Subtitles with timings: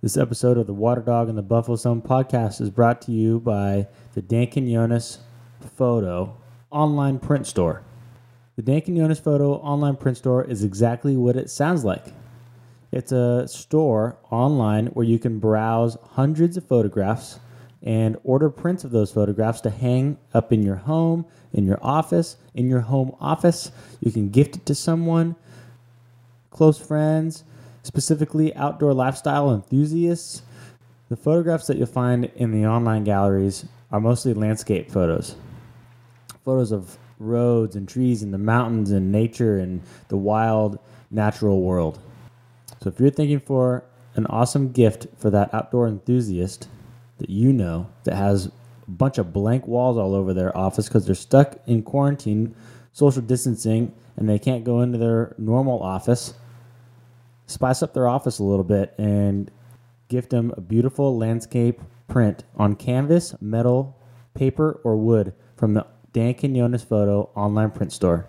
[0.00, 3.40] This episode of the Water Dog and the Buffalo Sun podcast is brought to you
[3.40, 5.18] by the Dan Quinones
[5.74, 6.36] Photo
[6.70, 7.82] online print store.
[8.54, 12.14] The Dan Quinones Photo online print store is exactly what it sounds like.
[12.92, 17.40] It's a store online where you can browse hundreds of photographs
[17.82, 22.36] and order prints of those photographs to hang up in your home, in your office,
[22.54, 23.72] in your home office.
[23.98, 25.34] You can gift it to someone,
[26.50, 27.42] close friends,
[27.88, 30.42] specifically outdoor lifestyle enthusiasts.
[31.08, 35.36] The photographs that you'll find in the online galleries are mostly landscape photos.
[36.44, 40.78] Photos of roads and trees and the mountains and nature and the wild
[41.10, 41.98] natural world.
[42.82, 43.84] So if you're thinking for
[44.16, 46.68] an awesome gift for that outdoor enthusiast
[47.16, 51.06] that you know that has a bunch of blank walls all over their office because
[51.06, 52.54] they're stuck in quarantine,
[52.92, 56.34] social distancing, and they can't go into their normal office,
[57.48, 59.50] spice up their office a little bit and
[60.08, 63.96] gift them a beautiful landscape print on canvas, metal,
[64.34, 68.28] paper, or wood from the Dan Quinones Photo online print store.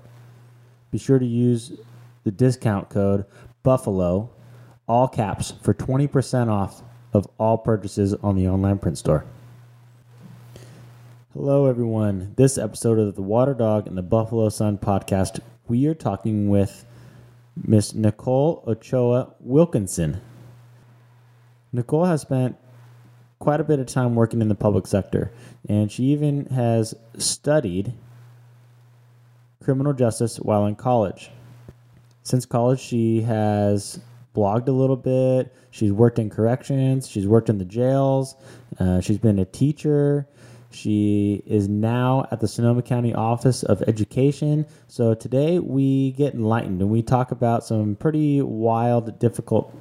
[0.91, 1.73] Be sure to use
[2.23, 3.25] the discount code
[3.63, 4.29] BUFFALO,
[4.87, 6.81] all caps, for 20% off
[7.13, 9.25] of all purchases on the online print store.
[11.33, 12.33] Hello, everyone.
[12.37, 16.85] This episode of the Water Dog and the Buffalo Sun podcast, we are talking with
[17.55, 20.21] Miss Nicole Ochoa Wilkinson.
[21.71, 22.57] Nicole has spent
[23.39, 25.31] quite a bit of time working in the public sector,
[25.67, 27.93] and she even has studied
[29.63, 31.31] criminal justice while in college.
[32.23, 33.99] Since college, she has
[34.35, 35.53] blogged a little bit.
[35.71, 37.07] She's worked in corrections.
[37.07, 38.35] She's worked in the jails.
[38.79, 40.27] Uh, she's been a teacher.
[40.71, 44.65] She is now at the Sonoma County Office of Education.
[44.87, 49.75] So today we get enlightened and we talk about some pretty wild, difficult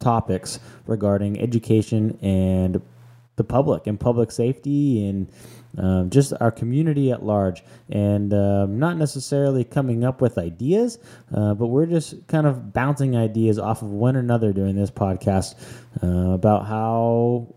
[0.00, 2.82] topics regarding education and
[3.36, 5.30] the public and public safety and
[5.76, 7.62] um, just our community at large.
[7.88, 10.98] And um, not necessarily coming up with ideas,
[11.34, 15.54] uh, but we're just kind of bouncing ideas off of one another during this podcast
[16.02, 17.54] uh, about how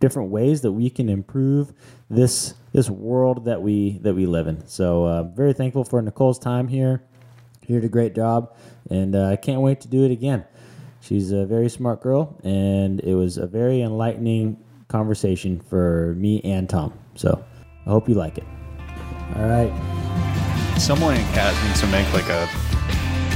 [0.00, 1.72] different ways that we can improve
[2.08, 4.66] this this world that we that we live in.
[4.66, 7.02] So uh, very thankful for Nicole's time here.
[7.66, 8.54] She did a great job,
[8.90, 10.44] and uh, I can't wait to do it again.
[11.00, 14.56] She's a very smart girl, and it was a very enlightening
[14.88, 16.92] conversation for me and Tom.
[17.14, 17.44] So
[17.86, 18.44] I hope you like it.
[19.36, 19.72] All right.
[20.78, 22.48] Someone in Cat needs to make like a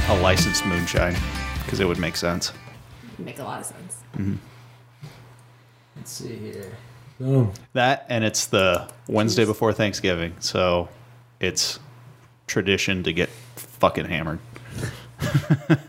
[0.09, 1.15] a licensed moonshine
[1.63, 2.51] because it would make sense.
[3.17, 4.03] Make a lot of sense.
[5.95, 6.77] Let's see here.
[7.21, 7.53] Boom.
[7.73, 10.89] That and it's the Wednesday before Thanksgiving, so
[11.39, 11.77] it's
[12.47, 14.39] tradition to get fucking hammered.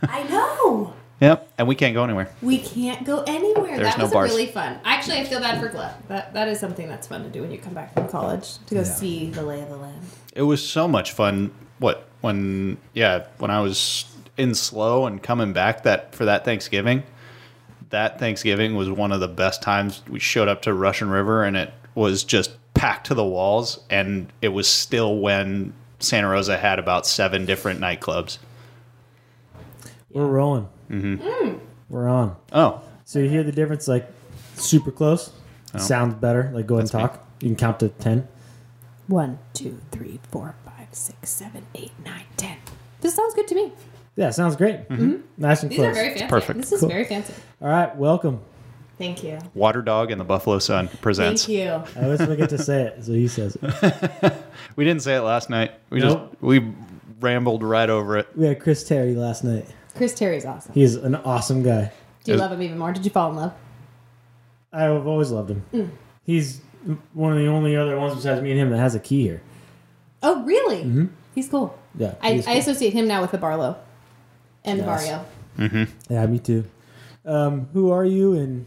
[0.02, 0.92] I know.
[1.22, 2.30] Yep, and we can't go anywhere.
[2.42, 3.78] We can't go anywhere.
[3.78, 4.30] There's that no was bars.
[4.30, 4.78] really fun.
[4.84, 5.94] Actually, I feel bad for Glenn.
[6.08, 8.74] That that is something that's fun to do when you come back from college to
[8.74, 10.02] go see the lay of the land.
[10.34, 11.50] It was so much fun.
[11.78, 14.04] What when yeah when I was
[14.36, 17.04] in SLO and coming back that for that Thanksgiving,
[17.92, 20.02] that Thanksgiving was one of the best times.
[20.10, 24.32] We showed up to Russian River and it was just packed to the walls, and
[24.40, 28.38] it was still when Santa Rosa had about seven different nightclubs.
[30.10, 30.68] We're rolling.
[30.90, 31.58] Mm-hmm.
[31.88, 32.36] We're on.
[32.52, 33.88] Oh, So you hear the difference?
[33.88, 34.10] Like
[34.56, 35.30] super close.
[35.74, 35.78] Oh.
[35.78, 36.50] Sounds better.
[36.52, 37.00] Like go ahead and That's me.
[37.18, 37.26] talk.
[37.40, 38.28] You can count to ten.
[39.06, 42.56] One, two, three, four, five, six, seven, eight, nine, ten.
[43.00, 43.72] This sounds good to me.
[44.16, 44.88] Yeah, sounds great.
[44.88, 44.94] Mm-hmm.
[45.10, 45.20] Mm-hmm.
[45.42, 45.88] Nice and These close.
[45.90, 46.26] are very fancy.
[46.26, 46.60] perfect.
[46.60, 46.88] This is Cool.
[46.90, 47.32] very fancy.
[47.60, 48.40] All right, welcome.
[48.98, 49.38] Thank you.
[49.54, 51.46] Water Dog and the Buffalo Sun presents.
[51.46, 51.70] Thank you.
[52.00, 54.34] I always forget to say it, so he says it.
[54.76, 55.72] We didn't say it last night.
[55.90, 56.30] We Nope.
[56.30, 56.72] just we
[57.20, 58.28] rambled right over it.
[58.36, 59.66] We had Chris Terry last night.
[59.96, 60.72] Chris Terry's awesome.
[60.72, 61.90] He's an awesome guy.
[62.24, 62.92] Do you Is- love him even more?
[62.92, 63.52] Did you fall in love?
[64.72, 65.64] I've always loved him.
[65.74, 65.90] Mm.
[66.24, 66.60] He's
[67.12, 69.42] one of the only other ones besides me and him that has a key here.
[70.22, 70.78] Oh, really?
[70.84, 71.06] Mm-hmm.
[71.34, 71.76] He's cool.
[71.96, 72.60] Yeah, I, he's I cool.
[72.60, 73.76] associate him now with the Barlow
[74.64, 75.08] and the Nice.
[75.58, 75.86] Barrio.
[76.08, 76.64] yeah, me too.
[77.24, 78.66] Um, who are you and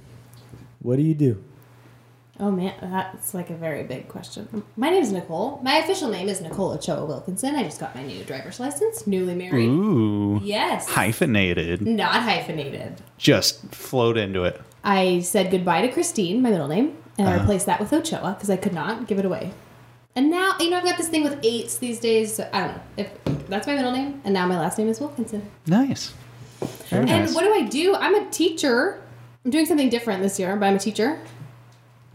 [0.79, 1.43] what do you do?
[2.37, 4.63] Oh man, that's like a very big question.
[4.75, 5.59] My name is Nicole.
[5.63, 7.55] My official name is Nicole Ochoa Wilkinson.
[7.55, 9.67] I just got my new driver's license, newly married.
[9.69, 10.87] Ooh, Yes.
[10.89, 11.81] hyphenated.
[11.87, 13.01] Not hyphenated.
[13.17, 14.59] Just float into it.
[14.83, 17.37] I said goodbye to Christine, my middle name, and Uh-huh.
[17.37, 19.51] I replaced that with Ochoa because I could not give it away.
[20.13, 22.35] And now, you know, I've got this thing with eights these days.
[22.35, 23.09] So I don't know if
[23.47, 25.49] that's my middle name, and now my last name is Wilkinson.
[25.67, 26.13] Nice.
[26.89, 27.35] Very And nice.
[27.35, 27.95] what do I do?
[27.95, 29.01] I'm a teacher.
[29.43, 31.19] I'm doing something different this year, but I'm a teacher.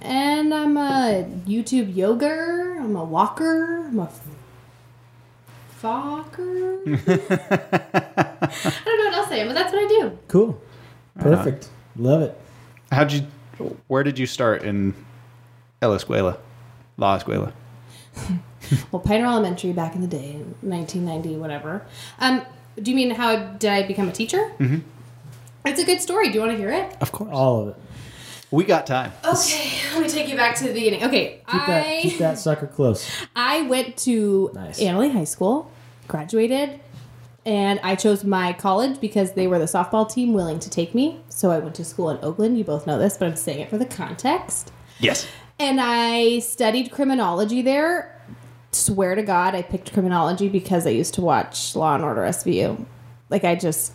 [0.00, 2.76] And I'm a YouTube yoga.
[2.80, 3.86] I'm a walker.
[3.86, 4.20] I'm a f-
[5.82, 6.80] fucker.
[6.86, 10.18] I don't know what else I am, but that's what I do.
[10.28, 10.60] Cool.
[11.18, 11.68] Perfect.
[11.96, 12.40] Love it.
[12.90, 13.26] How'd you?
[13.88, 14.94] Where did you start in
[15.82, 16.38] La Escuela?
[16.96, 17.52] La Escuela.
[18.92, 21.86] Well, Pioneer Elementary back in the day, 1990, whatever.
[22.18, 22.42] Um,
[22.80, 24.52] do you mean how did I become a teacher?
[24.58, 24.78] Mm-hmm.
[25.66, 26.28] It's a good story.
[26.28, 26.96] Do you want to hear it?
[27.00, 27.30] Of course.
[27.32, 27.76] All of it.
[28.50, 29.12] We got time.
[29.24, 31.04] Okay, let me take you back to the beginning.
[31.04, 33.08] Okay, Keep that, I keep that sucker close.
[33.36, 34.80] I went to Nice.
[34.80, 35.70] Analy High School,
[36.08, 36.80] graduated,
[37.46, 41.20] and I chose my college because they were the softball team willing to take me.
[41.28, 42.58] So I went to school in Oakland.
[42.58, 44.72] You both know this, but I'm saying it for the context.
[44.98, 45.26] Yes.
[45.58, 48.19] And I studied criminology there.
[48.72, 52.86] Swear to God, I picked criminology because I used to watch Law and Order SVU.
[53.28, 53.92] Like I just,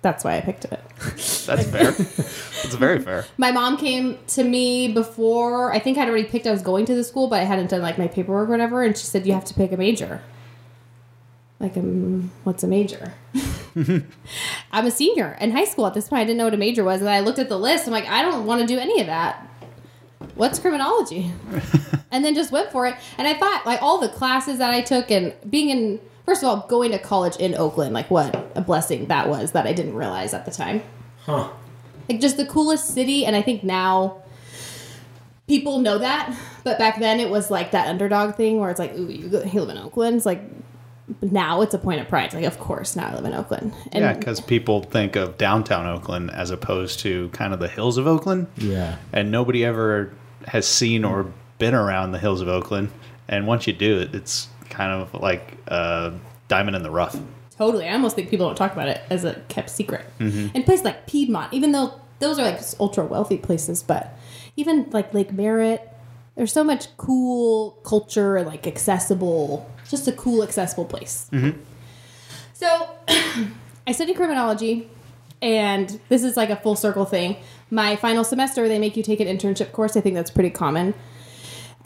[0.00, 0.80] that's why I picked it.
[1.46, 1.88] That's fair.
[1.90, 3.24] It's very fair.
[3.36, 6.94] My mom came to me before I think I'd already picked I was going to
[6.94, 9.32] the school, but I hadn't done like my paperwork or whatever, and she said you
[9.32, 10.22] have to pick a major.
[11.58, 13.14] Like, um, what's a major?
[14.72, 16.20] I'm a senior in high school at this point.
[16.20, 17.86] I didn't know what a major was, and I looked at the list.
[17.86, 19.48] I'm like, I don't want to do any of that.
[20.34, 21.30] What's criminology?
[22.10, 22.94] and then just went for it.
[23.18, 26.48] And I thought, like, all the classes that I took, and being in, first of
[26.48, 29.94] all, going to college in Oakland, like, what a blessing that was that I didn't
[29.94, 30.82] realize at the time
[31.26, 31.48] Huh.
[32.08, 34.16] like just the coolest city and i think now
[35.46, 36.34] people know that
[36.64, 39.42] but back then it was like that underdog thing where it's like ooh you, go-
[39.44, 40.40] you live in oakland it's like
[41.20, 43.72] now it's a point of pride it's like of course now i live in oakland
[43.92, 47.98] and yeah, because people think of downtown Oakland as opposed to kind of the hills
[47.98, 48.46] of Oakland.
[48.56, 48.96] Yeah.
[49.12, 50.12] and nobody ever
[50.48, 52.90] has seen or been around the hills of Oakland.
[53.28, 56.12] And once you do it, it's kind of like a
[56.48, 57.16] diamond in the rough.
[57.56, 60.48] totally i almost think people don't talk about it as a kept secret Mm-hmm.
[60.54, 64.16] and places like piedmont even though those are like ultra wealthy places but
[64.56, 65.86] even like lake merritt
[66.34, 71.28] there's so much cool culture and like accessible just a cool accessible place
[72.54, 72.90] So
[73.86, 74.88] I studied criminology,
[75.40, 77.36] and this is like a full circle thing.
[77.72, 79.96] My final semester, they make you take an internship course.
[79.96, 80.92] I think that's pretty common.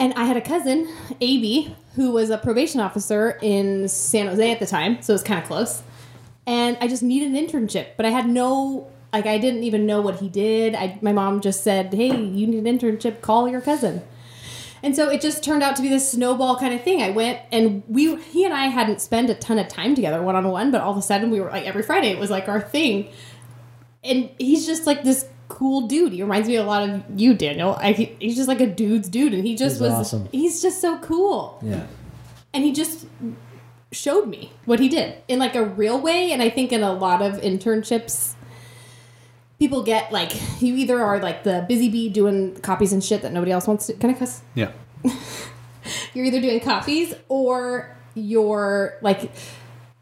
[0.00, 0.93] And I had a cousin,
[1.23, 5.23] Abby, who was a probation officer in San Jose at the time, so it was
[5.23, 5.85] kind of close.
[6.44, 10.00] And I just needed an internship, but I had no, like, I didn't even know
[10.00, 10.75] what he did.
[10.75, 13.21] I, my mom just said, "Hey, you need an internship.
[13.21, 14.03] Call your cousin."
[14.83, 17.00] And so it just turned out to be this snowball kind of thing.
[17.00, 20.35] I went and we, he and I hadn't spent a ton of time together one
[20.35, 22.49] on one, but all of a sudden we were like every Friday it was like
[22.49, 23.09] our thing.
[24.05, 26.13] And he's just like this cool dude.
[26.13, 27.77] He reminds me a lot of you, Daniel.
[27.81, 29.93] I, he- he's just like a dude's dude, and he just He's was.
[29.93, 30.29] awesome.
[30.33, 31.87] He's just so cool, Yeah.
[32.55, 33.07] and he just
[33.93, 36.33] showed me what he did in like a real way.
[36.33, 38.35] And I think in a lot of internships,
[39.59, 43.33] people get like you either are like the busy bee doing copies and shit that
[43.33, 43.95] nobody else wants to.
[43.95, 44.43] Can I cuss?
[44.55, 44.73] Yeah.
[46.15, 49.31] you're either doing copies or you're like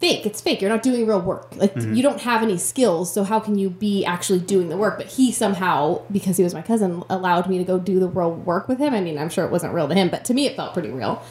[0.00, 0.26] fake.
[0.26, 0.60] It's fake.
[0.60, 1.54] You're not doing real work.
[1.56, 1.94] Like mm-hmm.
[1.94, 4.98] you don't have any skills so how can you be actually doing the work?
[4.98, 8.32] But he somehow because he was my cousin allowed me to go do the real
[8.32, 8.94] work with him.
[8.94, 10.90] I mean i'm sure it wasn't real to him but to me it felt pretty
[10.90, 11.22] real.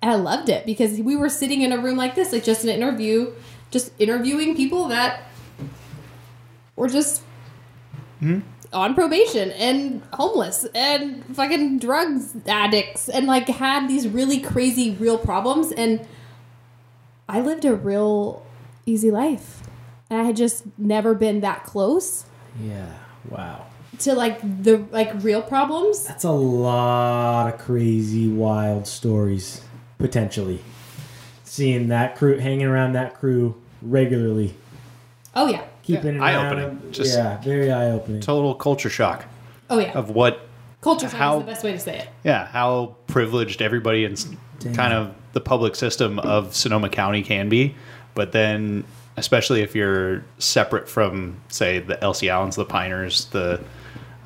[0.00, 2.64] And i loved it because we were sitting in a room like this like just
[2.64, 3.32] an interview
[3.70, 5.22] just interviewing people that
[6.76, 7.22] were just
[8.20, 8.40] hmm?
[8.72, 15.18] on probation and homeless and fucking drugs addicts and like had these really crazy real
[15.18, 15.72] problems.
[15.72, 16.06] And
[17.32, 18.44] I lived a real
[18.86, 19.62] easy life.
[20.10, 22.26] And I had just never been that close
[22.62, 22.84] Yeah.
[23.30, 23.64] Wow.
[24.00, 26.04] to like the like real problems.
[26.04, 29.62] That's a lot of crazy, wild stories,
[29.98, 30.60] potentially.
[31.44, 34.54] Seeing that crew, hanging around that crew regularly,
[35.34, 35.62] Oh yeah.
[35.82, 36.92] keeping Yeah, it eye-opening.
[36.92, 38.20] Just- yeah, very eye opening.
[38.20, 39.24] Total culture shock
[39.70, 39.92] Oh yeah.
[39.92, 40.46] of what,
[40.82, 42.08] Culture shock how- is the best way to say it.
[42.24, 44.74] yeah, how privileged everybody in s- Damn.
[44.74, 47.74] kind of the public system of Sonoma County can be.
[48.14, 48.84] But then,
[49.16, 53.60] especially if you're separate from, say, the Elsie Allens, the Piners, the,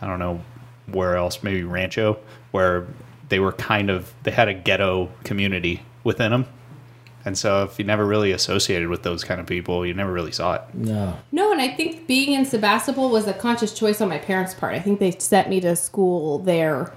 [0.00, 0.40] I don't know
[0.86, 2.18] where else, maybe Rancho,
[2.50, 2.86] where
[3.28, 6.46] they were kind of, they had a ghetto community within them.
[7.24, 10.30] And so if you never really associated with those kind of people, you never really
[10.30, 10.62] saw it.
[10.74, 11.18] No.
[11.32, 14.74] No, and I think being in Sebastopol was a conscious choice on my parents' part.
[14.74, 16.92] I think they sent me to school there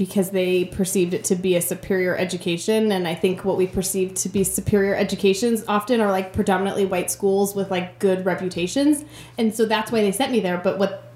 [0.00, 2.90] because they perceived it to be a superior education.
[2.90, 7.10] And I think what we perceive to be superior educations often are like predominantly white
[7.10, 9.04] schools with like good reputations.
[9.36, 10.56] And so that's why they sent me there.
[10.56, 11.12] But what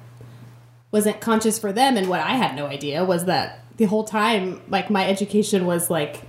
[0.92, 4.60] wasn't conscious for them and what I had no idea was that the whole time,
[4.68, 6.20] like my education was like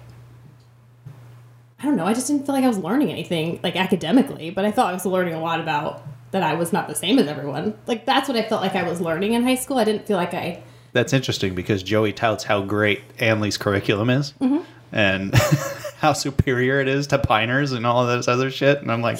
[1.77, 2.05] I don't know.
[2.05, 4.93] I just didn't feel like I was learning anything like academically, but I thought I
[4.93, 7.77] was learning a lot about that I was not the same as everyone.
[7.85, 9.77] Like that's what I felt like I was learning in high school.
[9.77, 10.63] I didn't feel like I
[10.95, 14.59] That's interesting because Joey touts how great Analy's curriculum is Mm-hmm.
[14.93, 15.35] and
[15.99, 18.81] how superior it is to Piners and all of this other shit.
[18.81, 19.19] And I'm like,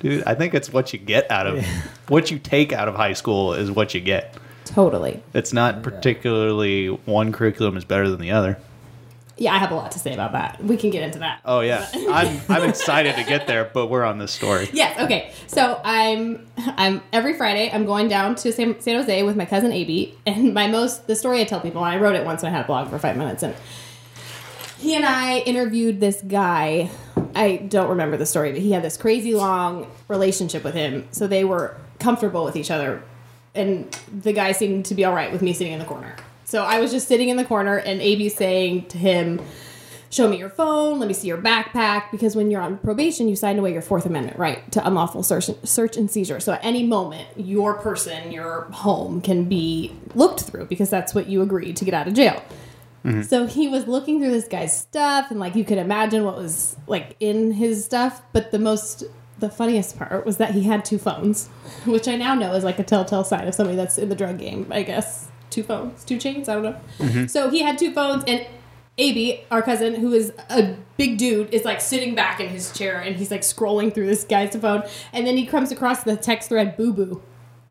[0.00, 1.64] dude, I think it's what you get out of
[2.08, 4.36] what you take out of high school is what you get.
[4.64, 5.22] Totally.
[5.32, 8.58] It's not particularly one curriculum is better than the other.
[9.38, 10.62] Yeah, I have a lot to say about that.
[10.62, 11.40] We can get into that.
[11.44, 14.68] Oh yeah, I'm I'm excited to get there, but we're on this story.
[14.72, 14.98] Yes.
[15.00, 15.32] Okay.
[15.46, 19.72] So I'm I'm every Friday I'm going down to San, San Jose with my cousin
[19.72, 21.84] AB, and my most the story I tell people.
[21.84, 22.42] And I wrote it once.
[22.42, 23.54] And I had a blog for five minutes, and
[24.78, 26.90] he and I interviewed this guy.
[27.34, 31.06] I don't remember the story, but he had this crazy long relationship with him.
[31.12, 33.02] So they were comfortable with each other,
[33.54, 36.16] and the guy seemed to be all right with me sitting in the corner.
[36.52, 39.40] So I was just sitting in the corner, and AB saying to him
[40.10, 43.36] show me your phone, let me see your backpack, because when you're on probation, you
[43.36, 46.40] signed away your Fourth Amendment right to unlawful search, search and seizure.
[46.40, 51.26] So at any moment, your person, your home can be looked through because that's what
[51.26, 52.44] you agreed to get out of jail.
[53.02, 53.22] Mm-hmm.
[53.22, 56.76] So he was looking through this guy's stuff, and like you could imagine what was
[56.86, 58.20] like in his stuff.
[58.34, 59.04] But the most,
[59.38, 61.46] the funniest part was that he had two phones,
[61.86, 64.38] which I now know is like a telltale sign of somebody that's in the drug
[64.38, 64.66] game.
[64.70, 66.48] I guess two phones, two chains.
[66.48, 66.80] I don't know.
[66.98, 67.26] Mm-hmm.
[67.26, 68.46] So he had two phones, and
[68.98, 73.00] AB, our cousin, who is a big dude, is like sitting back in his chair,
[73.00, 74.82] and he's like scrolling through this guy's phone,
[75.12, 77.22] and then he comes across the text thread "boo boo."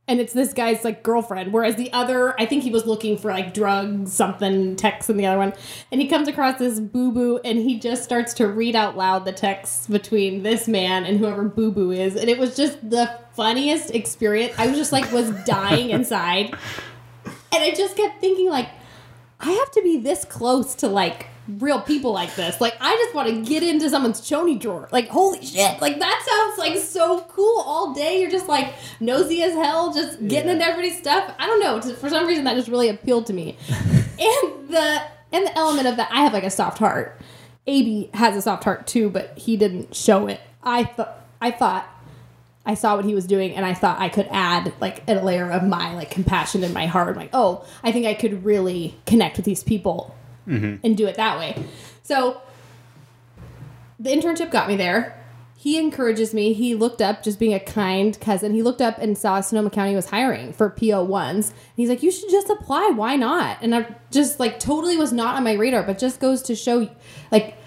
[0.08, 3.32] And it's this guy's like girlfriend, whereas the other, I think he was looking for
[3.32, 5.54] like drug something text in the other one,
[5.92, 9.24] and he comes across this boo boo, and he just starts to read out loud
[9.24, 13.16] the text between this man and whoever boo boo is, and it was just the
[13.34, 14.54] funniest experience.
[14.58, 16.56] I was just like was dying inside,
[17.54, 18.70] and I just kept thinking like,
[19.40, 22.62] I have to be this close to like real people like this.
[22.62, 24.88] Like I just want to get into someone's choni drawer.
[24.92, 25.82] Like holy shit!
[25.82, 27.62] Like that sounds like so cool.
[27.66, 30.54] All day you're just like nosy as hell, just getting Yeah.
[30.54, 31.34] into everybody's stuff.
[31.40, 31.82] I don't know.
[31.96, 33.58] For some reason that just really appealed to me.
[33.70, 35.02] and the
[35.34, 37.20] and the element of that I have like a soft heart.
[37.68, 40.40] AB has a soft heart too, but he didn't show it.
[40.64, 41.88] I thought I thought
[42.72, 45.52] I saw what he was doing and I thought I could add like a layer
[45.52, 47.10] of my like compassion in my heart.
[47.10, 50.16] I'm Like, oh, I think I could really connect with these people
[50.48, 50.78] mm-hmm.
[50.82, 51.62] and do it that way.
[52.04, 52.42] So
[54.00, 55.22] the internship got me there.
[55.58, 56.54] He encourages me.
[56.54, 59.94] He looked up, just being a kind cousin, he looked up and saw Sonoma County
[59.94, 61.54] was hiring for PO ones.
[61.76, 62.94] He's like, you should just apply.
[62.96, 63.58] Why not?
[63.62, 66.90] And I just like totally was not on my radar, but just goes to show
[67.32, 67.58] like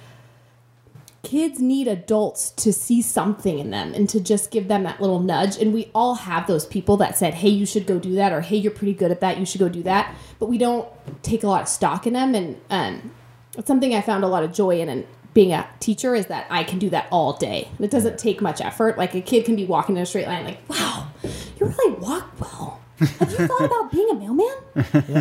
[1.25, 5.21] kids need adults to see something in them and to just give them that little
[5.21, 5.57] nudge.
[5.57, 8.43] And we all have those people that said, hey, you should go do that, or
[8.43, 10.15] hey, you're pretty good at that, you should go do that.
[10.39, 10.89] But we don't
[11.23, 12.35] take a lot of stock in them.
[12.35, 13.13] And um,
[13.57, 14.89] it's something I found a lot of joy in.
[14.89, 17.69] And being a teacher is that I can do that all day.
[17.81, 18.97] It doesn't take much effort.
[18.97, 22.41] Like a kid can be walking in a straight line, like, wow, you really walk
[22.41, 22.81] well.
[23.19, 24.55] Have you thought about being a mailman?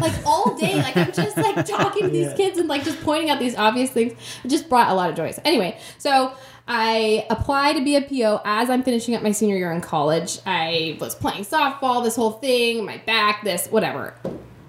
[0.02, 2.36] like all day, like I'm just like talking to these Yeah.
[2.36, 4.14] kids and like just pointing out these obvious things.
[4.44, 5.32] It just brought a lot of joy.
[5.32, 6.34] So anyway, so
[6.68, 10.40] I apply to be a PO as I'm finishing up my senior year in college.
[10.46, 14.14] I was playing softball, this whole thing, my back, this, whatever.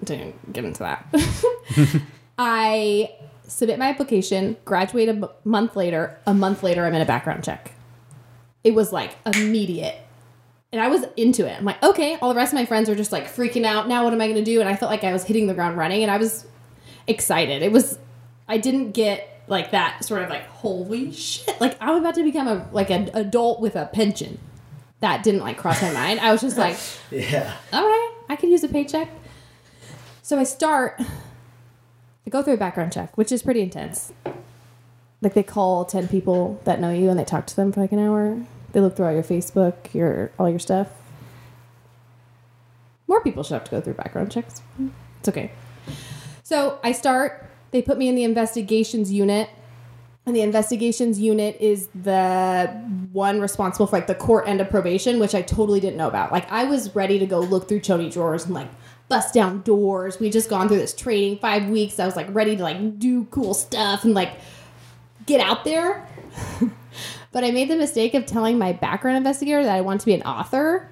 [0.03, 1.07] Didn't get into that.
[2.37, 3.11] I
[3.47, 6.19] submit my application, graduate a month later.
[6.27, 7.71] A month later, I'm in a background check.
[8.63, 9.95] It was like immediate.
[10.75, 11.57] And I was into it.
[11.57, 13.87] I'm like, okay, all the rest of my friends are just like freaking out.
[13.87, 14.59] Now, what am I going to do?
[14.59, 16.45] And I felt like I was hitting the ground running and I was
[17.07, 17.61] excited.
[17.61, 17.97] It was,
[18.49, 21.61] I didn't get like that sort of like, holy shit.
[21.61, 24.37] Like, I'm about to become a, like an adult with a pension.
[24.99, 26.19] That didn't like cross my mind.
[26.19, 26.77] I was just like,
[27.09, 27.53] Yeah.
[27.71, 29.07] all right, I could use a paycheck.
[30.23, 34.11] So I start, I go through a background check, which is pretty intense.
[35.21, 37.93] Like they call 10 people that know you and they talk to them for like
[37.93, 38.45] an hour.
[38.75, 40.89] They look through all your Facebook, your all your stuff.
[43.07, 44.61] More people should have to go through background checks.
[45.21, 45.53] It's okay.
[46.43, 49.49] So I start, they put me in the investigations unit.
[50.25, 52.67] And the investigations unit is the
[53.13, 56.33] one responsible for like the court end of probation, which I totally didn't know about.
[56.33, 58.67] Like I was ready to go look through Chody drawers and like
[59.07, 60.19] bust down doors.
[60.19, 61.97] We just gone through this training five weeks.
[61.97, 64.33] I was like ready to like do cool stuff and like
[65.25, 66.05] get out there.
[67.35, 70.13] but I made the mistake of telling my background investigator that I want to be
[70.13, 70.89] an author.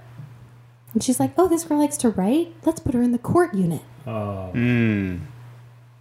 [0.94, 2.54] And she's like, "Oh, this girl likes to write.
[2.66, 4.52] Let's put her in the court unit." Oh.
[4.54, 5.22] Mm.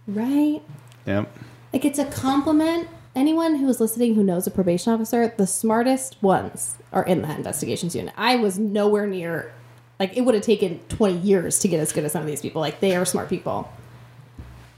[0.05, 0.61] Right?
[1.05, 1.33] Yep.
[1.71, 2.89] Like it's a compliment.
[3.15, 7.37] Anyone who is listening who knows a probation officer, the smartest ones are in that
[7.37, 8.13] investigations unit.
[8.17, 9.53] I was nowhere near
[9.97, 12.41] like it would have taken 20 years to get as good as some of these
[12.41, 12.59] people.
[12.59, 13.71] Like they are smart people.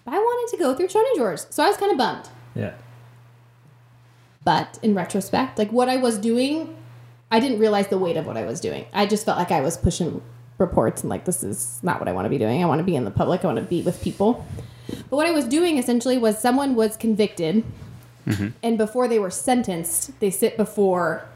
[0.04, 1.48] But I wanted to go through Choni drawers.
[1.50, 2.30] So I was kind of bummed.
[2.54, 2.74] Yeah.
[4.46, 6.76] But in retrospect, like what I was doing,
[7.32, 8.86] I didn't realize the weight of what I was doing.
[8.94, 10.22] I just felt like I was pushing
[10.58, 12.64] reports and like this is not what I want to be doing.
[12.64, 13.44] I want to be in the public.
[13.44, 14.46] I want to be with people.
[14.88, 17.66] But what I was doing essentially was someone was convicted
[18.26, 18.50] mm-hmm.
[18.64, 21.28] And before they were sentenced, they sit before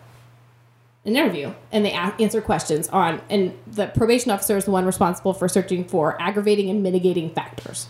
[1.06, 5.34] an interview and they answer questions on and the probation officer is the one responsible
[5.34, 7.88] for searching for aggravating and mitigating factors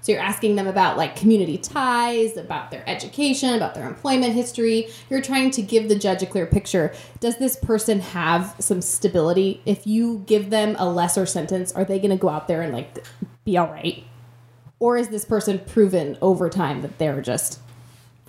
[0.00, 4.88] so you're asking them about like community ties about their education about their employment history.
[5.10, 6.94] You're trying to give the judge a clear picture.
[7.20, 9.60] Does this person have some stability?
[9.66, 12.72] If you give them a lesser sentence are they going to go out there and
[12.72, 13.04] like
[13.44, 14.04] be all right?
[14.78, 17.60] Or is this person proven over time that they're just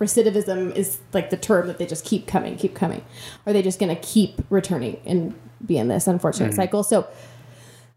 [0.01, 3.05] recidivism is like the term that they just keep coming, keep coming.
[3.45, 6.55] Are they just going to keep returning and be in this unfortunate hmm.
[6.55, 6.83] cycle?
[6.83, 7.07] So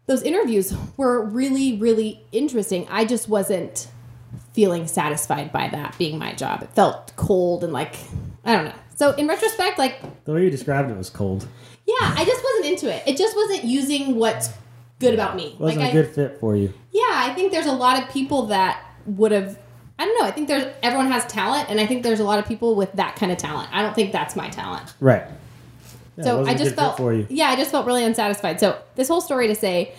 [0.07, 2.87] those interviews were really, really interesting.
[2.89, 3.87] I just wasn't
[4.53, 6.63] feeling satisfied by that being my job.
[6.63, 7.95] It felt cold and like,
[8.43, 8.73] I don't know.
[8.95, 11.47] So in retrospect, like, The way you described it was cold.
[11.85, 13.03] yeah, I just wasn't into it.
[13.05, 14.49] It just wasn't using what's
[14.99, 15.55] good about me.
[15.59, 16.73] Wasn't like a I, good fit for you.
[16.91, 19.59] yeah, I think there's a lot of people that would have.
[19.99, 20.25] I don't know.
[20.27, 22.91] I think there's everyone has talent, and I think there's a lot of people with
[22.93, 23.69] that kind of talent.
[23.73, 24.93] I don't think that's my talent.
[24.99, 25.23] Right.
[26.17, 27.27] Yeah, it so wasn't I a just good fit felt for you.
[27.29, 28.59] yeah, I just felt really unsatisfied.
[28.59, 29.93] So this whole story to say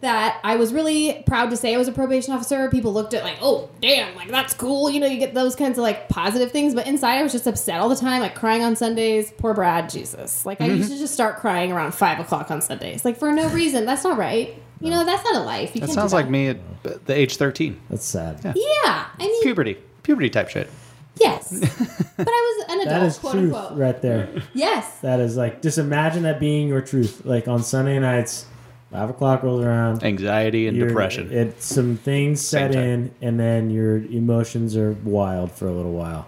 [0.00, 2.68] that I was really proud to say I was a probation officer.
[2.68, 4.90] People looked at like, oh damn, like that's cool.
[4.90, 6.74] You know, you get those kinds of like positive things.
[6.74, 9.32] But inside, I was just upset all the time, like crying on Sundays.
[9.38, 10.44] Poor Brad, Jesus.
[10.44, 10.94] Like I used mm-hmm.
[10.94, 13.86] to just start crying around five o'clock on Sundays, like for no reason.
[13.86, 14.54] That's not right.
[14.80, 15.74] You know, that's not a life.
[15.74, 17.80] You That can't sounds like me at the age 13.
[17.88, 18.40] That's sad.
[18.44, 19.78] Yeah, I mean, Puberty.
[20.02, 20.68] Puberty type shit.
[21.16, 21.50] Yes,
[22.16, 23.78] but I was an adult, is quote truth unquote.
[23.78, 24.30] right there.
[24.52, 27.22] Yes, That is like just imagine that being your truth.
[27.24, 28.46] Like on Sunday nights,
[28.92, 30.02] five o'clock rolls around.
[30.04, 31.32] Anxiety and you're- depression.
[31.32, 32.84] It some things Same set time.
[32.84, 36.26] in, and then your emotions are wild for a little while.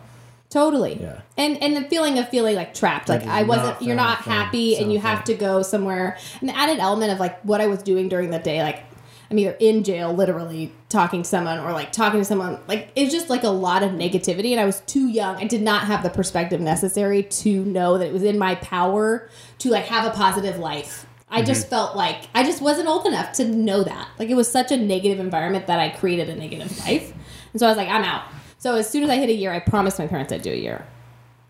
[0.50, 0.98] totally.
[1.00, 1.20] Yeah.
[1.36, 3.66] And and the feeling of feeling like trapped, like does I wasn't.
[3.68, 4.32] not you're not fun.
[4.34, 6.16] happy, and you Sound have to go somewhere.
[6.40, 8.82] And the added element of like what I was doing during the day, like
[9.30, 12.58] I'm either in jail, literally talking to someone, or like talking to someone.
[12.66, 15.36] Like it's just like a lot of negativity, and I was too young.
[15.36, 19.28] I did not have the perspective necessary to know that it was in my power
[19.58, 21.06] to like have a positive life.
[21.28, 21.70] I just mm-hmm.
[21.70, 24.08] felt like I just wasn't old enough to know that.
[24.18, 27.12] Like it was such a negative environment that I created a negative life.
[27.52, 28.24] And so I was like, I'm out.
[28.58, 30.56] So as soon as I hit a year, I promised my parents I'd do a
[30.56, 30.86] year.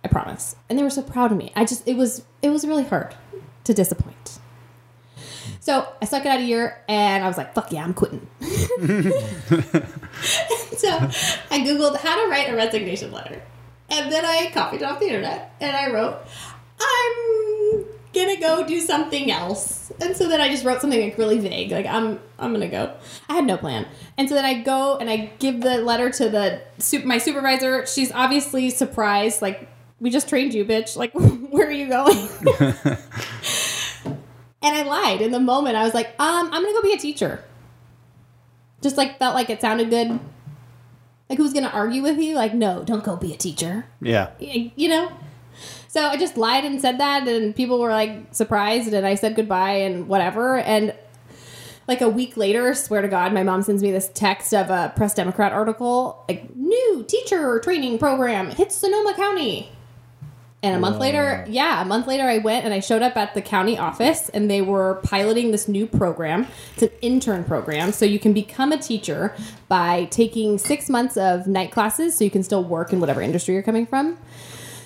[0.02, 0.56] I promise.
[0.68, 1.52] And they were so proud of me.
[1.54, 3.14] I just it was it was really hard
[3.64, 4.38] to disappoint.
[5.66, 8.24] So I stuck it out a year and I was like, fuck yeah, I'm quitting.
[8.40, 8.48] so
[10.92, 13.42] I Googled how to write a resignation letter.
[13.90, 16.18] And then I copied it off the internet and I wrote,
[16.80, 19.90] I'm gonna go do something else.
[20.00, 22.94] And so then I just wrote something like really vague, like I'm I'm gonna go.
[23.28, 23.88] I had no plan.
[24.16, 26.62] And so then I go and I give the letter to the
[27.04, 27.84] my supervisor.
[27.86, 30.96] She's obviously surprised, like we just trained you, bitch.
[30.96, 32.28] Like where are you going?
[34.66, 35.76] and I lied in the moment.
[35.76, 37.42] I was like, um, I'm gonna go be a teacher.
[38.82, 40.18] Just like felt like it sounded good.
[41.30, 42.34] Like who's gonna argue with you?
[42.34, 44.30] Like no, don't go be a teacher yeah.
[44.76, 45.10] you know
[45.88, 49.34] so i just lied and said that and people were like surprised and i said
[49.34, 50.94] goodbye and whatever and
[51.88, 54.92] like a week later swear to god my mom sends me this text of a
[54.96, 59.70] press democrat article like new teacher training program hits sonoma county
[60.62, 63.34] and a month later yeah a month later i went and i showed up at
[63.34, 66.46] the county office and they were piloting this new program.
[66.74, 67.92] It's an intern program.
[67.92, 69.34] So you can become a teacher
[69.68, 73.54] by taking six months of night classes so you can still work in whatever industry
[73.54, 74.18] you're coming from.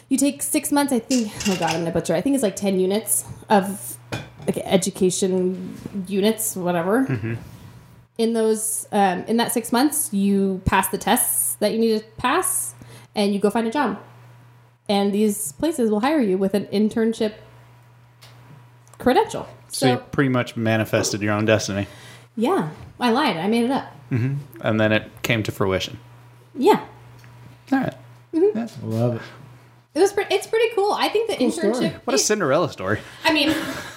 [0.09, 2.57] You take six months i think oh god i'm gonna butcher i think it's like
[2.57, 3.97] 10 units of
[4.47, 5.77] like education
[6.09, 7.39] units whatever.
[8.19, 12.05] In those um, in that six months you pass the tests that you need to
[12.17, 12.75] pass
[13.15, 13.99] and you go find a job
[14.91, 17.35] and these places will hire you with an internship
[18.99, 21.87] credential So, so, you pretty much manifested your own destiny.
[22.37, 25.99] yeah i lied i made it up And then it came to fruition.
[26.55, 26.85] yeah
[27.73, 27.95] All right.
[28.83, 29.23] Love it.
[29.95, 31.73] it was pre- it's pretty cool i think the Cool story.
[31.73, 32.99] internship What a it- Cinderella story.
[33.25, 33.55] I mean,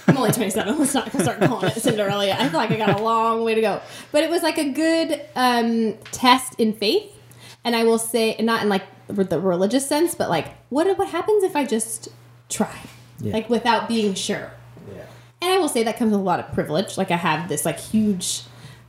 [0.08, 0.77] I'm only 27.
[0.79, 2.39] Let's not start calling it Cinderella yet.
[2.39, 3.82] I feel like I got a long way to go.
[4.12, 7.10] But it was like a good um, test in faith.
[7.63, 11.44] And I will say, not in like the religious sense, but like, what what happens
[11.44, 12.10] if I just
[12.50, 12.76] try,
[13.20, 13.34] Yeah.
[13.34, 14.52] like without being sure?
[14.94, 15.04] Yeah.
[15.42, 16.98] And I will say that comes with a lot of privilege.
[16.98, 18.44] Like I have this like huge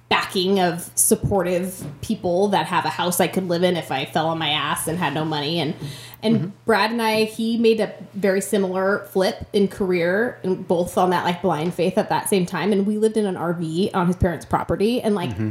[0.08, 4.28] backing of supportive people that have a house I could live in if I fell
[4.28, 5.60] on my ass and had no money.
[5.60, 5.74] And
[6.22, 6.48] and mm-hmm.
[6.64, 11.24] Brad and I, he made a very similar flip in career, and both on that
[11.24, 12.72] like blind faith at that same time.
[12.72, 15.50] And we lived in an RV on his parents' property, and like mm-hmm.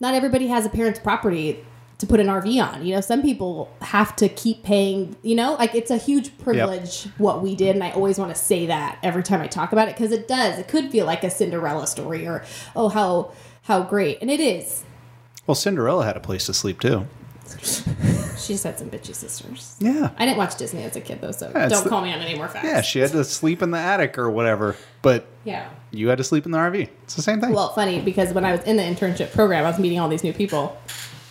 [0.00, 1.64] not everybody has a parent's property
[1.98, 2.84] to put an RV on.
[2.84, 7.08] You know, some people have to keep paying, you know, like it's a huge privilege
[7.16, 7.74] what we did.
[7.74, 10.28] And I always want to say that every time I talk about it because it
[10.28, 10.58] does.
[10.58, 13.32] It could feel like a Cinderella story or, oh, how,
[13.62, 14.18] how great.
[14.20, 14.84] And it is.
[15.46, 17.06] Well, Cinderella had a place to sleep too.
[18.36, 19.76] She just had some bitchy sisters.
[19.80, 20.10] Yeah.
[20.18, 22.20] I didn't watch Disney as a kid though, so Yeah, don't the- call me on
[22.20, 22.66] any more facts.
[22.66, 25.70] Yeah, she had to sleep in the attic or whatever, but yeah.
[25.90, 26.88] you had to sleep in the RV.
[27.04, 27.52] It's the same thing.
[27.52, 30.22] Well, funny because when I was in the internship program, I was meeting all these
[30.22, 30.76] new people.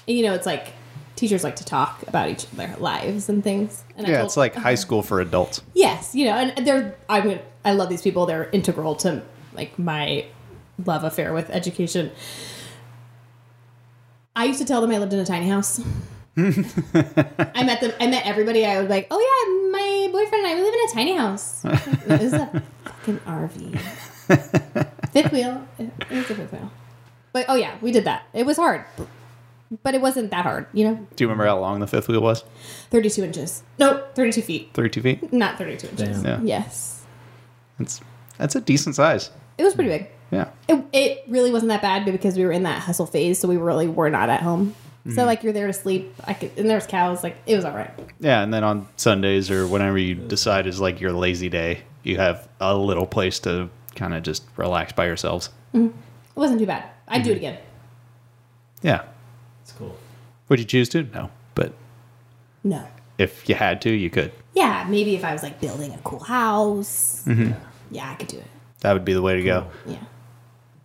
[0.08, 0.74] You know, it's like
[1.16, 3.84] teachers like to talk about each their lives and things.
[3.98, 4.76] And I yeah, told- it's like high uh-huh.
[4.76, 5.62] school for adults.
[5.74, 8.26] yes, you know, and they're I mean, I love these people.
[8.26, 10.26] They're integral to like my
[10.86, 12.12] love affair with education.
[14.36, 15.80] I used to tell them I lived in a tiny house.
[16.38, 17.94] I met them.
[18.00, 18.66] I met everybody.
[18.66, 21.64] I was like, "Oh yeah, my boyfriend and I we live in a tiny house."
[21.64, 23.80] It was a fucking RV.
[25.14, 25.66] fifth wheel.
[25.80, 26.72] It was a fifth wheel.
[27.32, 28.24] But oh yeah, we did that.
[28.34, 28.84] It was hard,
[29.84, 30.68] but it wasn't that hard.
[30.74, 32.44] You know, Do you remember how long the fifth wheel was?
[32.90, 33.64] thirty-two inches.
[33.80, 34.70] No, thirty-two feet.
[34.74, 35.34] 32 feet?
[35.34, 36.24] Not thirty-two inches.
[36.24, 36.46] Damn.
[36.46, 36.60] Yeah.
[36.64, 37.06] Yes,
[37.80, 38.02] It's,
[38.38, 39.32] that's a decent size.
[39.58, 40.10] it was pretty big.
[40.32, 40.50] Yeah.
[40.68, 43.58] It, it really wasn't that bad because we were in that hustle phase, so we
[43.58, 44.76] really were not at home.
[45.06, 45.20] So mm-hmm.
[45.28, 46.16] like you're there to sleep.
[46.26, 47.24] I could, and there's cows.
[47.24, 47.92] Like it was all right.
[48.20, 52.18] Yeah, and then on Sundays or whenever you decide is like your lazy day, you
[52.18, 55.50] have a little place to kind of just relax by yourselves.
[55.76, 55.88] Mm-hmm.
[55.88, 56.90] It wasn't too bad.
[57.08, 57.46] I'd do it mm-hmm.
[57.46, 57.60] again.
[58.82, 59.04] Yeah.
[60.50, 61.04] Would you choose to?
[61.04, 61.30] No.
[61.56, 61.74] But
[62.64, 62.86] No.
[63.18, 64.32] if you had to, you could.
[64.54, 67.24] Yeah, maybe if I was like building a cool house.
[67.26, 67.52] Mm-hmm.
[67.92, 68.48] Yeah, I could do it.
[68.82, 69.68] That would be the way to go.
[69.86, 69.98] Yeah.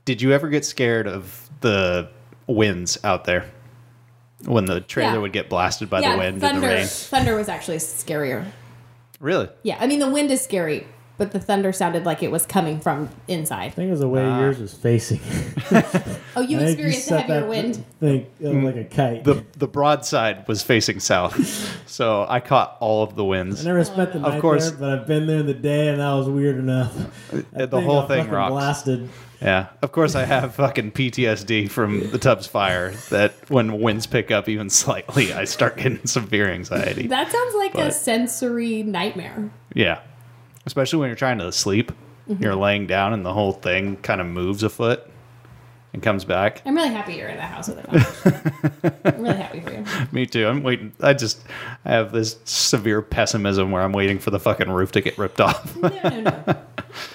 [0.04, 2.08] Did you ever get scared of the
[2.46, 3.44] winds out there?
[4.44, 5.18] When the trailer Yeah.
[5.18, 6.54] would get blasted by yeah, the wind thunder.
[6.60, 6.86] and the rain?
[6.86, 8.46] Thunder was actually scarier.
[9.20, 9.48] Really?
[9.62, 10.86] Yeah, I mean the wind is scary,
[11.20, 13.66] but the thunder sounded like it was coming from inside.
[13.66, 14.40] I think it was the way Ah.
[14.40, 15.20] yours was facing.
[16.36, 17.84] Oh, you I think experienced a heavier that wind.
[18.00, 19.24] Thing uh, like a kite.
[19.24, 21.36] The the broadside was facing south,
[21.86, 23.56] so I caught all of the winds.
[23.56, 23.64] I winds.
[23.66, 24.70] never spent the night Of course.
[24.70, 26.94] there, but I've been there in the day, and that was weird enough.
[27.52, 28.50] The That whole got thing fucking rocks.
[28.52, 29.08] Blasted.
[29.42, 32.92] Yeah, of course I have fucking PTSD from the Tubbs fire.
[33.10, 37.06] That when winds pick up even slightly, I start getting severe anxiety.
[37.08, 39.50] That sounds like a sensory nightmare.
[39.74, 40.00] Yeah,
[40.66, 41.92] especially when you're trying to sleep.
[42.28, 42.42] Mm-hmm.
[42.42, 45.10] You're laying down and the whole thing kind of moves a foot
[45.92, 46.62] and comes back.
[46.64, 48.94] I'm really happy you're in a house with a dog.
[49.04, 49.84] I'm really happy for you.
[50.12, 50.46] Me too.
[50.46, 50.92] I'm waiting.
[51.00, 51.42] I just
[51.84, 55.40] I have this severe pessimism where I'm waiting for the fucking roof to get ripped
[55.40, 55.76] off.
[55.76, 56.56] No, no, no.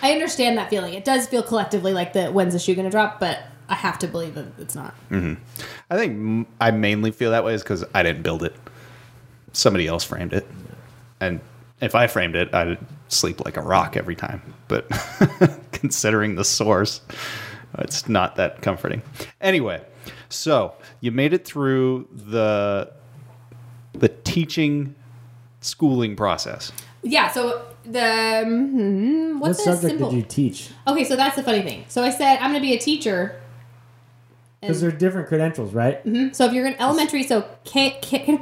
[0.01, 0.93] I understand that feeling.
[0.93, 4.07] It does feel collectively like the when's the shoe gonna drop, but I have to
[4.07, 4.93] believe that it's not.
[5.11, 8.55] I think m- I mainly feel that way is because I didn't build it.
[9.53, 10.45] Somebody else framed it,
[11.21, 11.39] and
[11.79, 12.77] if I framed it, I'd
[13.07, 14.41] sleep like a rock every time.
[14.67, 14.87] But
[15.71, 17.01] considering the source,
[17.79, 19.01] it's not that comforting.
[19.41, 19.83] Anyway,
[20.29, 22.91] so you made it through the
[23.93, 24.95] the teaching
[25.61, 26.71] schooling process.
[27.03, 27.29] Yeah.
[27.31, 30.09] So the hmm, What what's a subject simple?
[30.09, 30.71] did you teach?
[30.87, 31.85] Okay, so that's the funny thing.
[31.87, 33.41] So I said I'm gonna be a teacher.
[34.61, 36.01] Because they're different credentials, right?
[36.35, 38.39] So if you're in elementary, so ki- ki-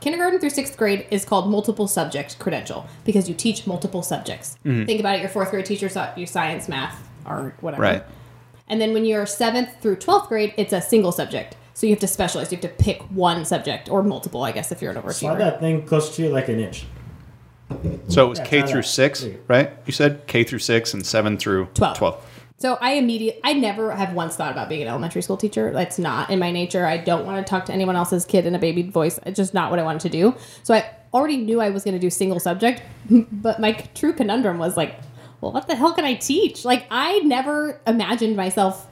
[0.00, 4.56] kindergarten through sixth grade is called multiple subject credential because you teach multiple subjects.
[4.64, 4.84] Mm-hmm.
[4.86, 5.20] Think about it.
[5.20, 7.82] Your fourth grade teacher taught you science, math, or whatever.
[7.82, 8.04] Right.
[8.68, 11.56] And then when you're seventh through twelfth grade, it's a single subject.
[11.74, 12.52] So you have to specialize.
[12.52, 15.38] You have to pick one subject or multiple, I guess, if you're an Slide overachiever.
[15.38, 16.84] that thing close to you like an inch.
[18.08, 18.88] So it was Yeah, K through that.
[18.88, 19.42] six, There you go.
[19.48, 19.70] right?
[19.86, 21.96] You said K through six and seven through Twelve.
[21.96, 22.24] twelve.
[22.60, 25.72] So I immediately, I never have once thought about being an elementary school teacher.
[25.72, 26.84] That's not in my nature.
[26.84, 29.18] I don't want to talk to anyone else's kid in a baby voice.
[29.24, 30.34] It's just not what I wanted to do.
[30.62, 32.82] So I already knew I was going to do single subject,
[33.32, 34.94] but my true conundrum was like,
[35.40, 36.66] well, what the hell can I teach?
[36.66, 38.86] Like I never imagined myself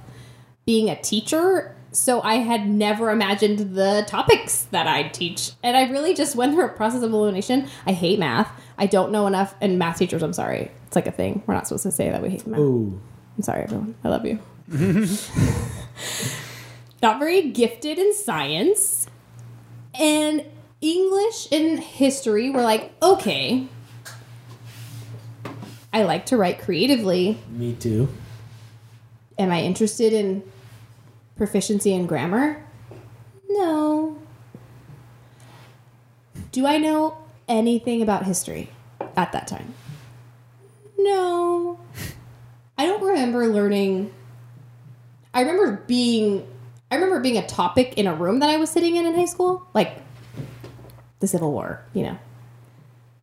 [0.65, 1.77] being a teacher.
[1.93, 5.53] So I had never imagined the topics that I'd teach.
[5.63, 7.69] And I really just went through a process of elimination.
[7.87, 8.51] I hate math.
[8.79, 9.55] I don't know enough.
[9.61, 10.71] And math teachers, I'm sorry.
[10.87, 11.43] It's like a thing.
[11.47, 12.61] We're not supposed to say that we hate math.
[12.61, 12.99] Ooh.
[13.38, 13.94] I'm sorry, everyone.
[14.03, 14.40] I love you.
[17.01, 19.07] Not very gifted in science.
[19.94, 20.44] And
[20.81, 23.68] English and history were like, okay.
[25.92, 27.38] I like to write creatively.
[27.48, 28.09] Me too.
[29.38, 30.42] Am I interested in
[31.37, 32.61] proficiency in grammar?
[33.48, 34.18] No.
[36.51, 38.70] Do I know anything about history
[39.16, 39.74] at that time?
[40.98, 41.79] No.
[42.79, 44.12] I don't remember learning.
[45.35, 46.47] I remember being.
[46.91, 49.27] I remember being a topic in a room that I was sitting in in high
[49.27, 50.01] school, like
[51.21, 51.83] the Civil War.
[51.93, 52.19] You know,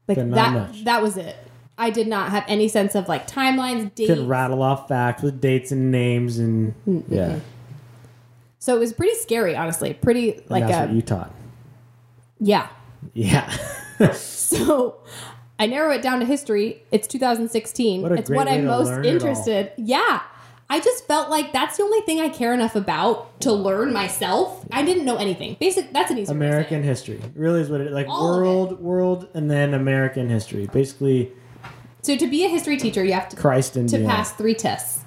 [0.07, 0.53] like not that.
[0.53, 0.83] much.
[0.83, 1.35] That was it.
[1.77, 4.13] I did not have any sense of like timelines, dates.
[4.13, 6.73] Can rattle off facts with dates and names and
[7.09, 7.39] yeah.
[8.59, 9.93] So it was pretty scary, honestly.
[9.93, 11.31] Pretty And like that's a what you taught.
[12.39, 12.67] yeah.
[13.13, 13.51] Yeah.
[14.13, 14.97] So
[15.57, 16.83] I narrow it down to history.
[16.91, 18.01] It's 2016.
[18.01, 19.71] What it's what I'm most interested.
[19.77, 20.21] Yeah.
[20.67, 24.65] I just felt like that's the only thing I care enough about to learn myself.
[24.71, 25.57] I didn't know anything.
[25.59, 25.93] Basic.
[25.93, 28.07] That's an easy way to say American history really is what it like.
[28.09, 30.67] All world, world, and then American history.
[30.73, 31.31] Basically,
[32.01, 34.11] So to be a history teacher, you have to Christ and to beyond.
[34.11, 35.01] pass three tests.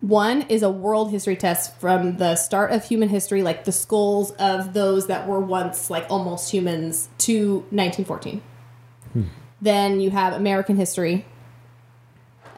[0.00, 4.32] One is a world history test from the start of human history, like the skulls
[4.32, 8.42] of those that were once like almost humans, to 1914.
[9.60, 11.24] Then you have American history,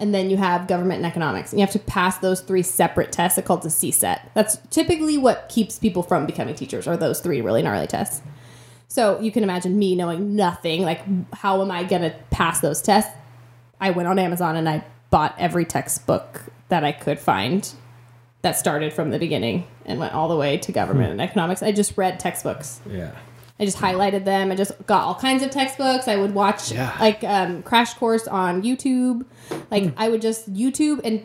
[0.00, 1.52] and then you have government and economics.
[1.52, 3.36] And you have to pass those three separate tests.
[3.36, 4.20] They're called the CSET.
[4.34, 8.22] That's typically what keeps people from becoming teachers, are those three really gnarly tests.
[8.88, 10.82] So you can imagine me knowing nothing.
[10.82, 11.02] Like,
[11.34, 13.10] how am I going to pass those tests?
[13.80, 17.70] I went on Amazon and I bought every textbook that I could find
[18.42, 21.12] that started from the beginning and went all the way to government hmm.
[21.12, 21.62] and economics.
[21.62, 22.80] I just read textbooks.
[22.88, 23.12] yeah.
[23.60, 24.50] I just highlighted them.
[24.50, 26.08] I just got all kinds of textbooks.
[26.08, 26.96] I would watch Yeah.
[26.98, 29.24] like um, crash course on YouTube.
[29.70, 31.22] Like I would just YouTube and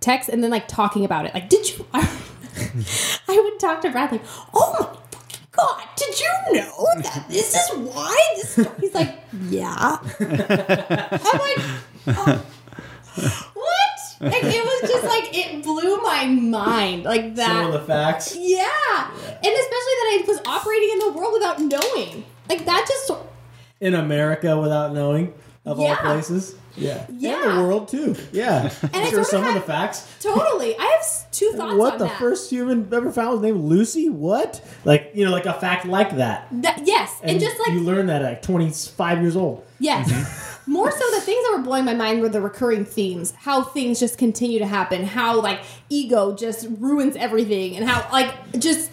[0.00, 1.34] text and then like talking about it.
[1.34, 1.84] Like, did you?
[1.92, 4.22] I would talk to Brad like,
[4.54, 8.54] oh my fucking god, did you know that this is why this?
[8.80, 9.98] He's like, yeah.
[10.20, 11.58] I'm like,
[12.06, 12.46] "Oh,
[13.54, 13.95] what?
[14.20, 17.46] Like it was just like it blew my mind like that.
[17.48, 18.34] Some of the facts.
[18.38, 19.10] Yeah.
[19.20, 22.24] And especially that I was operating in the world without knowing.
[22.48, 23.10] Like that just
[23.80, 25.90] in America without knowing of Yeah.
[25.90, 26.54] all places.
[26.76, 27.04] Yeah.
[27.10, 27.42] Yeah.
[27.50, 28.14] And the world too.
[28.32, 28.70] Yeah.
[28.94, 30.06] I sure some of the facts.
[30.20, 30.76] totally.
[30.78, 32.18] I have two thoughts What on the that.
[32.18, 34.08] first human ever found was named Lucy?
[34.08, 34.62] What?
[34.84, 36.48] Like you know, like a fact like that.
[36.62, 39.64] That- yes, and, just like you learn that at like 25 years old.
[39.78, 40.10] yes.
[40.10, 40.42] Mm-hmm.
[40.68, 43.32] More so, the things that were blowing my mind were the recurring themes.
[43.38, 45.04] How things just continue to happen.
[45.04, 48.90] How like ego just ruins everything, and how like just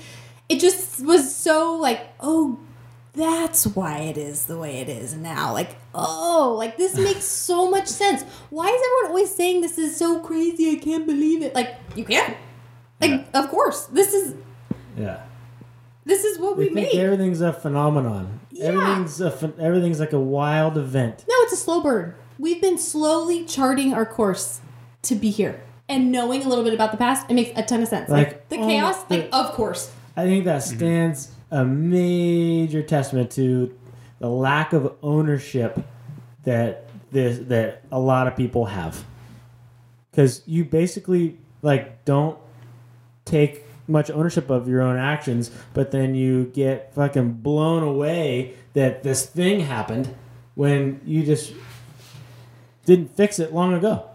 [0.50, 2.60] it just was so like oh
[3.16, 5.54] that's why it is the way it is now.
[5.54, 8.24] Like, oh, like this makes so much sense.
[8.50, 10.72] Why is everyone always saying this is so crazy?
[10.72, 11.54] I can't believe it.
[11.54, 12.36] Like, you can't.
[13.00, 13.86] Like, of course.
[13.86, 14.34] This is
[14.98, 15.20] Yeah.
[16.06, 17.02] this is what They we think made.
[17.02, 18.40] everything's a phenomenon.
[18.54, 18.66] Yeah.
[18.66, 21.26] Everything's a everything's like a wild event.
[21.28, 22.14] No, it's a slow burn.
[22.38, 24.62] We've been slowly charting our course
[25.04, 25.62] to be here.
[25.90, 28.10] And knowing a little bit about the past, it makes a ton of sense.
[28.10, 29.92] Like, Like, the oh, chaos, the- like of course.
[30.16, 30.78] I think that mm-hmm.
[30.78, 33.76] stands a major testament to
[34.20, 35.80] the lack of ownership
[36.44, 39.04] that this that a lot of people have.
[40.14, 42.38] Cuz you basically like don't
[43.26, 49.04] take much ownership of your own actions, but then you get fucking blown away that
[49.04, 50.14] this thing happened
[50.56, 51.54] when you just
[52.86, 54.06] didn't fix it long ago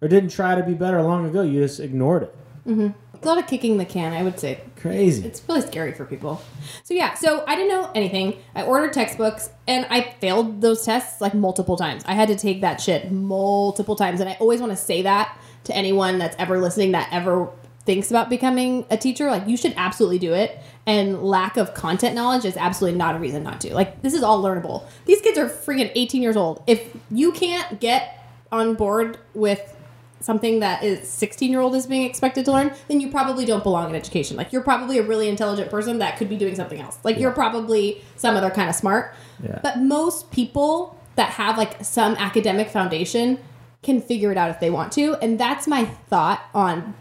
[0.00, 1.42] or didn't try to be better long ago.
[1.42, 2.36] You just ignored it.
[2.66, 2.94] Mhm.
[3.14, 4.60] It's a lot of kicking the can, I would say.
[4.76, 5.26] Crazy.
[5.26, 6.42] It's really scary for people.
[6.82, 8.34] So yeah, so I didn't know anything.
[8.54, 12.02] I ordered textbooks and I failed those tests like multiple times.
[12.06, 15.38] I had to take that shit multiple times and I always want to say that
[15.64, 17.48] to anyone that's ever listening that ever
[17.86, 20.58] thinks about becoming a teacher, like you should absolutely do it.
[20.86, 23.74] And lack of content knowledge is absolutely not a reason not to.
[23.74, 24.84] Like this is all learnable.
[25.06, 26.62] These kids are freaking 18 years old.
[26.66, 29.70] If you can't get on board with
[30.20, 33.62] something that is 16 year old is being expected to learn then you probably don't
[33.62, 36.80] belong in education like you're probably a really intelligent person that could be doing something
[36.80, 39.60] else like you're probably some other kind of smart Yeah.
[39.62, 43.38] but most people that have like some academic foundation
[43.82, 46.94] can figure it out if they want to and that's my thought on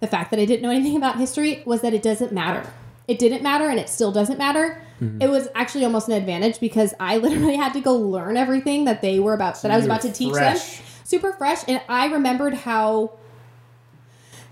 [0.00, 2.68] the fact that i didn't know anything about history was that it doesn't matter
[3.06, 5.20] it didn't matter and it still doesn't matter mm-hmm.
[5.20, 9.00] it was actually almost an advantage because i literally had to go learn everything that
[9.00, 10.76] they were about that i was about to teach fresh.
[10.76, 13.12] them super fresh and i remembered how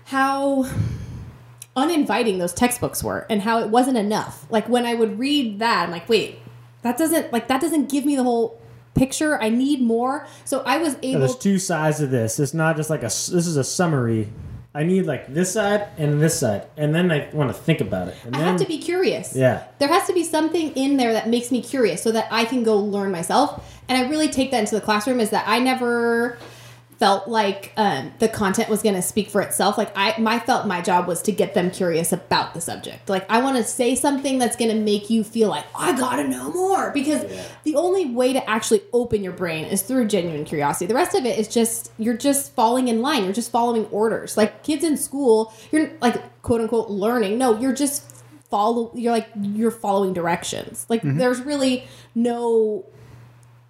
[0.05, 0.65] how
[1.75, 5.83] uninviting those textbooks were and how it wasn't enough like when i would read that
[5.83, 6.39] i'm like wait
[6.81, 8.59] that doesn't like that doesn't give me the whole
[8.95, 12.39] picture i need more so i was able there's two sides of this.
[12.39, 13.05] It's not just like a.
[13.05, 14.29] This is a summary.
[14.77, 18.09] I need like this side and this side, and then I want to think about
[18.09, 18.15] it.
[18.25, 19.63] And i then, have to be curious Yeah.
[19.79, 22.61] there has to be something in there that makes me curious so that i can
[22.63, 23.47] go learn myself
[23.89, 26.37] and i really take that into the classroom is that i never
[26.97, 29.77] felt like um, the content was going to speak for itself.
[29.77, 33.09] Like i my felt my job was to get them curious about the subject.
[33.09, 36.27] Like i want to say something that's going to make you feel like i gotta
[36.27, 36.91] know more.
[36.91, 37.25] Because
[37.63, 40.87] the only way to actually open your brain is through genuine curiosity.
[40.87, 43.23] The rest of it is just you're just falling in line.
[43.23, 44.35] You're just following orders.
[44.35, 47.37] Like kids in school you're like quote unquote learning.
[47.37, 48.03] No you're just
[48.49, 50.85] follow you're like you're following directions.
[50.89, 52.85] Like there's really no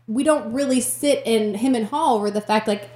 [0.08, 2.90] we don't really sit in him and haw over the fact like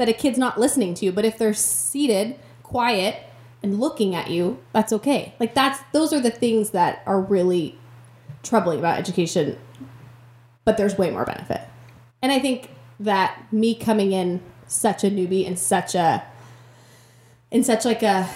[0.00, 3.22] that a kid's not listening to you but if they're seated quiet
[3.62, 7.78] and looking at you that's okay like that's those are the things that are really
[8.42, 9.56] troubling about education
[10.64, 11.60] but there's way more benefit
[12.22, 16.22] and i think that me coming in such a newbie and such a
[17.50, 18.28] in such like a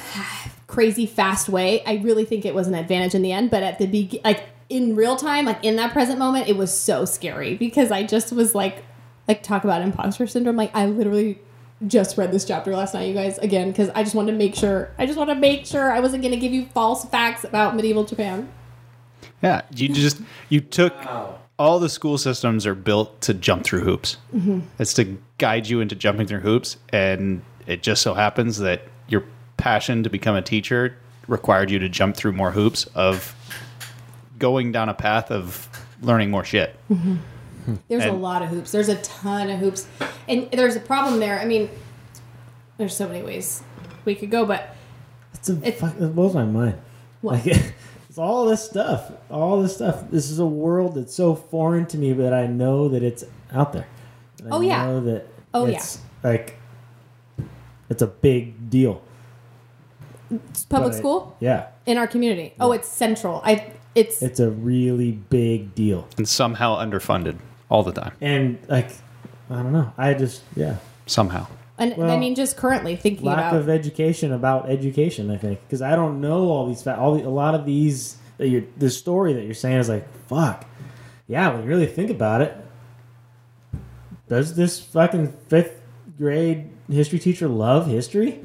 [0.67, 1.85] crazy fast way.
[1.85, 4.45] I really think it was an advantage in the end, but at the be like
[4.69, 8.33] in real time, like in that present moment, it was so scary because I just
[8.33, 8.85] was like
[9.29, 10.57] like talk about imposter syndrome.
[10.57, 11.39] Like I literally
[11.87, 14.55] just read this chapter last night, you guys, again, because I just wanted to make
[14.55, 17.77] sure I just want to make sure I wasn't gonna give you false facts about
[17.77, 18.49] medieval Japan.
[19.43, 20.95] Yeah, you just you took
[21.59, 24.17] all the school systems are built to jump through hoops.
[24.35, 24.61] Mm-hmm.
[24.79, 29.25] It's to guide you into jumping through hoops, and it just so happens that your
[29.57, 33.35] passion to become a teacher required you to jump through more hoops of
[34.39, 35.69] going down a path of
[36.03, 36.77] learning more shit.
[36.91, 37.17] Mm-hmm.
[37.89, 38.73] There's a lot of hoops.
[38.73, 39.87] There's a ton of hoops.
[40.29, 41.39] And there's a problem there.
[41.41, 41.69] I mean,
[42.79, 43.63] there's so many ways
[44.05, 44.75] we could go, but
[45.35, 46.79] It's a, It- fuck, it blows my mind.
[47.21, 47.45] What?
[47.47, 47.47] Like,
[48.09, 49.11] it's all this stuff.
[49.31, 50.05] All this stuff.
[50.11, 53.73] This is a world that's so foreign to me, but I know that it's out
[53.73, 53.87] there.
[54.43, 54.87] Oh, I Oh, yeah.
[54.87, 55.83] know that Oh, yeah.
[56.23, 56.59] like
[57.89, 59.03] it's a big deal.
[60.31, 62.55] it's public But it- school Yeah, in our community.
[62.61, 63.41] Oh, it's central.
[63.45, 66.09] I it's it's a really big deal.
[66.19, 67.39] And somehow underfunded
[67.75, 68.13] all the time.
[68.21, 68.91] And like,
[69.51, 69.93] I don't know.
[69.99, 70.77] I just yeah.
[71.07, 71.47] Somehow.
[71.77, 75.31] and I mean just currently thinking lack about of education about education.
[75.31, 78.17] I think because I don't know all these fa- all the, a lot of these
[78.39, 80.65] that you're the story that you're saying is like fuck.
[81.27, 82.57] Yeah, when you really think about it,
[84.29, 85.83] does this fucking fifth
[86.17, 88.41] grade history teacher love history?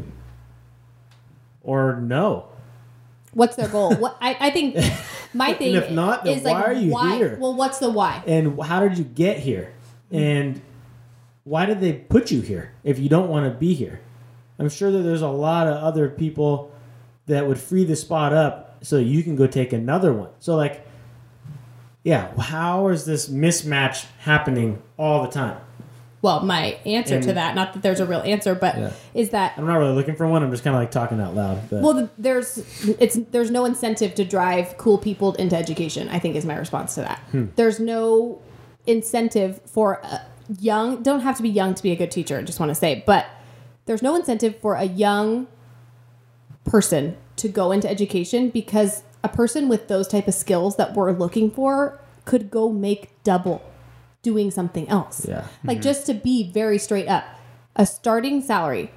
[1.62, 2.49] Or no?
[3.34, 3.96] What's their goal.
[3.96, 4.76] what I, I think
[5.34, 7.38] my thing if not, is like why are you why here?
[7.40, 8.24] well what's the why?
[8.26, 9.74] And how did you get here?
[10.12, 10.24] Mm-hmm.
[10.24, 10.62] And
[11.44, 14.02] why did they put you here if you don't want to be here?
[14.58, 16.72] I'm sure that there's a lot of other people
[17.28, 20.30] that would free the spot up so you can go take another one.
[20.40, 20.86] So like
[22.04, 25.60] yeah, how is this mismatch happening all the time?
[26.22, 28.92] Well, my answer to that, not that there's a real answer, but Yeah.
[29.14, 30.44] is that I'm not really looking for one.
[30.44, 31.70] I'm just kind of like talking out loud.
[31.70, 32.58] But Well, there's
[33.00, 36.10] it's there's no incentive to drive cool people into education.
[36.10, 37.20] I think is my response to that.
[37.32, 37.46] Hmm.
[37.56, 38.40] There's no
[38.86, 40.22] incentive for a
[40.60, 41.02] young.
[41.04, 42.38] Don't have to be young to be a good teacher.
[42.38, 43.26] I just want to say, but
[43.86, 45.48] there's no incentive for a young
[46.66, 51.12] person to go into education because a person with those type of skills that we're
[51.12, 53.62] looking for could go make double
[54.22, 55.26] doing something else.
[55.28, 55.48] Yeah.
[55.64, 55.84] Like mm-hmm.
[55.84, 57.26] just to be very straight up,
[57.76, 58.92] a starting salary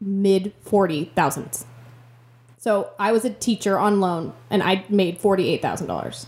[0.00, 1.66] mid forty thousands.
[2.58, 6.26] So I was a teacher on loan and I made forty eight thousand dollars.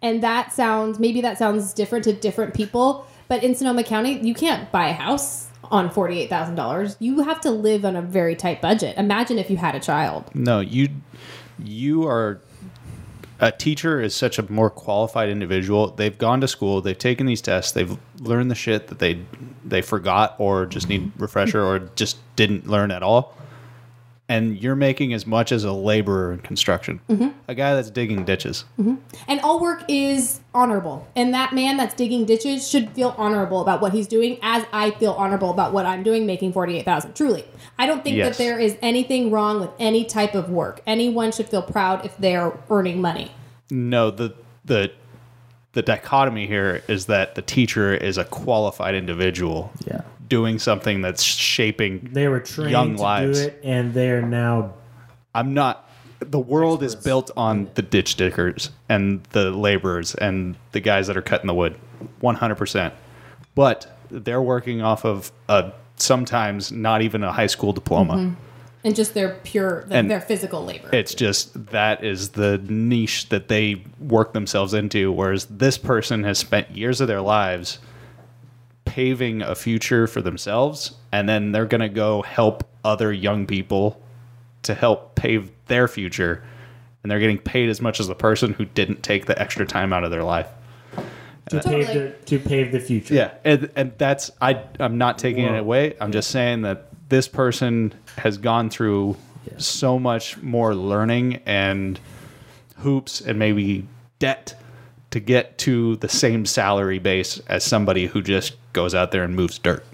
[0.00, 4.34] And that sounds maybe that sounds different to different people, but in Sonoma County, you
[4.34, 6.96] can't buy a house on forty eight thousand dollars.
[7.00, 8.96] You have to live on a very tight budget.
[8.96, 10.24] Imagine if you had a child.
[10.34, 10.88] No, you
[11.62, 12.40] you are
[13.40, 15.88] a teacher is such a more qualified individual.
[15.88, 19.20] They've gone to school, they've taken these tests, they've learned the shit that they
[19.64, 23.34] they forgot or just need refresher or just didn't learn at all.
[24.30, 27.00] And you're making as much as a laborer in construction.
[27.08, 27.28] Mm-hmm.
[27.48, 28.66] A guy that's digging ditches.
[28.78, 28.96] Mm-hmm.
[29.26, 31.08] And all work is honorable.
[31.16, 34.90] And that man that's digging ditches should feel honorable about what he's doing as I
[34.90, 37.14] feel honorable about what I'm doing making 48,000.
[37.14, 37.46] Truly.
[37.78, 38.36] I don't think Yes.
[38.36, 40.80] that there is anything wrong with any type of work.
[40.86, 43.30] Anyone should feel proud if they're earning money.
[43.70, 44.90] No, the the
[45.72, 50.00] the dichotomy here is that the teacher is a qualified individual yeah.
[50.28, 53.40] doing something that's shaping They were trained Young to lives.
[53.42, 54.72] do it and they're now
[55.34, 55.88] I'm not.
[56.20, 61.16] The world is built on the ditch diggers and the laborers and the guys that
[61.16, 61.76] are cutting the wood,
[62.22, 62.92] 100%.
[63.54, 68.14] But they're working off of a sometimes not even a high school diploma.
[68.14, 68.34] Mm-hmm.
[68.84, 70.88] And just their pure, And- their physical labor.
[70.92, 75.10] It's just that is the niche that they work themselves into.
[75.10, 77.80] Whereas this person has spent years of their lives
[78.84, 84.00] paving a future for themselves, and then they're going to go help other young people
[84.62, 86.42] to help pave their future.
[87.02, 89.92] And they're getting paid as much as the person who didn't take the extra time
[89.92, 90.48] out of their life.
[91.48, 91.84] To Totally.
[91.84, 93.14] pave the to pave the future.
[93.14, 94.62] Yeah, and, and that's I.
[94.78, 95.96] I'm not taking it away.
[96.00, 99.16] I'm just saying that this person has gone through
[99.56, 101.98] so much more learning and
[102.78, 103.86] hoops and maybe
[104.18, 104.54] debt
[105.10, 109.34] to get to the same salary base as somebody who just goes out there and
[109.34, 109.84] moves dirt.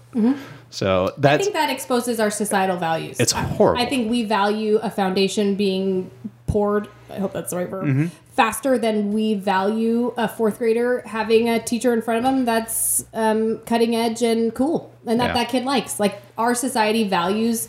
[0.71, 3.21] So I think that exposes our societal values.
[3.21, 3.81] It's horrible.
[3.81, 6.11] I think we value a foundation being
[6.49, 6.89] poured.
[7.11, 7.87] I hope that's the right verb.
[7.87, 8.07] Mm-hmm.
[8.35, 13.05] Faster than we value a fourth grader having a teacher in front of them that's
[13.15, 15.35] um, cutting edge and cool, and that Yeah.
[15.35, 16.01] that kid likes.
[16.01, 17.69] Like our society values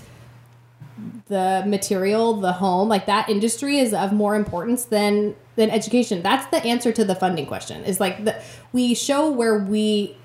[1.27, 6.21] the material, the home, like that industry is of more importance than than education.
[6.21, 7.83] That's the answer to the funding question.
[7.83, 8.41] Is like the
[8.73, 10.17] we show where we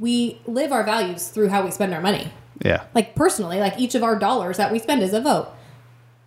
[0.00, 2.32] we live our values through how we spend our money.
[2.64, 2.84] Yeah.
[2.94, 5.48] Like personally, like each of our dollars that we spend is a vote.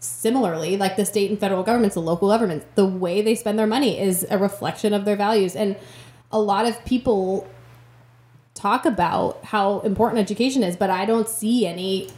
[0.02, 3.68] Similarly, like the state and federal governments, the local governments, the way they spend their
[3.68, 5.56] money is a reflection of their values.
[5.58, 5.76] And
[6.32, 7.46] a lot of people
[8.54, 12.10] talk about how important education is, but I don't see any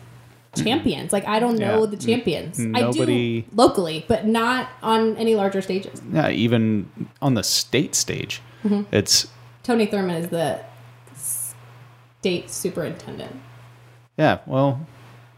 [0.56, 1.12] champions.
[1.12, 1.90] Like I don't know Yeah.
[1.90, 2.60] the champions.
[2.60, 6.02] I Nobody- do locally, but not on any larger stages.
[6.14, 6.88] Yeah, even
[7.22, 8.94] on the state stage, Mm-hmm.
[8.96, 9.28] it's
[9.64, 10.60] Tony Thurmond is the
[11.16, 13.36] state superintendent.
[14.18, 14.40] yeah.
[14.46, 14.86] Well,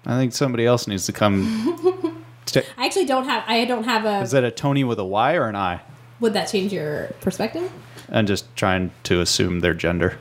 [0.05, 2.19] I think somebody else needs to come.
[2.57, 3.43] I actually don't have.
[3.47, 4.21] I don't have a.
[4.21, 5.81] is that a Tony with a Y or an I?
[6.19, 7.71] Would that change your perspective?
[8.11, 10.17] I'm just trying to assume their gender.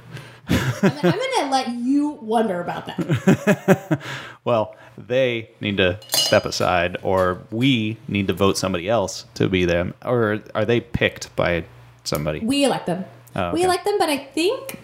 [0.48, 4.00] I'm, I'm gonna let you wonder about that.
[4.44, 9.64] Well, they need to step aside, or we need to vote somebody else to be
[9.64, 11.64] them, or are they picked by
[12.02, 12.40] somebody?
[12.40, 13.04] We elect them.
[13.36, 14.80] Oh, We elect them, but I think,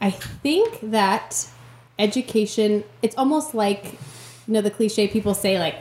[0.00, 1.48] I think that
[1.98, 2.84] education.
[3.00, 3.98] It's almost like,
[4.46, 5.76] you know, the cliche people say like,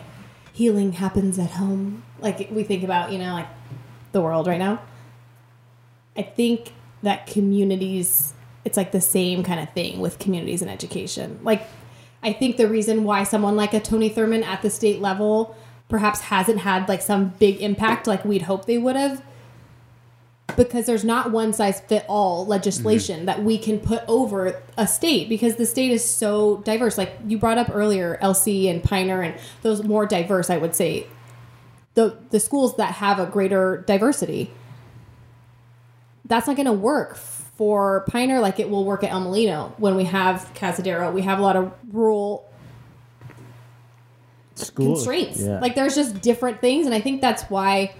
[0.53, 2.03] healing happens at home.
[2.19, 3.47] Like we think about, you know, like
[4.11, 4.81] the world right now.
[6.17, 8.33] I think that communities,
[8.65, 11.39] it's like the same kind of thing with communities and education.
[11.43, 11.65] Like,
[12.21, 15.55] I think the reason why someone like a Tony Thurmond at the state level
[15.87, 19.23] perhaps hasn't had like some big impact like we'd hope they would have
[20.55, 23.25] because there's not one size fit all legislation mm-hmm.
[23.25, 26.97] that we can put over a state because the state is so diverse.
[26.97, 31.07] Like you brought up earlier, LC and Piner and those more diverse, I would say,
[31.93, 34.51] the the schools that have a greater diversity.
[36.25, 39.95] That's not going to work for Piner like it will work at El Molino when
[39.95, 41.11] we have Cazadero.
[41.11, 42.49] We have a lot of rural
[44.55, 44.93] School.
[44.95, 45.41] constraints.
[45.41, 45.59] Yeah.
[45.59, 47.95] Like there's just different things, and I think that's why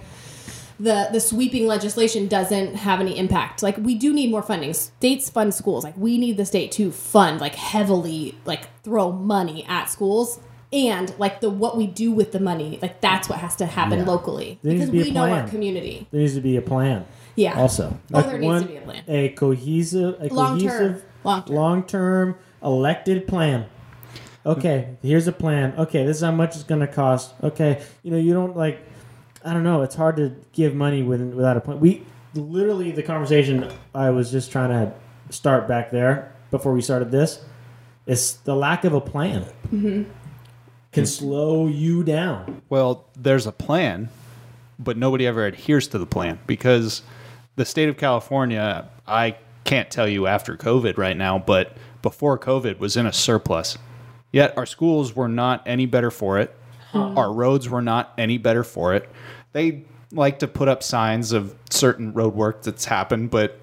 [0.80, 3.62] the the sweeping legislation doesn't have any impact.
[3.62, 4.72] Like we do need more funding.
[4.74, 5.84] States fund schools.
[5.84, 10.40] Like we need the state to fund like heavily, like throw money at schools.
[10.72, 13.98] And like the what we do with the money, like that's what has to happen
[14.00, 14.04] Yeah.
[14.06, 16.06] locally There because be we know our community.
[16.12, 17.04] there needs to be a plan.
[17.36, 17.58] Yeah.
[17.60, 19.02] Also, Oh, there needs to be a plan.
[19.08, 20.68] A cohesive, a Long-term.
[20.70, 21.54] cohesive, Long-term.
[21.56, 23.66] long-term elected plan.
[24.46, 25.74] Okay, here's a plan.
[25.76, 27.34] Okay, this is how much it's going to cost.
[27.42, 28.78] Okay, you know, you don't like.
[29.44, 29.82] I don't know.
[29.82, 31.80] It's hard to give money with, without a plan.
[31.80, 34.92] We literally the conversation I was just trying to
[35.34, 37.44] start back there before we started this
[38.06, 40.10] is the lack of a plan Mm-hmm.
[40.92, 42.60] can slow you down.
[42.68, 44.08] Well, there's a plan,
[44.78, 47.02] but nobody ever adheres to the plan because
[47.56, 52.78] the state of California, I can't tell you after COVID right now, but before COVID
[52.78, 53.78] was in a surplus.
[54.32, 56.56] Yet our schools were not any better for it.
[56.92, 57.16] Hmm.
[57.18, 59.08] Our roads were not any better for it.
[59.52, 63.60] They like to put up signs of certain road work that's happened, but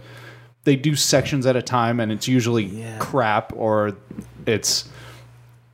[0.63, 2.65] they do sections at a time and it's usually
[2.99, 3.97] crap or
[4.45, 4.89] it's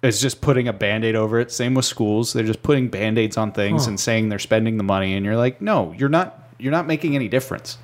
[0.01, 1.49] it's just putting a band-aid over it.
[1.51, 2.34] Same with schools.
[2.34, 3.89] They're just putting band-aids on things Huh.
[3.91, 7.16] and saying they're spending the money and you're like no you're not you're not making
[7.16, 7.78] any difference.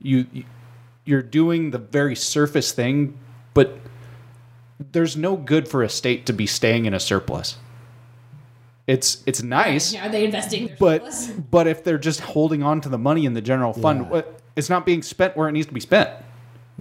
[0.00, 0.44] You you-
[1.04, 3.18] you're doing the very surface thing
[3.54, 3.76] but
[4.92, 7.56] there's no good for a state to be staying in a surplus
[8.86, 10.66] it's it's nice Yeah, Are they investing?
[10.66, 11.30] Their but surplus?
[11.50, 14.22] but if they're just holding on to the money in the general fund Yeah.
[14.56, 16.10] it's not being spent where it needs to be spent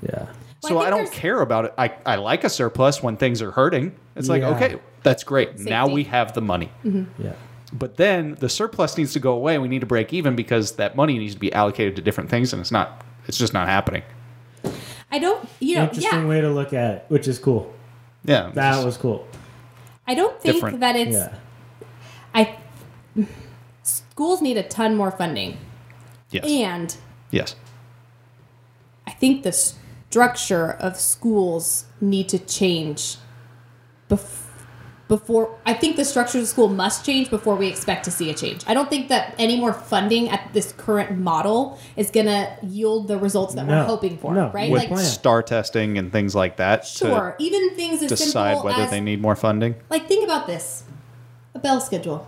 [0.02, 0.28] Yeah.
[0.62, 1.74] so Well, I I, don't care about it.
[1.78, 3.95] I, I like a surplus when things are hurting.
[4.16, 5.58] It's like, okay, that's great.
[5.60, 6.70] Now we have the money.
[6.84, 7.24] Mm-hmm.
[7.24, 7.34] Yeah.
[7.74, 9.58] But then the surplus needs to go away.
[9.58, 12.52] We need to break even because that money needs to be allocated to different things
[12.54, 14.04] and it's not it's just not happening.
[15.12, 15.47] I don't.
[15.60, 16.28] You know, Interesting yeah.
[16.28, 17.74] way to look at it, which is cool.
[18.26, 18.52] Yeah.
[18.54, 19.28] That was cool.
[20.08, 20.80] I don't think different.
[20.82, 21.12] that it's.
[21.14, 21.34] Yeah.
[22.34, 22.57] I
[23.84, 25.57] schools need a ton more funding,
[26.29, 26.45] yes.
[26.45, 26.95] and
[27.32, 27.55] yes.
[29.07, 33.17] I think the structure of schools need to change
[34.09, 34.45] bef-
[35.07, 38.29] before I think the structure of the school must change before we expect to see
[38.29, 38.63] a change.
[38.65, 43.09] I don't think that any more funding at this current model is going to yield
[43.09, 43.79] the results that No.
[43.79, 44.51] we're hoping for, No.
[44.53, 44.71] right?
[44.71, 48.69] With like star testing and things like that sure, even things to as decide simple
[48.69, 49.75] whether as they need more funding.
[49.89, 50.84] like think about this.
[51.62, 52.28] A bell schedule.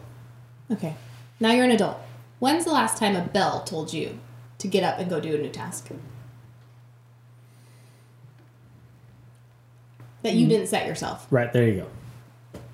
[0.71, 0.93] Okay.
[1.39, 1.97] Now you're an adult.
[2.37, 4.19] When's the last time a bell told you
[4.59, 5.89] to get up and go do a new task?
[10.21, 10.37] That Mm.
[10.39, 11.25] you didn't set yourself.
[11.31, 11.87] Right there you go.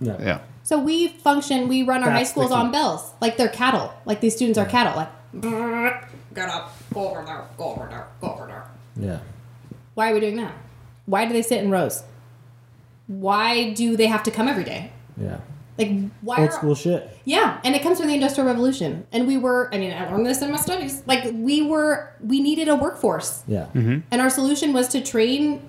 [0.01, 0.17] No.
[0.19, 0.39] Yeah.
[0.63, 2.55] So we function, we run our high That's the schools key.
[2.55, 3.13] on bells.
[3.21, 3.93] Like they're cattle.
[4.03, 4.95] Like these students are cattle.
[4.97, 6.03] Like,
[6.35, 8.65] get up, go over there, go over there, go over there.
[8.97, 9.19] Yeah.
[9.93, 10.51] Why are we doing that?
[11.05, 12.03] Why do they sit in rows?
[13.07, 14.91] Why do they have to come every day?
[15.15, 15.37] Yeah.
[15.79, 17.09] Like why Old are school shit.
[17.25, 19.07] yeah, and it comes from the Industrial Revolution.
[19.11, 21.01] And we were, I mean, I learned this in my studies.
[21.07, 23.43] Like, we were, we needed a workforce.
[23.47, 23.67] Yeah.
[23.73, 23.99] Mm-hmm.
[24.11, 25.67] And our solution was to train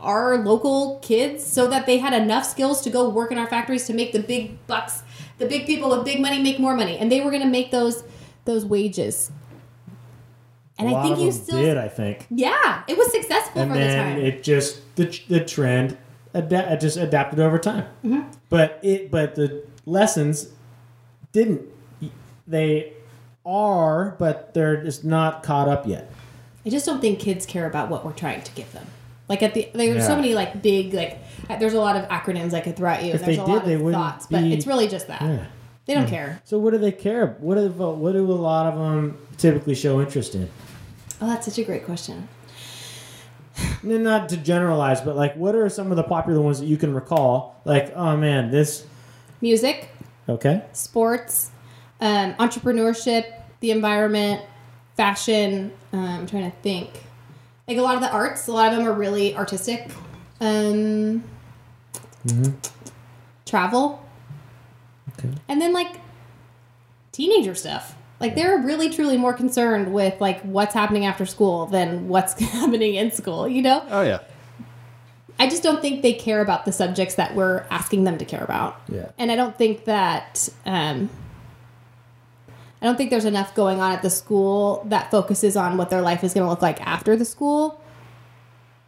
[0.00, 3.86] our local kids so that they had enough skills to go work in our factories
[3.86, 5.02] to make the big bucks.
[5.38, 6.98] The big people with big money make more money.
[6.98, 8.04] And they were going to make those
[8.44, 9.30] those wages.
[10.78, 11.56] And a I lot think of you still.
[11.62, 12.26] did, I think.
[12.30, 14.24] Yeah, it was successful And for the then time.
[14.24, 15.96] it just the the trend
[16.34, 17.84] ada- just adapted over time.
[18.04, 18.22] Mm-hmm.
[18.48, 20.48] But it but the lessons
[21.32, 21.62] didn't.
[22.46, 22.92] They
[23.46, 26.10] are, but they're just not caught up yet.
[26.66, 28.86] I just don't think kids care about what we're trying to give them.
[29.28, 30.06] Like at the there's Yeah.
[30.06, 31.18] so many like big like
[31.58, 33.12] there's a lot of acronyms I could throw at you.
[33.14, 35.22] If there's they a did, lot they of wouldn't thoughts, but it's really just that
[35.22, 35.46] Yeah.
[35.86, 36.40] they don't care.
[36.44, 37.36] So what do they care?
[37.40, 40.50] What do what do a lot of them typically show interest in?
[41.20, 42.28] Oh, that's such a great question.
[43.82, 46.94] Not to generalize, but like, what are some of the popular ones that you can
[46.94, 47.60] recall?
[47.64, 48.86] Like, oh man, this
[49.40, 49.90] Music,
[50.28, 51.50] okay, sports,
[52.00, 54.42] um, entrepreneurship, the environment,
[54.96, 55.70] fashion.
[55.92, 56.90] Um, I'm trying to think.
[57.68, 59.90] Like a lot of the arts, a lot of them are really artistic.
[60.40, 61.24] Um,
[63.44, 64.02] Travel,
[65.12, 66.00] okay, and then like
[67.12, 67.96] teenager stuff.
[68.20, 72.94] Like they're really truly more concerned with like what's happening after school than what's happening
[72.94, 73.48] in school.
[73.48, 73.86] You know.
[73.90, 74.20] Oh yeah.
[75.38, 78.44] I just don't think they care about the subjects that we're asking them to care
[78.44, 78.80] about.
[78.88, 81.10] yeah, And I don't think that um,
[82.80, 86.02] I don't think there's enough going on at the school that focuses on what their
[86.02, 87.80] life is going to look like after the school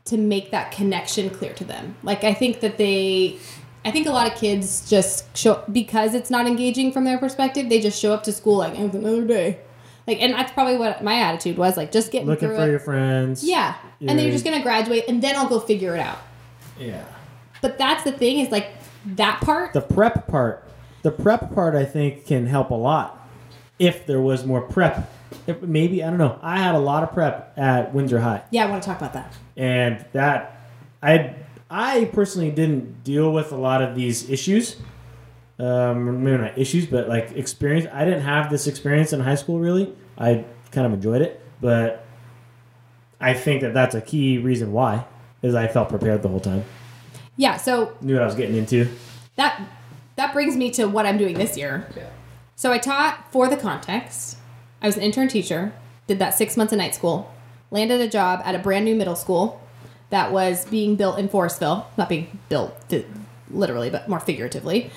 [0.05, 1.97] to make that connection clear to them.
[2.03, 3.39] Like I think that they
[3.87, 7.69] I think a lot of kids just show because it's not engaging from their perspective,
[7.69, 9.61] they just show up to school like it's another day.
[10.07, 12.71] Like and that's probably what my attitude was like just getting looking for it.
[12.71, 13.43] your friends.
[13.43, 13.77] yeah.
[14.01, 16.19] And then you're just going to graduate and then I'll go figure it out.
[16.79, 17.05] yeah.
[17.63, 18.71] But that's the thing is like
[19.15, 20.69] that part The prep part,
[21.03, 23.29] the prep part, I think can help a lot
[23.79, 25.13] if there was more prep.
[25.47, 26.39] If, maybe I don't know.
[26.43, 28.43] I had a lot of prep at Windsor High.
[28.51, 29.33] Yeah, I want to talk about that.
[29.57, 30.69] and that
[31.03, 31.35] I
[31.71, 34.77] I personally didn't deal with a lot of these issues.
[35.59, 37.87] Um, maybe not issues, but like experience.
[37.93, 39.59] I didn't have this experience in high school.
[39.59, 42.05] Really, I kind of enjoyed it, but
[43.21, 45.07] I think that that's a key reason why
[45.43, 46.65] is I felt prepared the whole time,
[47.37, 48.89] Yeah, so knew what I was getting into.
[49.37, 49.63] that
[50.17, 51.89] that brings me to what I'm doing this year.
[51.97, 52.09] Yeah.
[52.55, 54.39] So I taught for the context.
[54.83, 55.73] I was an intern teacher,
[56.07, 57.33] did that six months of night school,
[57.71, 59.61] landed a job at a brand new middle school
[60.11, 62.93] that was being built in Forestville, not being built
[63.51, 64.91] literally, but more figuratively.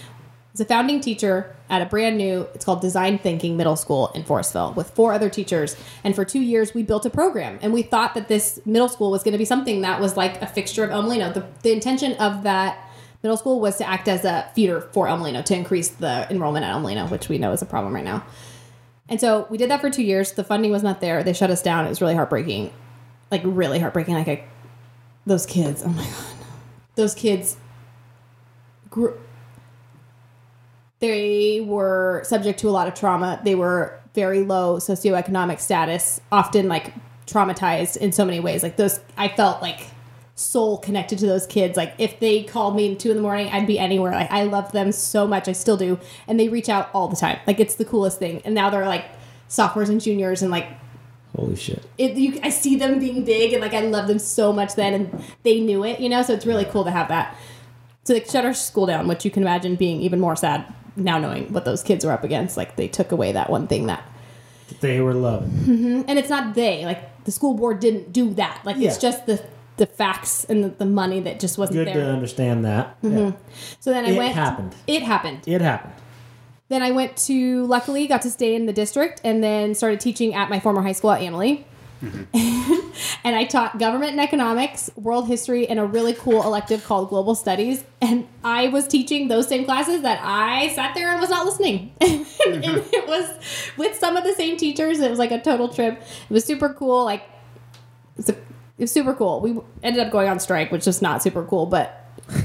[0.53, 4.23] As a founding teacher at a brand new, it's called Design Thinking Middle School in
[4.23, 5.75] Forestville with four other teachers.
[6.03, 7.59] And for two years, we built a program.
[7.61, 10.41] And we thought that this middle school was going to be something that was like
[10.41, 11.31] a fixture of El Molino.
[11.31, 12.89] The, the intention of that
[13.21, 16.65] middle school was to act as a feeder for El Molino to increase the enrollment
[16.65, 18.25] at El Molino, which we know is a problem right now.
[19.07, 20.33] And so we did that for two years.
[20.33, 21.23] The funding was not there.
[21.23, 21.85] They shut us down.
[21.85, 22.71] It was really heartbreaking.
[23.31, 24.15] Like, really heartbreaking.
[24.15, 24.43] Like, I,
[25.29, 26.13] those kids, oh my God.
[26.95, 27.55] Those kids
[28.89, 29.17] grew,
[30.99, 33.39] they were subject to a lot of trauma.
[33.43, 36.93] They were very low socioeconomic status, often like
[37.25, 38.63] traumatized in so many ways.
[38.63, 39.87] Like those, I felt like
[40.35, 41.77] soul connected to those kids.
[41.77, 44.11] Like if they called me at two in the morning, I'd be anywhere.
[44.11, 45.47] Like I loved them so much.
[45.47, 45.99] I still do.
[46.27, 47.39] And they reach out all the time.
[47.45, 48.41] Like it's the coolest thing.
[48.43, 49.05] And now they're like
[49.47, 50.67] sophomores and juniors and like
[51.39, 51.83] Holy shit!
[51.97, 54.93] it, you, I see them being big and like I love them so much then
[54.93, 57.35] and they knew it, you know, so it's really cool to have that.
[58.03, 60.65] So they shut our school down, which you can imagine being even more sad
[60.95, 62.57] now knowing what those kids were up against.
[62.57, 64.03] Like they took away that one thing that
[64.81, 65.49] They were loving.
[65.49, 66.01] Mm-hmm.
[66.07, 68.61] and it's not they, like the school board didn't do that.
[68.65, 69.43] Like it's just the
[69.77, 71.95] the facts and the, the money that just wasn't Good there.
[71.95, 73.01] to understand that.
[73.01, 73.17] Mm-hmm.
[73.17, 73.31] Yeah.
[73.79, 74.75] So then I It went It happened.
[74.87, 75.39] It happened.
[75.47, 75.93] It happened.
[76.69, 80.35] Then I went to luckily got to stay in the district and then started teaching
[80.35, 81.65] at my former high school at Analy.
[82.03, 82.91] Mm-hmm.
[83.23, 87.35] and I taught government and economics, world history, and a really cool elective called global
[87.35, 87.83] studies.
[88.01, 91.93] And I was teaching those same classes that I sat there and was not listening.
[92.01, 92.89] and mm-hmm.
[92.93, 93.33] it was
[93.75, 94.99] with some of the same teachers.
[94.99, 96.01] It was like a total trip.
[96.29, 97.03] It was super cool.
[97.03, 97.23] Like
[98.17, 99.41] it's a, it was super cool.
[99.41, 101.98] We ended up going on strike, which is not super cool, but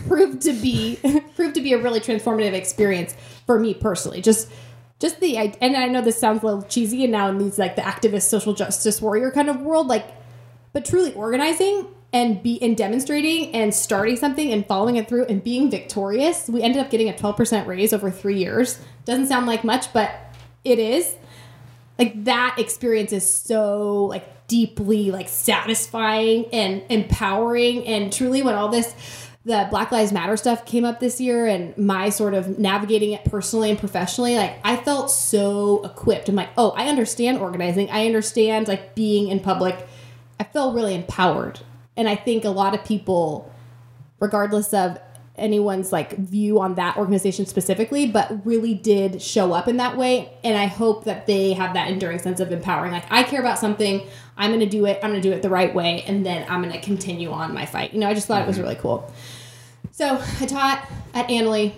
[0.06, 0.98] proved to be
[1.36, 3.14] proved to be a really transformative experience
[3.46, 4.20] for me personally.
[4.20, 4.50] Just
[4.98, 7.76] just the and I know this sounds a little cheesy, and now in these like
[7.76, 10.06] the activist social justice warrior kind of world, like
[10.72, 15.42] but truly organizing and be and demonstrating and starting something and following it through and
[15.42, 16.48] being victorious.
[16.48, 18.80] We ended up getting a 12% raise over three years.
[19.04, 20.12] Doesn't sound like much, but
[20.64, 21.16] it is.
[21.98, 28.68] Like that experience is so like deeply like satisfying and empowering and truly when all
[28.68, 28.94] this
[29.44, 33.24] the Black Lives Matter stuff came up this year and my sort of navigating it
[33.24, 36.28] personally and professionally, like I felt so equipped.
[36.28, 37.90] I'm like, oh, I understand organizing.
[37.90, 39.86] I understand like being in public.
[40.40, 41.60] I feel really empowered.
[41.96, 43.52] And I think a lot of people,
[44.18, 44.98] regardless of
[45.36, 50.32] anyone's like view on that organization specifically, but really did show up in that way.
[50.44, 52.92] And I hope that they have that enduring sense of empowering.
[52.92, 54.06] Like, I care about something,
[54.36, 56.80] I'm to do it, I'm to do it the right way, and then I'm to
[56.80, 57.92] continue on my fight.
[57.92, 58.64] You know, I just thought it was mm-hmm.
[58.64, 59.12] really cool.
[59.90, 61.72] So I taught at Analy,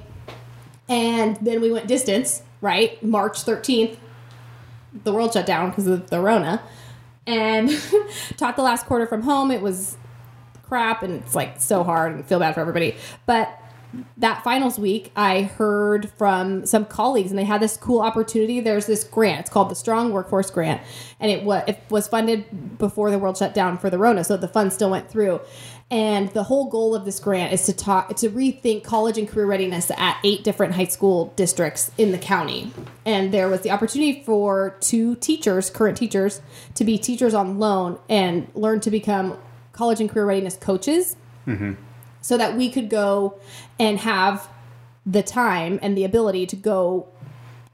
[0.89, 3.03] and then we went distance, right?
[3.03, 3.97] March 13th,
[5.05, 6.63] the world shut down because of the Rona.
[7.27, 7.71] And
[8.37, 9.51] taught the last quarter from home.
[9.51, 9.97] It was
[10.69, 12.97] crap and it's like so hard and feel bad for everybody.
[13.27, 13.61] But
[14.19, 18.61] that finals week, I heard from some colleagues and they had this cool opportunity.
[18.61, 19.41] There's this grant.
[19.41, 20.83] It's called the Strong Workforce Grant,
[21.21, 24.37] and it was it was funded before the world shut down for the Rona, so
[24.37, 25.41] the funds still went through.
[25.89, 29.47] And the whole goal of this grant is to talk to rethink college and career
[29.47, 32.73] readiness at eight different high school districts in the county.
[33.05, 36.43] And there was the opportunity for two teachers, current teachers,
[36.75, 39.39] to be teachers on loan and learn to become
[39.77, 41.17] college and career readiness coaches
[41.47, 41.75] mm-hmm.
[42.21, 43.39] so that we could go
[43.79, 44.49] and have
[45.05, 47.07] the time and the ability to go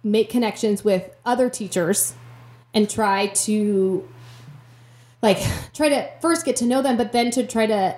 [0.03, 2.15] make connections with other teachers
[2.75, 4.07] and try to
[5.23, 5.39] like
[5.73, 7.97] try to first get to know them but then to try to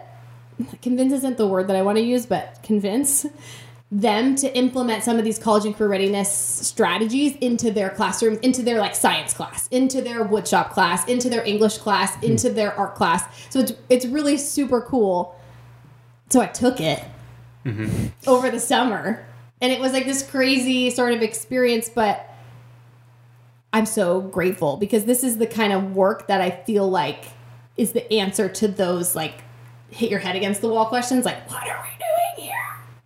[0.82, 3.26] convince isn't the word that I want to use but convince
[3.90, 8.62] them to implement some of these college and career readiness strategies into their classrooms, into
[8.62, 12.24] their like science class, into their woodshop class, into their English class, hmm.
[12.24, 13.24] into their art class.
[13.50, 15.38] So it's it's really super cool.
[16.30, 17.04] So I took it
[17.64, 18.08] mm-hmm.
[18.26, 19.24] over the summer,
[19.60, 22.28] and it was like this crazy sort of experience, but
[23.72, 27.24] I'm so grateful because this is the kind of work that I feel like
[27.76, 29.42] is the answer to those like
[29.90, 31.93] hit your head against the wall questions like what are we?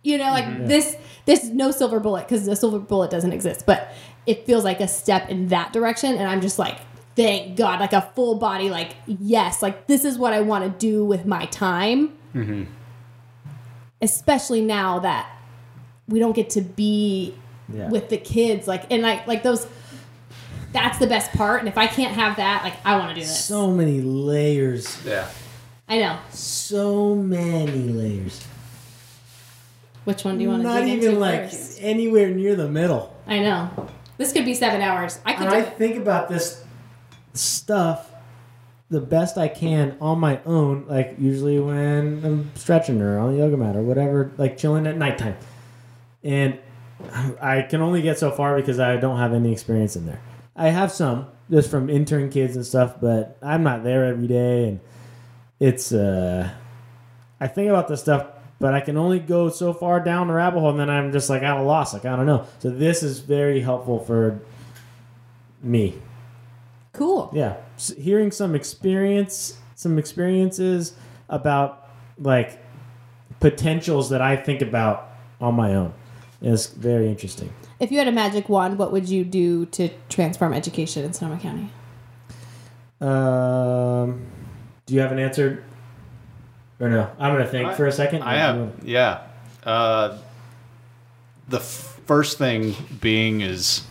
[0.09, 0.95] You know, like this
[1.25, 3.93] this is no silver bullet because the silver bullet doesn't exist, but
[4.25, 6.77] it feels like a step in that direction and I'm just like
[7.15, 10.69] thank God, like a full body like yes, like this is what I want to
[10.87, 12.13] do with my time.
[12.33, 12.63] Mm-hmm.
[14.01, 15.29] Especially now that
[16.07, 17.35] we don't get to be
[17.71, 17.89] Yeah.
[17.89, 19.67] with the kids like and like like those
[20.71, 23.21] that's the best part and if i can't have that like i want to do
[23.21, 24.97] this So many layers.
[25.05, 25.27] Yeah.
[25.87, 28.43] i know So many layers.
[30.09, 31.77] Which one do you want to Not dig even into like first?
[31.81, 33.15] anywhere near the middle.
[33.27, 33.69] i know
[34.17, 36.63] this could be seven hours i could And do I think about this
[37.33, 38.11] stuff
[38.89, 43.37] the best I can on my own, like usually when I'm stretching or on the
[43.37, 45.37] yoga mat or whatever, like chilling at nighttime.
[46.23, 46.57] And
[47.39, 50.19] I can only get so far because I don't have any experience in there.
[50.55, 54.69] I have some just from intern kids and stuff, but I'm not there every day
[54.69, 54.79] and
[55.59, 56.49] it's uh
[57.39, 58.25] I think about this stuff,
[58.59, 61.29] but I can only go so far down the rabbit hole and then I'm just
[61.29, 62.45] like at a loss, like I don't know.
[62.59, 64.39] So this is very helpful for
[65.63, 65.95] me.
[66.93, 70.93] cool Yeah, S- hearing some experience, some experiences
[71.29, 72.59] about like
[73.39, 75.93] potentials that I think about on my own
[76.41, 77.51] is very interesting.
[77.79, 81.39] if you had a magic wand what would you do to transform education in sonoma
[81.39, 81.69] county
[83.01, 84.25] Um,
[84.85, 85.63] do you have an answer?
[86.79, 87.09] Or no?
[87.19, 88.23] I'm gonna think I- for a second.
[88.23, 89.19] I have, yeah.
[89.63, 90.17] Uh,
[91.47, 93.83] the f- first thing being is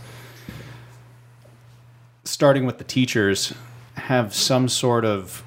[2.24, 3.52] starting with the teachers,
[3.94, 5.42] have some sort of,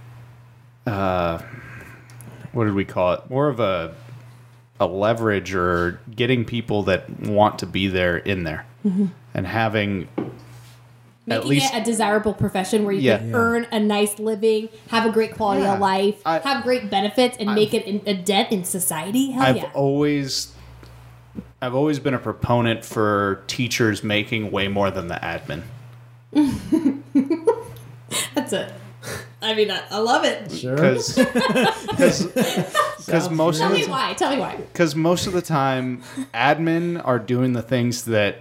[0.85, 1.39] uh,
[2.53, 3.29] what did we call it?
[3.29, 3.93] More of a,
[4.79, 8.65] a leverage or getting people that want to be there in there
[9.33, 10.07] and having
[11.37, 13.17] making least- it a desirable profession where you Yeah.
[13.17, 13.35] can Yeah.
[13.35, 15.73] earn a nice living have a great quality Yeah.
[15.75, 19.57] of life I- have great benefits and make it a dent in society hell I've
[19.57, 20.53] yeah always
[21.61, 25.61] I've always been a proponent for teachers making way more than the admin.
[28.35, 28.71] that's it
[29.41, 30.75] i mean i, I love it Sure.
[30.75, 35.41] because because most tell of me the why tell me why because most of the
[35.41, 36.01] time
[36.33, 38.39] admin are doing the things that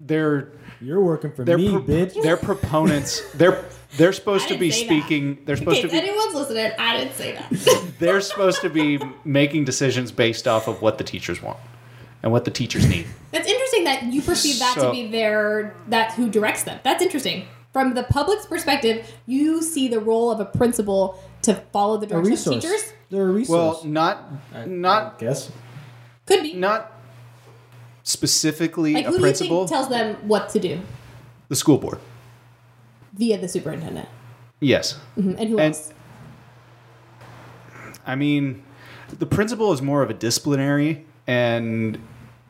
[0.00, 0.48] they're
[0.80, 2.22] You're working for they're me, pro- bitch.
[2.22, 3.64] they're proponents they're
[3.96, 4.86] they're supposed to be say that.
[4.86, 8.60] speaking they're supposed in to case be anyone's listening i didn't say that they're supposed
[8.62, 11.58] to be making decisions based off of what the teachers want
[12.22, 16.12] and what the teachers need It's interesting that you perceive that to be their that
[16.12, 16.78] who directs them.
[16.82, 17.46] That's interesting.
[17.72, 22.08] From the public's perspective, you see the role of a principal to follow the a
[22.08, 22.92] direction of teachers.
[23.10, 23.78] They're a resource.
[23.82, 24.30] well not
[24.66, 25.50] not guess.
[26.26, 26.54] Could be.
[26.54, 26.92] not
[28.10, 30.80] specifically like a who do principal tells them what to do
[31.48, 31.98] the school board
[33.14, 34.08] via the superintendent?
[34.60, 35.36] yes Mhm.
[35.38, 35.92] And who And- else?
[38.06, 38.62] I mean,
[39.18, 41.98] the principal is more of a disciplinary and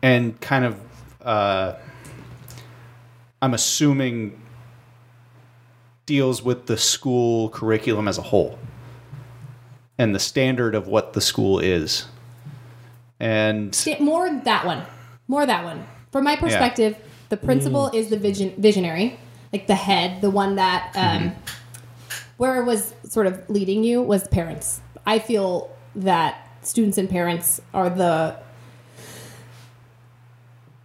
[0.03, 0.81] and kind of
[1.23, 1.75] uh,
[3.43, 4.41] I'm assuming
[6.07, 8.59] deals with the school curriculum as a whole
[9.99, 12.07] and the standard of what the school is.
[13.19, 14.83] And Sta- More that one.
[15.31, 15.87] More that one.
[16.11, 16.97] From my perspective,
[17.29, 19.17] the principal is the vision visionary,
[19.53, 21.37] like the head, the one that um,
[22.37, 24.81] where it was sort of leading you was parents.
[25.07, 28.41] I feel that students and parents are the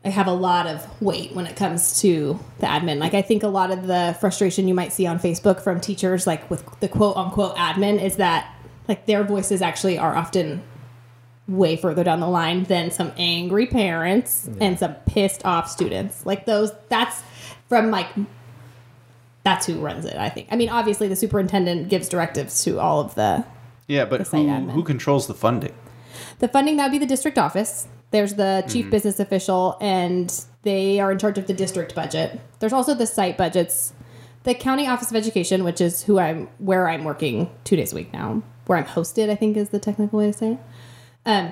[0.03, 2.99] I have a lot of weight when it comes to the admin.
[2.99, 6.27] Like I think a lot of the frustration you might see on Facebook from teachers
[6.27, 8.53] like with the quote unquote admin is that
[8.87, 10.61] like their voices actually are often
[11.47, 14.57] way further down the line than some angry parents mm.
[14.59, 16.25] and some pissed off students.
[16.25, 17.21] Like those that's
[17.69, 18.07] from like
[19.43, 20.47] that's who runs it, I think.
[20.51, 23.45] I mean, obviously the superintendent gives directives to all of the
[23.87, 25.73] yeah, but The who, who controls the funding?
[26.39, 27.87] the funding that would be the district office.
[28.11, 28.91] There's the chief mm-hmm.
[28.91, 30.33] business official, and
[30.63, 32.39] they are in charge of the district budget.
[32.59, 33.93] There's also the site budgets,
[34.43, 37.95] the county office of education, which is who I'm where I'm working two days a
[37.95, 39.29] week now, where I'm hosted.
[39.29, 40.59] I think is the technical way to say it.
[41.25, 41.51] Um,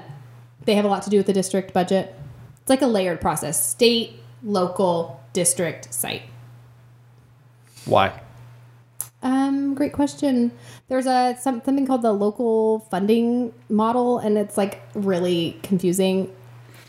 [0.65, 2.15] they have a lot to do with the district budget.
[2.61, 4.13] It's like a layered process: state,
[4.43, 6.23] local, district, site.
[7.85, 8.19] Why?
[9.21, 10.51] Um, great question.
[10.89, 16.33] There's a some, something called the local funding model, and it's like really confusing.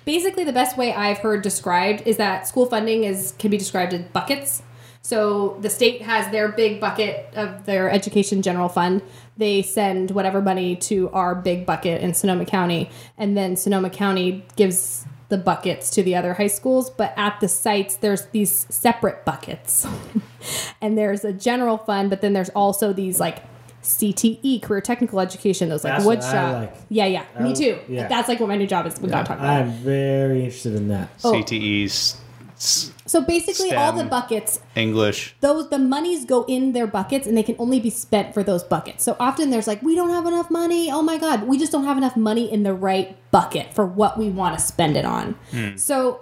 [0.04, 3.94] Basically, the best way I've heard described is that school funding is can be described
[3.94, 4.62] as buckets.
[5.04, 9.02] So the state has their big bucket of their education general fund.
[9.36, 12.88] They send whatever money to our big bucket in Sonoma County,
[13.18, 16.88] and then Sonoma County gives the buckets to the other high schools.
[16.88, 19.86] But at the sites, there's these separate buckets,
[20.80, 23.42] and there's a general fund, but then there's also these like
[23.82, 26.54] CTE, career technical education, those like That's wood shop.
[26.54, 26.74] like.
[26.88, 27.78] Yeah, yeah, me too.
[27.88, 28.08] yeah.
[28.08, 28.98] That's like what my new job is.
[28.98, 29.62] We gotta talk about.
[29.64, 31.10] I'm very interested in that.
[31.22, 31.32] Oh.
[31.34, 32.20] CTEs, s-
[32.56, 35.34] So basically, all the buckets English.
[35.40, 38.62] those the monies go in their buckets and they can only be spent for those
[38.62, 39.04] buckets.
[39.04, 40.90] So often there's like we don't have enough money.
[40.90, 44.18] Oh my god, we just don't have enough money in the right bucket for what
[44.18, 45.34] we want to spend it on.
[45.50, 45.76] Hmm.
[45.76, 46.20] So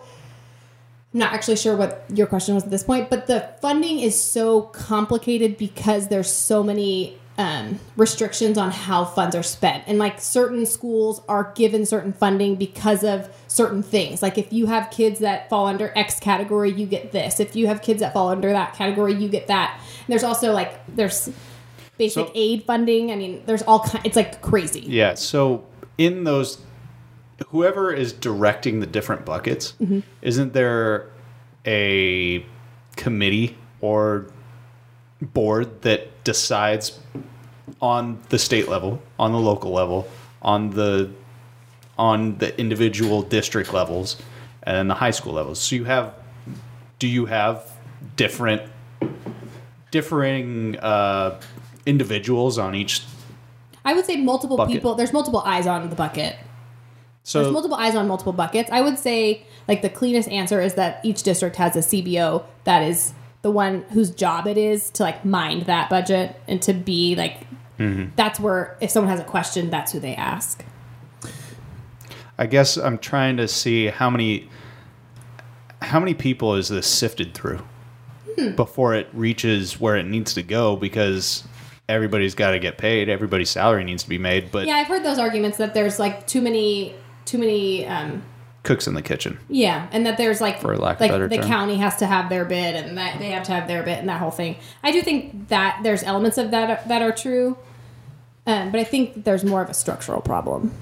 [1.13, 4.21] I'm not actually sure what your question was at this point, but the funding is
[4.21, 9.85] so complicated because there's so many um, restrictions on how funds are spent.
[9.87, 14.21] And like certain schools are given certain funding because of certain things.
[14.23, 17.41] Like if you have kids that fall under X category, you get this.
[17.41, 19.81] If you have kids that fall under that category, you get that.
[19.81, 21.31] And there's also like there's
[21.97, 23.11] basic So- aid funding.
[23.11, 24.05] I mean, there's all kind.
[24.05, 24.81] It's like crazy.
[24.81, 25.15] Yeah.
[25.15, 25.65] So
[25.97, 26.59] in those,
[27.49, 30.01] whoever is directing the different buckets, Mm-hmm.
[30.21, 31.09] isn't there
[31.67, 32.45] a
[32.97, 34.27] committee or
[35.21, 36.99] board that decides
[37.81, 40.09] on the state level, on the local level,
[40.41, 41.11] on the
[41.99, 44.17] on the individual district levels,
[44.63, 45.61] and the high school levels?
[45.61, 46.15] So you have,
[46.99, 47.71] do you have
[48.17, 48.63] different
[49.91, 51.41] differing uh,
[51.87, 53.03] individuals on each?
[53.85, 54.75] I would say multiple Bucket.
[54.75, 54.95] people.
[54.95, 56.37] There's multiple eyes on the bucket.
[57.25, 58.69] So There's multiple eyes on multiple buckets.
[58.73, 62.83] I would say like the cleanest answer is that each district has a CBO that
[62.83, 67.15] is the one whose job it is to like mind that budget and to be
[67.17, 67.47] like
[68.15, 70.65] that's where if someone has a question, that's who they ask.
[72.39, 74.49] I guess I'm trying to see how many
[75.81, 77.61] how many people is this sifted through
[78.39, 78.53] Hmm.
[78.53, 81.45] before it reaches where it needs to go because
[81.87, 85.03] everybody's got to get paid, everybody's salary needs to be made, but Yeah, I've heard
[85.05, 86.95] those arguments that there's like too many
[87.27, 88.23] too many um
[88.63, 89.39] cooks in the kitchen.
[89.49, 91.47] Yeah, and that there's like For lack of like better the term.
[91.47, 94.09] county has to have their bid, and that they have to have their bid, and
[94.09, 94.57] that whole thing.
[94.83, 97.57] I do think that there's elements of that that are true,
[98.47, 100.73] um, but I think there's more of a structural problem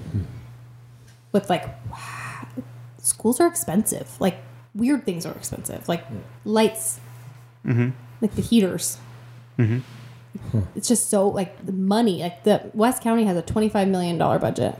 [1.31, 2.47] with like wow,
[2.99, 4.19] schools are expensive.
[4.19, 4.37] Like
[4.75, 6.05] weird things are expensive, like
[6.45, 6.99] lights,
[7.65, 8.97] like the heaters.
[10.75, 12.21] It's just so like the money.
[12.21, 14.75] Like the West County has a twenty five million dollar budget.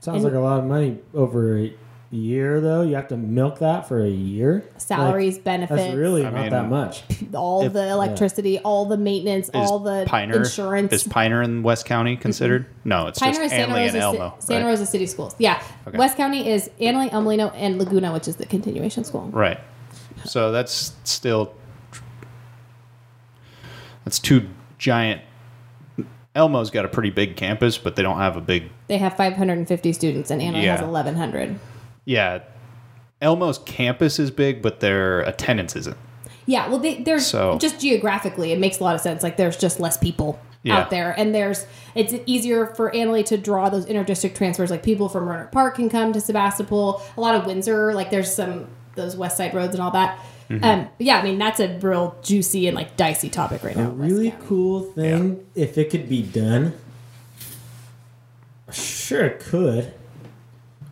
[0.00, 1.72] Sounds And- like a lot of money over a
[2.10, 2.82] year, though.
[2.82, 4.64] You have to milk that for a year.
[4.78, 5.80] Salaries, Like, benefits.
[5.82, 7.02] That's really I not mean, that much.
[7.34, 10.92] all If- the electricity, all the maintenance, Is all the Piner insurance.
[10.92, 12.66] is Piner in West County considered?
[12.84, 14.34] No, it's Piner just is Santa Anley Rosa, and Ci- Elmo.
[14.38, 14.70] Santa right?
[14.70, 15.36] Rosa City Schools.
[15.38, 15.98] Yeah, Okay.
[15.98, 19.28] West County is Analy, Umlino, and Laguna, which is the continuation school.
[19.30, 19.60] Right.
[20.24, 21.52] So that's still
[24.04, 24.48] that's two
[24.78, 25.20] giant.
[26.34, 28.70] Elmo's got a pretty big campus, but they don't have a big.
[28.90, 30.72] They have 550 students, and Analy Yeah.
[30.72, 31.60] has 1,100.
[32.04, 32.40] Yeah,
[33.22, 35.96] Elmo's campus is big, but their attendance isn't.
[36.44, 39.22] Yeah, well, they, there's So- just geographically, it makes a lot of sense.
[39.22, 40.78] Like, there's just less people Yeah.
[40.78, 44.72] out there, and there's it's easier for Analy to draw those interdistrict transfers.
[44.72, 47.00] Like people from Rohnert Park can come to Sebastopol.
[47.16, 48.66] A lot of Windsor, like there's some
[48.96, 50.18] those West Side roads and all that.
[50.50, 50.64] Mm-hmm.
[50.64, 53.84] Um, yeah, I mean that's a real juicy and like dicey topic right now.
[53.90, 56.74] in West really cool thing, if it could be done,
[58.72, 59.94] sure it could,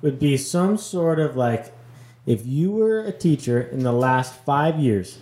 [0.03, 1.72] would be some sort of like
[2.26, 5.18] if you were a teacher in the last five years.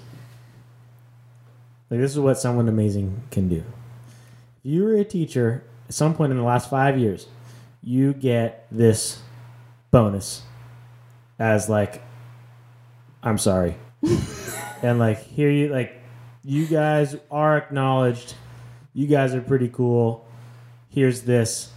[1.88, 3.62] Like this is what someone amazing can do.
[4.58, 7.26] If you were a teacher at some point in the last five years,
[7.82, 9.20] you get this
[9.92, 10.42] bonus
[11.38, 12.02] as like,
[13.22, 13.76] I'm sorry,
[14.82, 16.02] and like here you like
[16.44, 18.34] you guys are acknowledged.
[18.94, 20.26] You guys are pretty cool.
[20.88, 21.70] Here's this,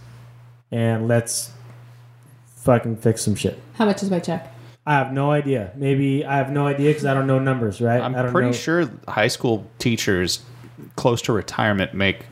[0.72, 1.50] and let's
[2.56, 3.58] fucking fix some shit.
[3.74, 4.52] How much is my check?
[4.86, 5.72] I have no idea.
[5.76, 8.00] Maybe I have no idea because I don't know numbers, right?
[8.00, 8.52] I'm I don't pretty know.
[8.52, 10.40] sure high school teachers
[10.96, 12.24] close to retirement make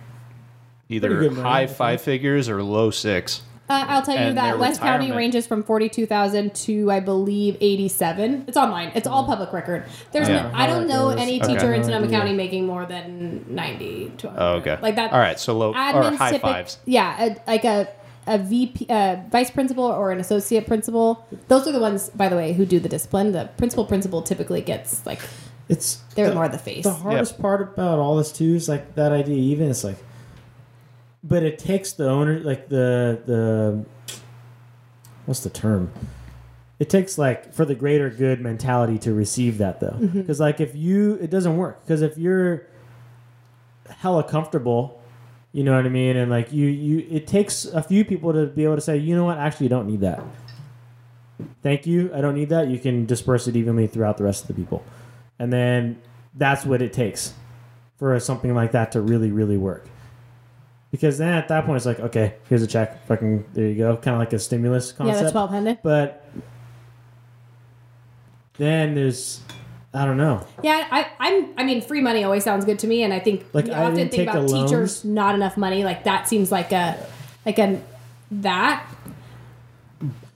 [0.89, 3.43] either Pretty good money, high five figures or low six.
[3.70, 7.01] Uh, I'll tell you And that their West County ranges from forty-two thousand to I
[7.01, 8.45] believe eighty-seven.
[8.49, 8.93] It's online.
[8.95, 9.84] It's all public record.
[10.11, 10.49] There's Yeah.
[10.49, 11.76] no, I don't know any teacher Okay.
[11.76, 12.18] in Sonoma No.
[12.18, 14.11] County making more than ninety.
[14.18, 14.78] To Oh, okay.
[14.80, 15.12] Like that.
[15.12, 16.78] All right, so low or high civic- fives.
[16.86, 17.89] Yeah, a, like a
[18.28, 21.26] a VP, uh, vice principal or an associate principal.
[21.48, 23.32] Those are the ones, by the way, who do the discipline.
[23.32, 25.20] The principal principal typically gets like
[25.68, 26.84] It's they're the- more the face.
[26.84, 29.36] The hardest part about all this too is like that idea.
[29.36, 29.98] Even it's like,
[31.24, 33.84] but it takes the owner, like the the
[35.26, 35.90] what's the term?
[36.78, 40.20] It takes like for the greater good mentality to receive that though, Mm-hmm.
[40.20, 41.84] because like if you, it doesn't work.
[41.84, 42.66] Because if you're
[43.88, 44.97] hella comfortable,
[45.53, 48.46] you know what I mean, and like you you, it takes a few people to
[48.46, 50.22] be able to say, you know what, actually, you don't need that.
[51.62, 52.11] Thank you.
[52.14, 52.68] I don't need that.
[52.68, 54.84] You can disperse it evenly throughout the rest of the people.
[55.38, 56.03] And then
[56.34, 57.32] that's what it takes
[57.96, 59.88] for something like that to really, really work.
[60.90, 63.07] Because then at that point, it's like, okay, here's a check.
[63.07, 63.96] Fucking, there you go.
[63.96, 65.18] Kind of like a stimulus concept.
[65.18, 65.78] yeah, the twelve hundred.
[65.82, 66.24] But
[68.57, 69.40] then there's,
[69.95, 70.47] I don't know.
[70.62, 71.55] Yeah, I, I'm.
[71.57, 73.84] I mean, free money always sounds good to me, and I think Like, we I
[73.84, 75.82] often think about teachers not enough money.
[75.82, 76.99] Like that seems like a,
[77.47, 77.80] like a,
[78.30, 78.86] that.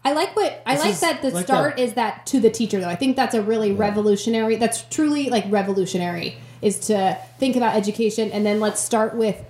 [0.05, 2.81] I like what I This like that the like start is that to the teacher
[2.81, 2.89] though.
[2.89, 4.57] I think that's a really revolutionary.
[4.57, 9.45] That's truly like revolutionary is to think about education and then let's start with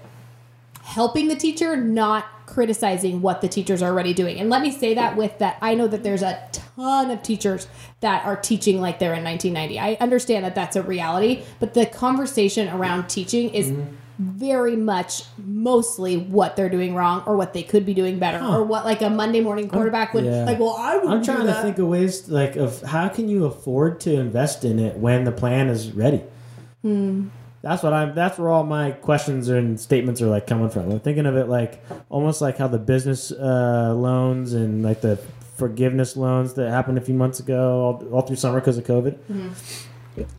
[0.82, 4.38] helping the teacher, not criticizing what the teachers are already doing.
[4.38, 6.38] And let me say that with that, I know that there's a
[6.82, 7.68] ton of teachers
[8.00, 9.78] that are teaching like they're in 1990.
[9.78, 13.72] I understand that that's a reality, but the conversation around teaching is
[14.18, 18.62] very much mostly what they're doing wrong or what they could be doing better or
[18.62, 20.44] what like a Monday morning quarterback would yeah.
[20.44, 20.58] like.
[20.58, 21.08] Well, I would.
[21.08, 24.78] I'm trying to think of ways like of how can you afford to invest in
[24.78, 26.22] it when the plan is ready.
[27.62, 28.14] That's what I'm.
[28.14, 30.90] That's where all my questions and statements are like coming from.
[30.90, 35.20] I'm thinking of it like almost like how the business uh, loans and like the
[35.54, 39.18] forgiveness loans that happened a few months ago, all, all through summer because of COVID.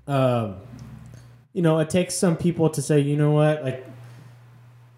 [0.07, 0.55] Um,
[1.53, 3.86] you know, it takes some people to say, you know what, like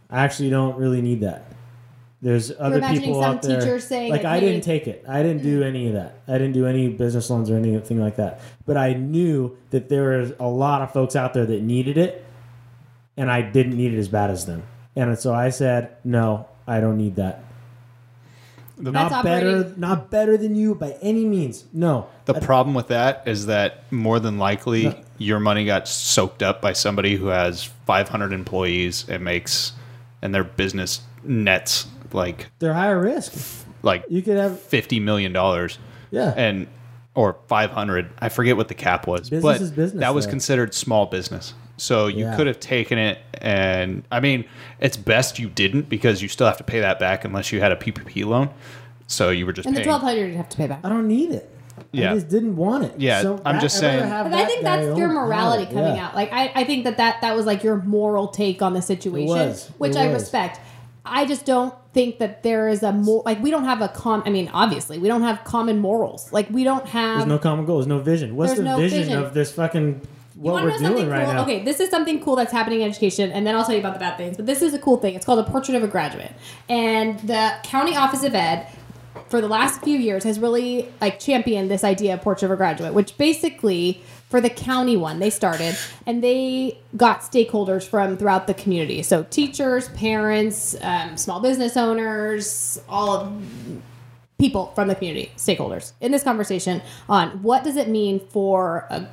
[0.10, 1.52] I actually don't really need that.
[2.22, 3.80] There's other people out there.
[3.80, 5.06] saying, like, like, I didn't take it.
[5.08, 6.22] I didn't do any of that.
[6.28, 8.42] I didn't do any business loans or anything like that.
[8.66, 12.26] But I knew that there was a lot of folks out there that needed it,
[13.16, 14.64] and I didn't need it as bad as them.
[14.96, 17.44] And so I said, no, I don't need that.
[18.78, 21.64] The, That's not better, not better than you by any means.
[21.72, 22.08] No.
[22.26, 24.96] the problem with that is that more than likely No.
[25.18, 29.72] your money got soaked up by somebody who has 500 employees and makes
[30.22, 33.34] and their business nets like They're higher risk.
[33.82, 35.78] like You could have, 50 million dollars
[36.12, 36.34] yeah.
[36.36, 36.68] and
[37.14, 40.32] or 500 i forget what the cap was Business but is business, that was though.
[40.32, 42.36] considered small business so you Yeah.
[42.36, 44.46] could have taken it and i mean
[44.80, 47.72] it's best you didn't because you still have to pay that back unless you had
[47.72, 48.50] a ppp loan
[49.08, 50.80] so you were just And the 1200 you have to pay back.
[50.84, 51.48] I don't need it.
[51.92, 52.12] Yeah.
[52.12, 52.94] I just didn't want it.
[52.98, 56.08] Yeah, So I'm that- just saying- have But I think that's your morality coming yeah.
[56.08, 56.16] out.
[56.16, 59.28] Like I, I think that, that that was like your moral take on the situation,
[59.28, 59.70] was.
[59.78, 60.60] which It I respect.
[61.06, 64.24] I just don't think that there is a more like we don't have a com.
[64.26, 66.34] I mean, obviously we don't have common morals.
[66.34, 67.18] Like we don't have.
[67.20, 67.78] There's no common goal.
[67.78, 68.36] There's no vision.
[68.36, 69.20] What's the no vision, vision.
[69.24, 71.34] of this fucking You what we're know something doing right cool?
[71.34, 71.44] now?
[71.44, 73.94] Okay, this is something cool that's happening in education, and then I'll tell you about
[73.94, 74.38] the bad things.
[74.38, 75.16] But this is a cool thing.
[75.16, 76.34] It's called a portrait of a graduate,
[76.70, 78.68] and the county office of ed
[79.30, 82.58] for the last few years has really like championed this idea of portrait of a
[82.58, 88.48] graduate, which basically for the county one they started and they got stakeholders from throughout
[88.48, 93.44] the community so teachers parents um, small business owners all of
[94.38, 99.08] people from the community stakeholders in this conversation on what does it mean for a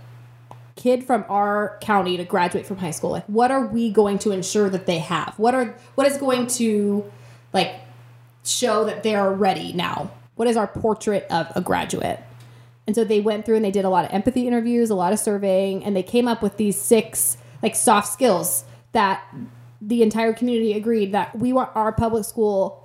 [0.77, 4.31] kid from our county to graduate from high school, like what are we going to
[4.31, 5.35] ensure that they have?
[5.37, 7.11] What are what is going to
[7.53, 7.75] like
[8.45, 10.11] show that they're ready now?
[10.35, 12.21] What is our portrait of a graduate?
[12.87, 15.13] And so they went through and they did a lot of empathy interviews, a lot
[15.13, 19.23] of surveying, and they came up with these six like soft skills that
[19.81, 22.83] the entire community agreed that we want our public school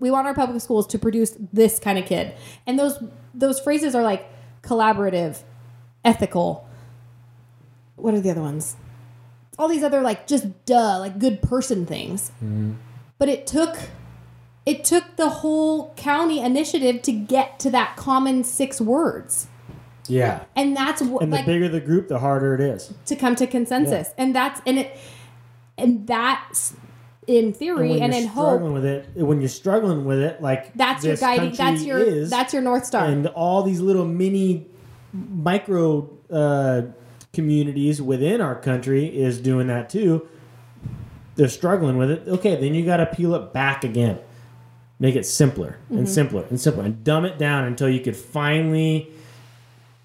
[0.00, 2.34] we want our public schools to produce this kind of kid.
[2.66, 3.02] And those
[3.34, 4.26] those phrases are like
[4.62, 5.42] collaborative,
[6.04, 6.66] ethical.
[8.02, 8.76] What are the other ones?
[9.58, 12.32] All these other like just duh, like good person things.
[13.18, 13.76] But it took
[14.66, 19.48] it took the whole county initiative to get to that common six words.
[20.08, 20.44] Yeah.
[20.56, 22.92] And that's what And the like bigger the group, the harder it is.
[23.06, 24.10] to come to consensus.
[24.18, 24.98] And that's and it
[25.78, 26.74] and that's
[27.26, 30.18] in And theory when and, you're in struggling hope with it, when you're struggling with
[30.20, 33.04] it, like that's your guiding that's your is, that's your north star.
[33.04, 34.66] and all these little mini
[35.12, 36.82] micro uh,
[37.32, 40.28] communities within our country is doing that too.
[41.36, 42.22] They're struggling with it.
[42.28, 44.18] Okay, then you got to peel it back again,
[44.98, 45.98] make it simpler Mm-hmm.
[45.98, 49.10] and simpler and simpler, and dumb it down until you could finally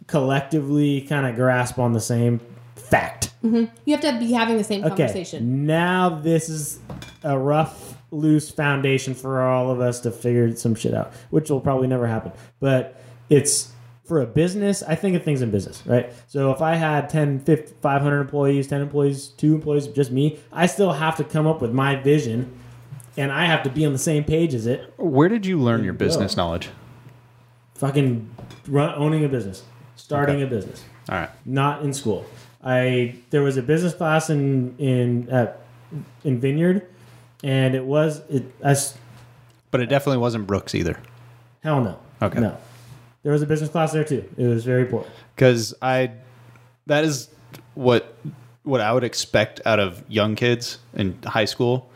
[0.07, 2.39] collectively kind of grasp on the same
[2.76, 3.32] fact.
[3.41, 5.65] you have to be having the same Okay, conversation.
[5.65, 6.80] now this is
[7.23, 11.59] a rough, loose foundation for all of us to figure some shit out, which will
[11.59, 12.32] probably never happen.
[12.59, 12.99] But
[13.30, 13.71] it's
[14.05, 14.83] for a business.
[14.83, 16.11] I think of things in business, right?
[16.27, 20.67] So if I had 10, 50, 500 employees, 10 employees, two employees, just me, I
[20.67, 22.51] still have to come up with my vision
[23.17, 24.93] and I have to be on the same page as it.
[24.97, 26.05] Where did you learn your go.
[26.05, 26.69] business knowledge?
[27.75, 28.29] Fucking
[28.67, 29.63] run, owning a business,
[29.95, 30.83] starting a business.
[31.09, 31.29] All right.
[31.45, 32.25] not in school.
[32.63, 35.59] I there was a business class in in at
[36.23, 36.87] in Vineyard,
[37.43, 38.43] and it was it.
[38.63, 38.75] I
[39.71, 40.97] But it definitely wasn't Brooks either.
[41.61, 41.99] hell no.
[42.21, 42.39] Okay.
[42.39, 42.57] No,
[43.26, 44.23] there was a business class there too.
[44.38, 45.03] It was very poor.
[45.36, 46.11] because I
[46.86, 47.28] that is
[47.73, 48.15] what
[48.63, 51.89] what I would expect out of young kids in high school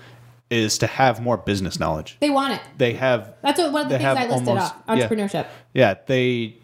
[0.49, 2.17] is to have more business knowledge.
[2.19, 2.61] They want it.
[2.79, 4.87] They have That's what one of the things I listed almost- off.
[4.87, 5.45] Entrepreneurship.
[5.73, 6.57] yeah they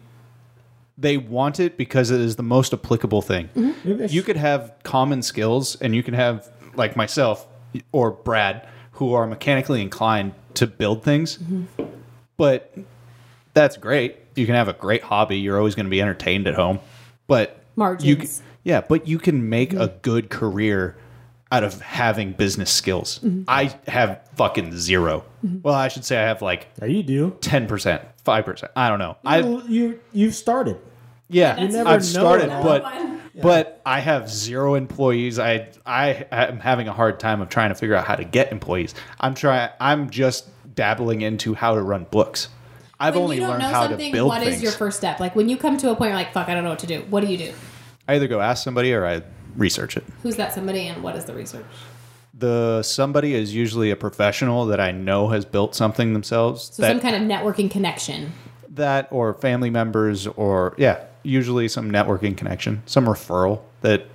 [0.98, 3.48] they want it because it is the most applicable thing.
[3.54, 4.06] Mm-hmm.
[4.08, 7.46] You could have common skills and you can have like myself
[7.92, 11.38] or Brad who are mechanically inclined to build things.
[11.38, 11.84] Mm-hmm.
[12.36, 12.74] But
[13.54, 14.25] that's great.
[14.36, 15.38] You can have a great hobby.
[15.38, 16.78] You're always going to be entertained at home.
[17.26, 18.38] But Margins.
[18.38, 19.98] You, yeah, but you can make a mm-hmm.
[20.02, 20.96] good career
[21.52, 23.20] out of having business skills.
[23.20, 23.44] Mm-hmm.
[23.48, 25.58] I have fucking 0 mm-hmm.
[25.62, 27.30] Well, I should say I have like Yeah, you do.
[27.40, 28.68] 10%, 5%.
[28.74, 29.16] I don't know.
[29.24, 30.78] I you, you you've started.
[31.28, 33.20] yeah, You never I've started, it but One.
[33.40, 35.38] but I have zero employees.
[35.38, 38.50] I I am having a hard time of trying to figure out how to get
[38.50, 38.94] employees.
[39.20, 39.70] I'm trying.
[39.78, 42.48] I'm just dabbling into how to run books.
[42.98, 44.62] I've When only learned how to build what is things.
[44.62, 45.20] your first step?
[45.20, 46.86] Like when you come to a point, you're like, "Fuck, I don't know what to
[46.86, 47.52] do." What do you do?
[48.08, 49.22] I either go ask somebody or I
[49.56, 50.04] research it.
[50.22, 51.64] Who's that somebody, and what is the research?
[52.38, 56.70] The somebody is usually a professional that I know has built something themselves.
[56.74, 58.32] So that, some kind of networking connection.
[58.70, 64.06] that or family members or yeah, usually some networking connection, some referral that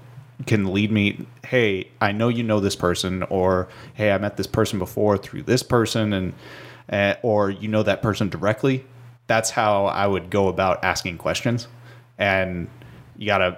[0.47, 4.47] can lead me, hey, I know you know this person or hey, I met this
[4.47, 6.33] person before through this person and
[6.91, 8.85] uh, or you know that person directly.
[9.27, 11.67] That's how I would go about asking questions.
[12.17, 12.69] And
[13.17, 13.57] you got to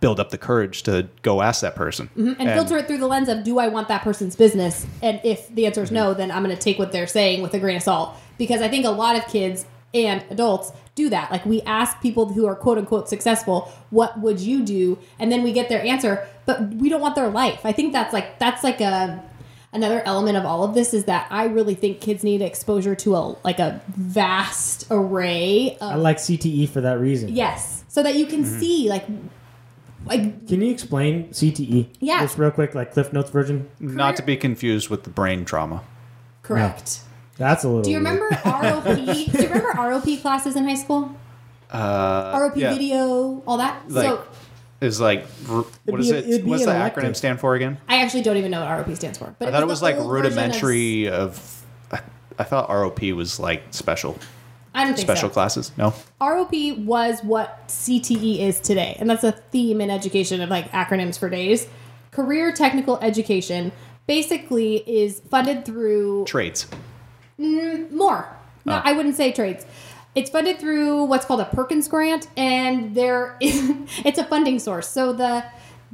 [0.00, 2.10] build up the courage to go ask that person.
[2.16, 4.86] and, filter it through the lens of do I want that person's business?
[5.00, 7.54] And if the answer is no, then I'm going to take what they're saying with
[7.54, 8.16] a grain of salt.
[8.38, 9.64] Because I think a lot of kids
[9.94, 11.30] and adults do that.
[11.30, 14.98] Like we ask people who are quote unquote successful, what would you do?
[15.18, 17.60] And then we get their answer, but we don't want their life.
[17.64, 19.22] I think that's like that's like a
[19.72, 23.14] another element of all of this is that I really think kids need exposure to
[23.16, 27.30] a like a vast array Of, I like CTE for that reason.
[27.34, 28.58] yes, so that you can Mm-hmm.
[28.60, 29.06] see like
[30.04, 31.88] like Can you explain CTE?
[32.00, 32.20] Yeah.
[32.22, 33.68] Just real quick, like Cliff Notes version.
[33.78, 35.82] Not to be confused with the brain trauma.
[36.42, 37.00] correct.
[37.38, 37.82] That's a little.
[37.82, 38.84] Do you remember ROP?
[39.32, 41.14] do you remember ROP classes in high school?
[41.70, 42.72] Uh, ROP yeah.
[42.74, 43.88] video, all that.
[43.88, 44.24] Like, so
[44.82, 46.26] is like r- what be a- it?
[46.28, 47.04] it'd be What's the elective.
[47.04, 47.78] acronym stand for again?
[47.88, 49.34] I actually don't even know what ROP stands for.
[49.38, 51.64] But I thought it the was like old version of- rudimentary of.
[51.90, 52.00] I,
[52.38, 54.18] I thought ROP was like special
[54.74, 55.32] I don't think special so.
[55.34, 55.70] classes.
[55.76, 60.70] No, ROP was what CTE is today, and that's a theme in education of like
[60.72, 61.66] acronyms for days.
[62.10, 63.72] Career technical education
[64.06, 66.66] basically is funded through trades.
[67.38, 68.26] Mm, more.
[68.64, 68.82] No, Oh.
[68.84, 69.64] I wouldn't say trades.
[70.14, 73.70] It's funded through what's called a Perkins grant, and there is
[74.04, 74.88] it's a funding source.
[74.88, 75.44] So the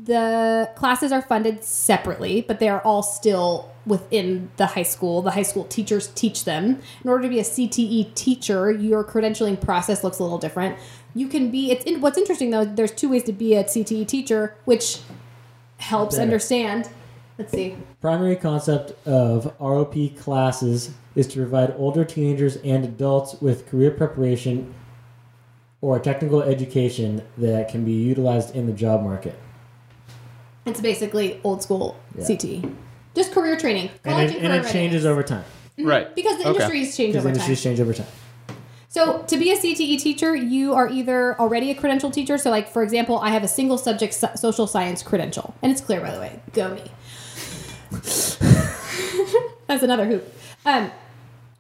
[0.00, 5.22] the classes are funded separately, but they are all still within the high school.
[5.22, 6.80] The high school teachers teach them.
[7.02, 10.78] In order to be a CTE teacher, your credentialing process looks a little different.
[11.14, 11.70] you can be.
[11.72, 12.64] It's in, what's interesting though.
[12.64, 15.00] There's two ways to be a CTE teacher, which
[15.78, 16.22] helps There.
[16.22, 16.88] understand.
[17.38, 17.76] Let's see.
[18.00, 24.72] Primary concept of ROP classes is to provide older teenagers and adults with career preparation
[25.80, 29.36] or technical education that can be utilized in the job market.
[30.64, 32.24] It's basically old school Yeah.
[32.24, 32.72] CTE,
[33.16, 33.90] just career training.
[34.04, 35.44] And it, and career it changes over time.
[35.76, 36.14] Right.
[36.14, 36.50] because the Okay.
[36.64, 37.34] industries change Because over time.
[37.34, 38.06] industries change over time.
[38.90, 42.38] So, to be a CTE teacher, you are either already a credential teacher.
[42.38, 45.80] So, like for example, I have a single subject so- social science credential, and it's
[45.80, 46.40] clear by the way.
[46.52, 46.82] Go me.
[49.66, 50.32] That's another hoop.
[50.64, 50.90] Um,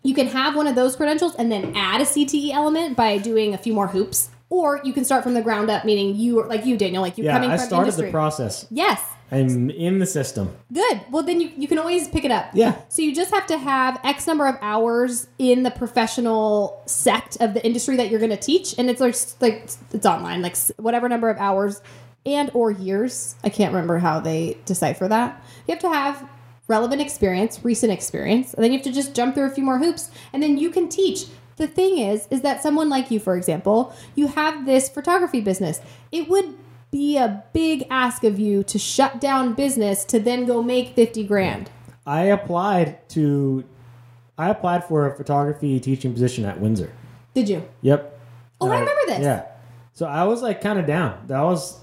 [0.02, 3.54] you can have one of those credentials and then add a CTE element by doing
[3.54, 6.64] a few more hoops, or you can start from the ground up, meaning you, like
[6.64, 8.06] you, Daniel, like you're Yeah, coming I from started industry.
[8.06, 8.66] the process.
[8.70, 10.56] Yes, I'm in the system.
[10.72, 11.02] Good.
[11.10, 12.48] Well, then you, you can always pick it up.
[12.54, 12.76] Yeah.
[12.88, 17.52] So you just have to have X number of hours in the professional sect of
[17.52, 21.08] the industry that you're going to teach, and it's like like it's online, like whatever
[21.10, 21.82] number of hours
[22.24, 23.34] and or years.
[23.44, 25.42] I can't remember how they decipher that.
[25.66, 26.28] You have to have
[26.68, 29.78] relevant experience, recent experience, and then you have to just jump through a few more
[29.78, 31.26] hoops, and then you can teach.
[31.56, 35.80] The thing is, is that someone like you, for example, you have this photography business.
[36.12, 36.56] It would
[36.90, 41.24] be a big ask of you to shut down business to then go make 50
[41.24, 41.70] grand.
[42.06, 43.64] I applied to
[44.38, 46.92] I applied for a photography teaching position at Windsor.
[47.34, 47.68] Did you?
[47.82, 48.20] Yep.
[48.60, 49.20] Oh, I remember this.
[49.20, 49.46] Yeah.
[49.92, 51.24] So I was like kind of down.
[51.26, 51.80] That was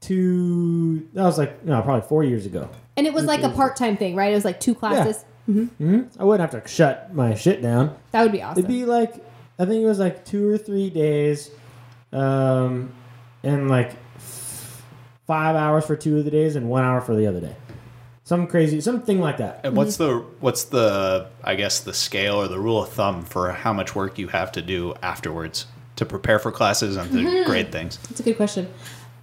[0.00, 2.70] two that was like no, probably 4 years ago.
[2.96, 4.32] And it was like a part time thing, right?
[4.32, 5.24] It was like two classes.
[5.48, 7.96] I wouldn't have to shut my shit down.
[8.12, 8.58] That would be awesome.
[8.64, 9.14] It'd be like
[9.58, 11.50] I think it was like 2 or 3 days
[12.12, 12.90] um
[13.42, 17.40] and like 5 hours for two of the days and 1 hour for the other
[17.40, 17.56] day.
[18.24, 19.60] Some crazy something like that.
[19.64, 23.52] And what's the what's the I guess the scale or the rule of thumb for
[23.52, 25.66] how much work you have to do afterwards
[25.96, 27.48] to prepare for classes and to Mm-hmm.
[27.48, 27.98] grade things?
[28.08, 28.68] That's a good question.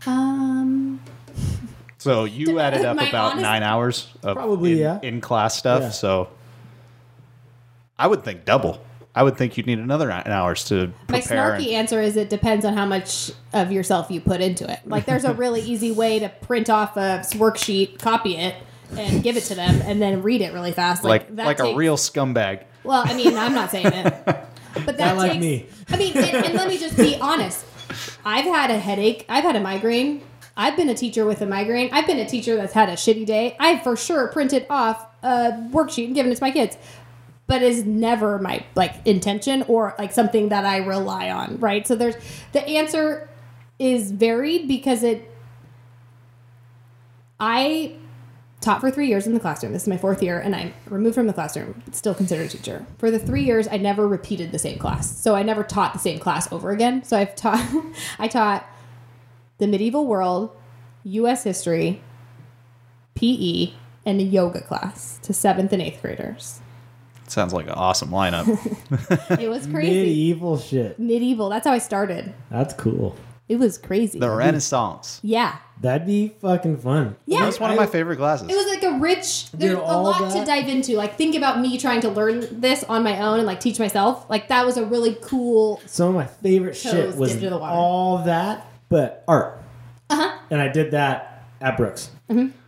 [0.08, 1.02] Um,
[2.04, 5.00] So you To- added up my about honest- nine hours of Probably, in, yeah.
[5.02, 5.82] in class stuff.
[5.82, 5.90] Yeah.
[5.92, 6.28] So
[7.98, 8.82] I would think double.
[9.16, 11.52] I would think you'd need another nine hours to my prepare.
[11.54, 14.80] snarky and- answer is it depends on how much of yourself you put into it.
[14.86, 18.56] Like, there's a really easy way to print off a worksheet, copy it,
[18.98, 21.04] and give it to them, and then read it really fast.
[21.04, 22.64] like Like, that like a takes- real scumbag.
[22.84, 25.42] Well, I mean, I'm not saying it, but that Not like takes.
[25.42, 25.66] me.
[25.90, 27.64] I mean, and, and let me just be honest.
[28.26, 29.26] I've had a headache.
[29.30, 30.22] I've had a migraine.
[30.56, 31.90] I've been a teacher with a migraine.
[31.92, 33.56] I've been a teacher that's had a shitty day.
[33.60, 36.78] I've for sure printed off a worksheet and given it to my kids,
[37.48, 41.60] but is never my like intention or like something that I rely on.
[41.60, 41.88] Right.
[41.88, 42.16] So there's
[42.52, 43.30] the answer
[43.80, 45.30] is varied because it.
[47.40, 47.96] I
[48.62, 49.74] taught for three years in the classroom.
[49.74, 52.50] This is my fourth year, and I'm removed from the classroom, but still considered a
[52.50, 52.86] teacher.
[52.98, 55.18] For the three years, I never repeated the same class.
[55.18, 57.04] So I never taught the same class over again.
[57.04, 57.62] So I've taught,
[58.20, 58.66] I taught
[59.64, 60.52] the medieval world,
[61.06, 61.46] U.S.
[61.46, 62.02] history,
[63.16, 63.72] PE,
[64.06, 66.60] and a yoga class to seventh and eighth graders.
[67.28, 68.46] Sounds like an awesome lineup.
[69.42, 69.90] It was crazy.
[69.90, 71.00] Medieval shit.
[71.00, 71.48] medieval.
[71.50, 72.34] That's how I started.
[72.52, 73.16] That's cool.
[73.50, 74.20] It was crazy.
[74.20, 75.20] the Renaissance.
[75.24, 75.58] yeah.
[75.82, 77.18] That'd be fucking fun.
[77.26, 77.44] Yeah.
[77.44, 78.50] That's one of my favorite classes.
[78.50, 79.52] It was like a rich.
[79.52, 80.96] There's a all lot to dive into.
[80.96, 84.30] Like think about me trying to learn this on my own and like teach myself.
[84.30, 85.82] Like that was a really cool.
[85.86, 87.74] Some of my favorite shit was dipped the water.
[87.76, 89.60] all that, but art.
[90.10, 90.38] Uh huh.
[90.52, 92.10] And I did that at Brooks.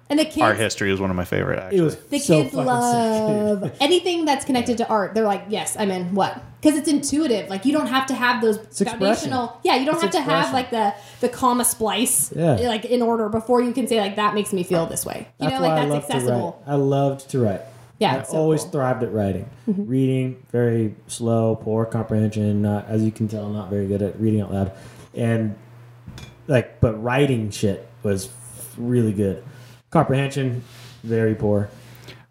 [0.08, 0.38] And the kids.
[0.38, 1.58] Art history is one of my favorite.
[1.60, 1.78] Actually.
[1.80, 3.74] It was The so kids fucking love sick.
[3.80, 5.14] anything that's connected to art.
[5.16, 6.14] They're like, yes, I'm in.
[6.14, 6.40] What?
[6.62, 7.50] Because it's intuitive.
[7.50, 9.00] Like you don't have to have those expression.
[9.00, 9.60] foundational.
[9.64, 12.32] Yeah, you don't It's have to have like the the comma splice.
[12.36, 12.54] Yeah.
[12.56, 15.28] Like in order before you can say like that makes me feel this way.
[15.40, 16.52] You That's know, why like I that's accessible.
[16.52, 16.74] to write.
[16.74, 17.62] I loved to write.
[17.98, 18.72] Yeah, I so always cool.
[18.72, 19.50] thrived at writing.
[19.68, 22.62] Reading, very slow, poor comprehension.
[22.62, 24.72] Not, as you can tell, not very good at reading out loud.
[25.16, 25.56] And
[26.48, 28.30] like, but writing shit was
[28.78, 29.44] really good.
[29.90, 30.64] Comprehension,
[31.04, 31.70] very poor.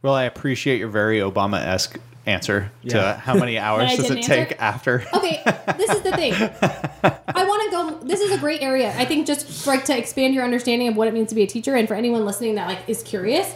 [0.03, 2.93] Well, I appreciate your very Obama esque answer Yeah.
[3.15, 5.05] to how many hours does it didn't take after.
[5.15, 5.43] okay,
[5.77, 6.33] this is the thing.
[7.37, 8.07] I want to go.
[8.07, 8.95] This is a great area.
[8.97, 11.43] I think just for, like to expand your understanding of what it means to be
[11.43, 13.53] a teacher, and for anyone listening that like is curious.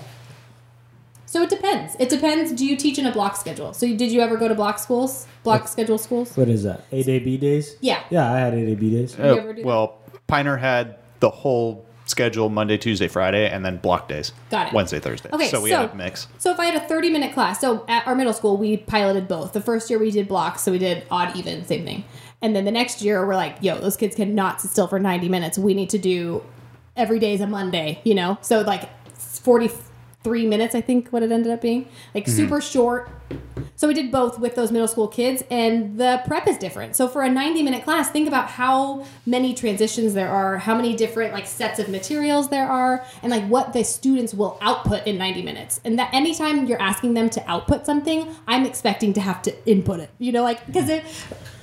[1.26, 1.94] So it depends.
[2.00, 2.52] It depends.
[2.52, 3.74] Do you teach in a block schedule?
[3.74, 6.34] So did you ever go to block schools, block schedule schools?
[6.34, 6.84] What is that?
[6.90, 7.76] A day, B days?
[7.82, 8.02] Yeah.
[8.08, 9.12] Yeah, I had A day, B days.
[9.12, 9.68] Did you ever do that?
[9.68, 9.97] Uh, well,
[10.28, 14.32] Piner had the whole schedule Monday, Tuesday, Friday, and then block days.
[14.50, 14.72] Got it.
[14.72, 15.30] Wednesday, Thursday.
[15.32, 16.28] Okay, so we so- had a mix.
[16.38, 19.28] So if I had a 30 minute class, so at our middle school, we piloted
[19.28, 19.52] both.
[19.52, 22.04] The first year we did blocks, so we did odd, even, same thing.
[22.40, 25.28] And then the next year, we're like, yo, those kids cannot sit still for 90
[25.28, 25.58] minutes.
[25.58, 26.44] We need to do
[26.96, 28.38] every day is a Monday, you know?
[28.42, 31.88] So like 43 minutes, I think, what it ended up being.
[32.14, 32.36] Like mm-hmm.
[32.36, 33.10] super short
[33.78, 36.96] So we did both with those middle school kids, and the prep is different.
[36.96, 40.96] So for a 90 minute class, think about how many transitions there are, how many
[40.96, 45.16] different like sets of materials there are, and like what the students will output in
[45.16, 45.80] 90 minutes.
[45.84, 50.00] And that anytime you're asking them to output something, I'm expecting to have to input
[50.00, 50.10] it.
[50.18, 50.90] You know, like because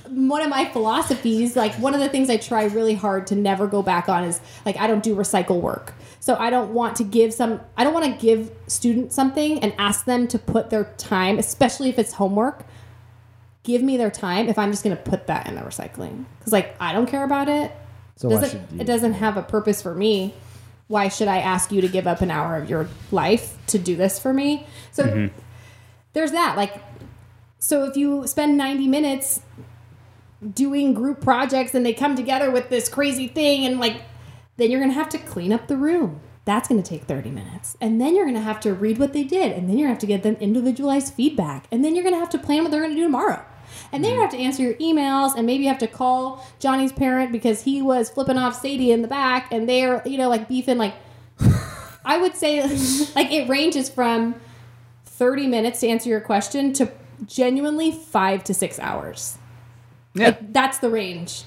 [0.08, 3.66] one of my philosophies, like one of the things I try really hard to never
[3.66, 5.92] go back on is like I don't do recycle work.
[6.26, 9.72] So I don't want to give some I don't want to give students something and
[9.78, 12.66] ask them to put their time, especially if it's homework.
[13.62, 16.24] Give me their time if I'm just going to put that in the recycling.
[16.42, 17.70] Cuz like I don't care about it.
[18.16, 18.80] So doesn't, you?
[18.80, 20.34] it doesn't have a purpose for me.
[20.88, 23.94] Why should I ask you to give up an hour of your life to do
[23.94, 24.66] this for me?
[24.90, 25.40] So mm-hmm.
[26.12, 26.56] there's that.
[26.56, 26.82] Like,
[27.60, 29.42] so if you spend 90 minutes
[30.54, 34.02] doing group projects and they come together with this crazy thing and like,
[34.56, 36.20] then you're going to have to clean up the room.
[36.44, 37.76] That's going to take 30 minutes.
[37.80, 39.52] And then you're going to have to read what they did.
[39.52, 41.66] And then you're going to have to get them individualized feedback.
[41.72, 43.44] And then you're going to have to plan what they're going to do tomorrow.
[43.92, 46.92] And then you have to answer your emails, and maybe you have to call Johnny's
[46.92, 50.48] parent because he was flipping off Sadie in the back, and they're, you know, like
[50.48, 50.78] beefing.
[50.78, 50.94] Like,
[52.04, 52.60] I would say,
[53.16, 54.36] like, it ranges from
[55.06, 56.90] 30 minutes to answer your question to
[57.26, 59.36] genuinely five to six hours.
[60.14, 60.26] Yeah.
[60.26, 61.42] Like, that's the range.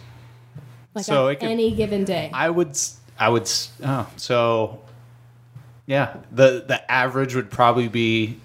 [0.93, 2.29] Like, So on could- any given day.
[2.33, 2.77] I would.
[3.19, 3.49] S- I would.
[3.89, 4.79] Oh, so
[5.85, 8.39] yeah, the the average would probably be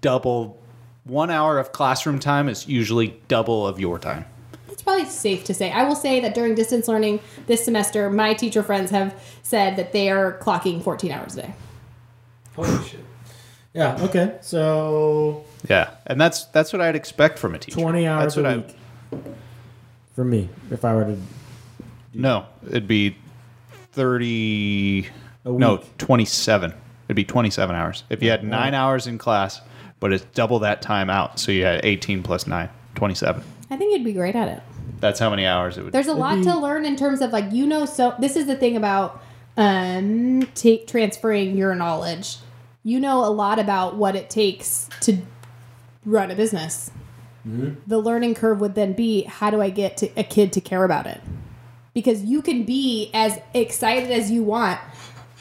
[0.00, 0.58] double.
[1.04, 4.26] One hour of classroom time is usually double of your time.
[4.68, 5.72] It's probably safe to say.
[5.72, 9.92] I will say that during distance learning this semester, my teacher friends have said that
[9.92, 11.54] they are clocking 14 hours a day.
[12.54, 13.00] Holy shit.
[13.74, 13.96] Yeah.
[14.02, 14.36] Okay.
[14.40, 17.80] So Yeah, and that's that's what I'd expect from a teacher.
[17.80, 18.76] twenty hours That's what a I- week
[20.14, 21.16] for me, if I were to.
[22.14, 23.16] No, it'd be
[23.92, 25.06] thirty.
[25.44, 26.72] A No, twenty-seven.
[27.06, 29.60] It'd be twenty-seven hours if you had nine hours in class,
[29.98, 31.38] but it's double that time out.
[31.38, 33.42] So you had eighteen plus nine, 27.
[33.70, 34.62] I think you'd be great at it.
[35.00, 35.92] That's how many hours it would.
[35.92, 38.46] There's a lot be- to learn in terms of like you know so this is
[38.46, 39.22] the thing about
[39.56, 42.36] um take transferring your knowledge.
[42.82, 45.18] You know a lot about what it takes to
[46.04, 46.90] run a business.
[47.42, 50.84] The learning curve would then be how do I get to a kid to care
[50.84, 51.20] about it?
[51.92, 54.78] Because you can be as excited as you want,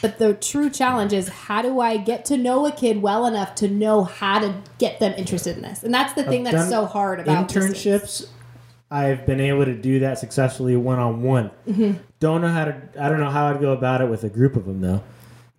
[0.01, 3.53] but the true challenge is how do I get to know a kid well enough
[3.55, 5.83] to know how to get them interested in this?
[5.83, 8.27] And that's the thing I've that's so hard about internships.
[8.91, 11.51] I've been able to do that successfully one on one.
[12.19, 12.89] Don't know how to.
[12.99, 15.03] I don't know how I'd go about it with a group of them though.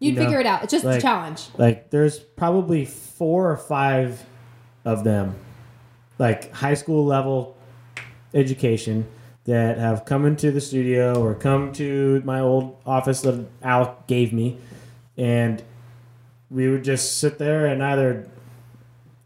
[0.01, 0.65] You'd you know, figure it out.
[0.65, 1.47] It's just a challenge.
[1.57, 4.25] Like there's probably four or five
[4.85, 5.37] of them,
[6.19, 7.57] like high school level
[8.35, 9.07] education,
[9.45, 14.33] that have come into the studio or come to my old office that Al gave
[14.33, 14.59] me,
[15.17, 15.62] and
[16.51, 18.29] we would just sit there and either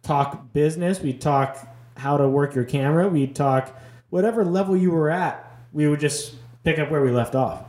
[0.02, 1.66] talk business, we'd talk
[1.96, 3.76] how to work your camera, we'd talk
[4.10, 7.64] whatever level you were at, we would just pick up where we left off.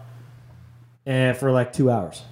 [1.06, 2.24] And for like two hours.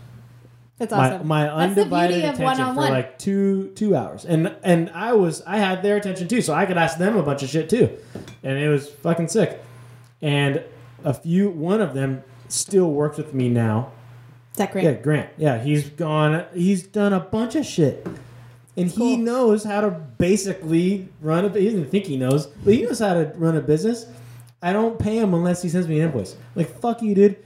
[0.77, 1.27] That's my, awesome.
[1.27, 4.25] my That's the undivided attention for like two two hours.
[4.25, 7.21] And and i was i had their attention too so i could ask them a
[7.23, 7.95] bunch of shit too.
[8.41, 9.62] And it was fucking sick
[10.23, 10.63] and
[11.03, 13.91] a few one of them still works with me now.
[14.53, 14.83] Is that great?
[14.85, 15.29] yeah grant.
[15.37, 18.07] Yeah he's gone he's done a bunch of shit.
[18.75, 22.81] And he knows how to basically run a he doesn't think he knows but he
[22.83, 24.07] knows how to run a business.
[24.61, 26.35] I don't pay him unless he sends me an invoice.
[26.55, 27.37] Like fuck you dude.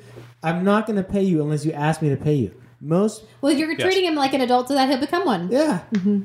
[0.44, 2.54] I'm not going to pay you unless you ask me to pay you.
[2.80, 5.50] Most Well, you're treating him like an adult so that he'll become one.
[5.52, 5.82] yeah.
[5.94, 6.22] Mm-hmm.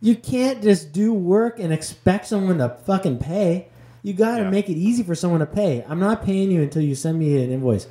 [0.00, 3.68] You can't just do work and expect someone to fucking pay.
[4.06, 4.50] You got to Yeah.
[4.50, 5.84] make it easy for someone to pay.
[5.88, 7.88] I'm not paying you until you send me an invoice.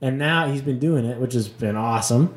[0.00, 2.32] And now he's been doing it, which has been awesome.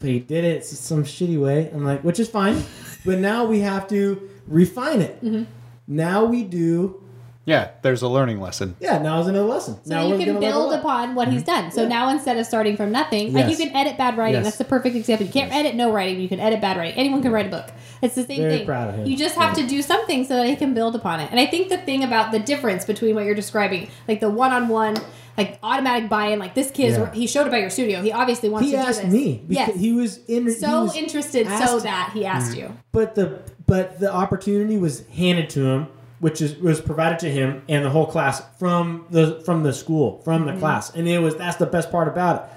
[0.00, 1.70] But he did it some shitty way.
[1.72, 2.60] I'm like, which is fine.
[3.04, 5.24] but now we have to refine it.
[5.24, 5.44] Mm-hmm.
[5.86, 7.00] Now we do.
[7.46, 8.74] Yeah, there's a learning lesson.
[8.80, 9.76] Yeah, now is another lesson.
[9.84, 11.70] So now you can build upon what he's done.
[11.70, 11.88] So Yeah.
[11.88, 14.34] now instead of starting from nothing, like you can edit bad writing.
[14.34, 14.44] Yes.
[14.44, 15.26] That's the perfect example.
[15.26, 16.20] You can't edit no writing.
[16.20, 16.98] You can edit bad writing.
[16.98, 17.66] Anyone can write a book.
[18.02, 18.66] It's the same Very thing.
[18.66, 19.06] proud of him.
[19.06, 19.62] You just have Yeah.
[19.64, 21.28] to do something so that he can build upon it.
[21.30, 24.96] And I think the thing about the difference between what you're describing, like the one-on-one,
[25.38, 27.12] like automatic buy-in, like this kid, Yeah.
[27.12, 28.02] he showed up at your studio.
[28.02, 29.14] He obviously wants He to asked do this.
[29.14, 29.72] me yes.
[29.78, 30.46] he was in.
[30.46, 32.58] he so was interested, so that he asked mm.
[32.60, 32.72] you.
[32.92, 35.86] but the but the opportunity was handed to him
[36.18, 40.20] which is was provided to him and the whole class from the from the school
[40.22, 40.60] from the mm-hmm.
[40.60, 40.94] class.
[40.94, 42.50] And it was that's the best part about it.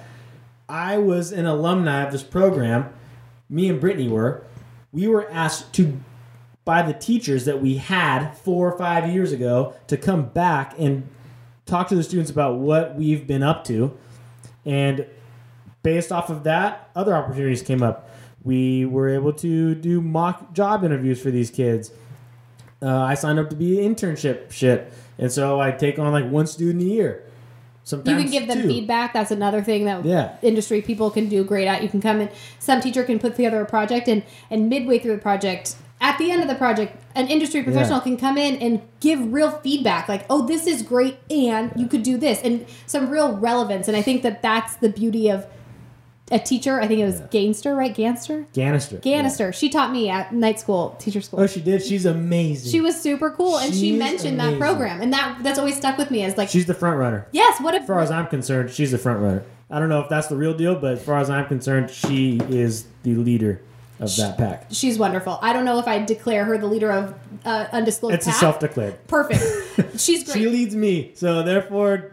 [0.67, 2.93] I was an alumni of this program.
[3.49, 4.43] Me and brittany were.
[4.91, 5.99] We were asked to
[6.63, 11.07] by the teachers that we had four or five years ago to come back and
[11.65, 13.97] talk to the students about what we've been up to.
[14.65, 15.07] And
[15.81, 18.09] based off of that, other opportunities came up.
[18.43, 21.91] We were able to do mock job interviews for these kids.
[22.81, 26.29] Uh, I signed up to be an internship shit, and so I take on like
[26.29, 27.23] one student a year.
[27.83, 28.67] Sometimes you can give them two.
[28.67, 29.13] feedback.
[29.13, 30.35] That's another thing that Yeah.
[30.41, 31.81] industry people can do great at.
[31.81, 32.29] You can come in.
[32.59, 36.31] Some teacher can put together a project, and and midway through the project, at the
[36.31, 38.03] end of the project, an industry professional Yeah.
[38.03, 42.03] can come in and give real feedback, like, "Oh, this is great, and you could
[42.03, 43.87] do this," and some real relevance.
[43.89, 45.45] And I think that that's the beauty of
[46.31, 46.79] a teacher.
[46.79, 47.95] I think it was Gainster, right?
[47.95, 49.01] Ganster, Ganister.
[49.01, 49.53] Ganister.
[49.53, 51.39] She taught me at night school, teacher school.
[51.41, 51.83] Oh, she did.
[51.83, 52.71] She's amazing.
[52.71, 54.59] she was super cool, and she She's mentioned amazing.
[54.59, 57.27] that program, and that that's always stuck with me as like, She's the front runner.
[57.31, 59.43] yes, what if As far as I'm concerned, she's the front runner.
[59.71, 62.39] I don't know if that's the real deal, but as far as I'm concerned, she
[62.49, 63.61] is the leader
[63.99, 64.65] of that pack.
[64.71, 65.37] She's wonderful.
[65.41, 67.13] I don't know if I declare her the leader of
[67.45, 68.15] uh, undisclosed.
[68.15, 69.07] It's a self-declared.
[69.07, 69.43] Perfect.
[69.99, 70.33] She's great.
[70.37, 72.11] She leads me, so therefore,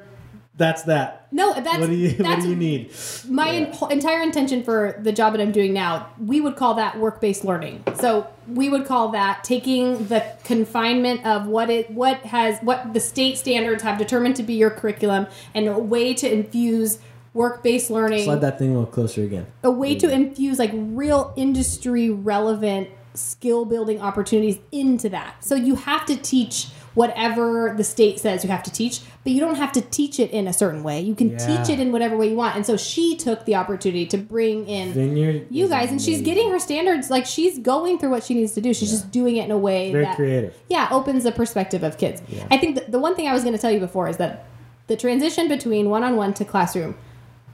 [0.57, 1.29] that's that.
[1.33, 2.91] no, that's What do you What do you need?
[3.29, 6.09] my whole- entire intention for the job that I'm doing now.
[6.19, 7.85] We would call that work-based learning.
[7.97, 13.01] So we would call that taking the confinement of what it what has what the
[13.01, 16.99] state standards have determined to be your curriculum and a way to infuse
[17.35, 19.47] work-based learning Slide that thing a little closer again.
[19.63, 25.43] a way to infuse like real industry relevant skill building opportunities into that.
[25.45, 29.39] So you have to teach whatever the state says you have to teach, but you
[29.39, 31.01] don't have to teach it in a certain way.
[31.01, 31.37] You can Yeah.
[31.39, 32.57] teach it in whatever way you want.
[32.57, 35.47] And so she took the opportunity to bring in Vineyard.
[35.51, 38.61] you guys and she's getting her standards like she's going through what she needs to
[38.61, 38.73] do.
[38.75, 40.55] She's just doing it in a way very that creative.
[40.69, 42.23] yeah, opens the perspective of kids.
[42.51, 44.45] I think the one thing I was going to tell you before is that
[44.87, 46.97] the transition between one-on-one to classroom,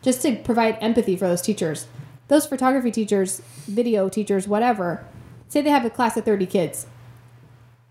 [0.02, 1.86] just to provide empathy for those teachers,
[2.28, 5.04] those photography teachers, video teachers, whatever,
[5.48, 6.86] say they have a class of 30 kids.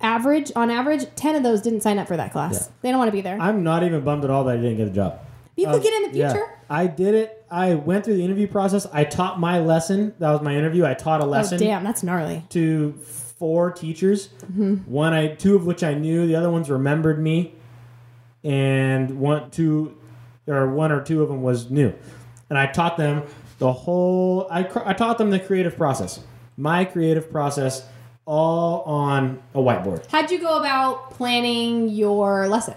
[0.01, 2.53] Average, on average, 10 of those didn't sign up for that class.
[2.67, 2.73] Yeah.
[2.81, 3.39] They don't want to be there.
[3.39, 5.19] I'm not even bummed at all that I didn't get a job.
[5.55, 6.31] you could Um, get in the yeah.
[6.33, 6.47] future.
[6.69, 7.45] I did it.
[7.51, 8.87] I went through the interview process.
[8.93, 10.13] I taught my lesson.
[10.19, 10.85] That was my interview.
[10.85, 12.43] I taught a Oh, lesson damn, that's gnarly.
[12.49, 14.29] to four teachers.
[14.45, 14.75] Mm-hmm.
[14.91, 16.25] One, I two of which I knew.
[16.27, 17.53] The other ones remembered me,
[18.43, 19.97] and one, two,
[20.47, 21.93] or one or two of them was new.
[22.49, 23.23] And I taught them
[23.59, 24.47] the whole.
[24.49, 26.21] I I taught them the creative process.
[26.57, 27.85] My creative process,
[28.31, 30.05] all on a whiteboard.
[30.09, 32.75] How'd you go about planning your lesson?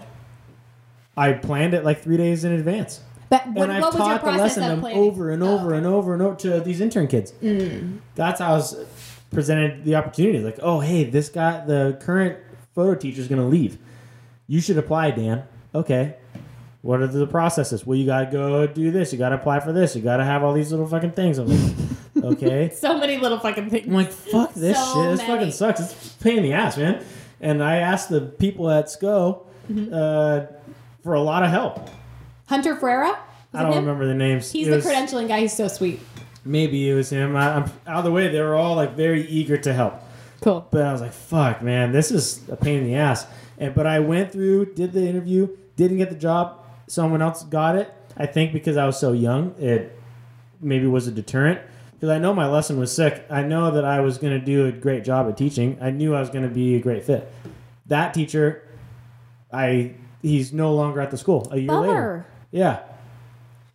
[1.15, 2.99] I planned it like three days in advance.
[3.29, 5.77] But what, and I've what taught the lesson over and Oh, over okay.
[5.77, 7.31] and over and over to these intern kids.
[7.41, 7.99] Mm.
[8.15, 8.85] That's how I was
[9.31, 10.39] presented the opportunity.
[10.39, 12.37] Like, oh, hey, this guy, the current
[12.75, 13.77] photo teacher is going to leave.
[14.47, 15.43] You should apply, Dan.
[15.73, 16.17] Okay.
[16.81, 17.85] What are the processes?
[17.85, 19.13] Well, you got to go do this.
[19.13, 19.95] You got to apply for this.
[19.95, 21.37] You got to have all these little fucking things.
[21.37, 21.75] I'm like,
[22.25, 22.71] okay.
[22.75, 23.87] So many little fucking things.
[23.87, 25.11] I'm like, fuck this So shit.
[25.11, 25.33] This many.
[25.33, 25.79] fucking sucks.
[25.79, 27.03] It's a pain in the ass, man.
[27.41, 29.41] And I asked the people at SCOE
[29.71, 29.91] Mm-hmm.
[29.91, 30.45] uh,
[31.01, 31.89] for a lot of help.
[32.47, 33.17] Hunter Ferreira?
[33.51, 33.79] I don't him?
[33.85, 34.51] remember the names.
[34.51, 35.39] He's It the was- credentialing guy.
[35.39, 35.99] He's so sweet.
[36.43, 37.35] Maybe it was him.
[37.35, 38.27] I, I'm out of the way.
[38.27, 39.95] They were all like very eager to help,
[40.41, 40.67] Cool.
[40.69, 43.25] but I was like, "Fuck, man, this is a pain in the ass."
[43.57, 46.59] And but I went through, did the interview, didn't get the job.
[46.85, 47.91] Someone else got it.
[48.15, 49.99] I think because I was so young, it
[50.61, 51.59] maybe was a deterrent.
[51.95, 53.25] Because I know my lesson was sick.
[53.29, 55.77] I know that I was going to do a great job at teaching.
[55.81, 57.31] I knew I was going to be a great fit.
[57.87, 58.67] That teacher,
[59.51, 61.47] I he's no longer at the school.
[61.51, 62.81] A year later, yeah.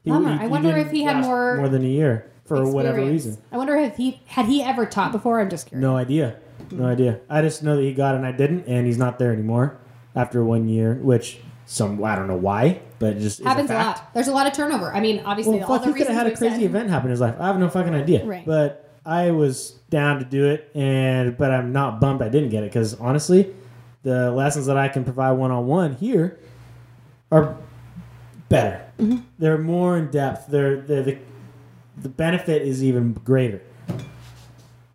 [0.02, 0.34] He- Bummer.
[0.34, 3.38] he- I wonder if he had more more than a year for whatever reason.
[3.52, 5.40] I wonder if he had he ever taught before.
[5.40, 5.82] I'm just curious.
[5.82, 6.36] No idea.
[6.70, 6.90] No hmm.
[6.90, 7.20] idea.
[7.28, 9.78] I just know that he got and I didn't, and he's not there anymore
[10.14, 13.76] after one year, which some I don't know why, but it just Happens a a,
[13.76, 14.14] lot.
[14.14, 14.92] There's a lot of turnover.
[14.92, 16.62] I mean, obviously, Well, all fuck, the he could have had a crazy said.
[16.62, 17.34] event happen in his life.
[17.40, 18.24] I have no fucking idea.
[18.24, 18.44] Right.
[18.44, 22.62] But I was down to do it, and but I'm not bummed I didn't get
[22.62, 23.52] it because honestly,
[24.02, 26.38] the lessons that I can provide one on one here
[27.32, 27.56] are
[28.50, 28.84] better.
[28.98, 29.20] Mm-hmm.
[29.38, 30.48] They're more in depth.
[30.48, 31.18] They're, they're the
[31.96, 33.62] the benefit is even greater.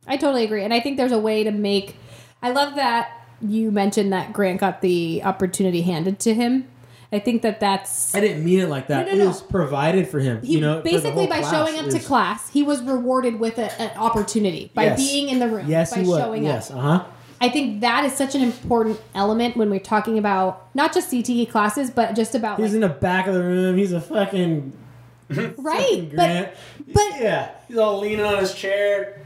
[0.08, 1.96] I totally agree, and I think there's a way to make.
[2.44, 6.68] I love that you mentioned that Grant got the opportunity handed to him.
[7.16, 9.08] I think that that's I didn't mean it like that.
[9.08, 10.42] No, no, it was provided for him.
[10.42, 11.52] he you know, basically by class.
[11.52, 14.98] showing up to class, he was rewarded with a, an opportunity by Yes.
[15.00, 15.66] being in the room.
[15.68, 16.20] Yes, by he was.
[16.20, 16.78] showing Yes, up.
[16.78, 17.04] uh huh.
[17.42, 21.50] I think that is such an important element when we're talking about not just CTE
[21.50, 23.78] classes, but just about He's like, in the back of the room.
[23.78, 24.72] He's a fucking
[25.58, 26.10] right.
[26.16, 26.56] But
[26.94, 29.22] but yeah, he's all leaning on his chair.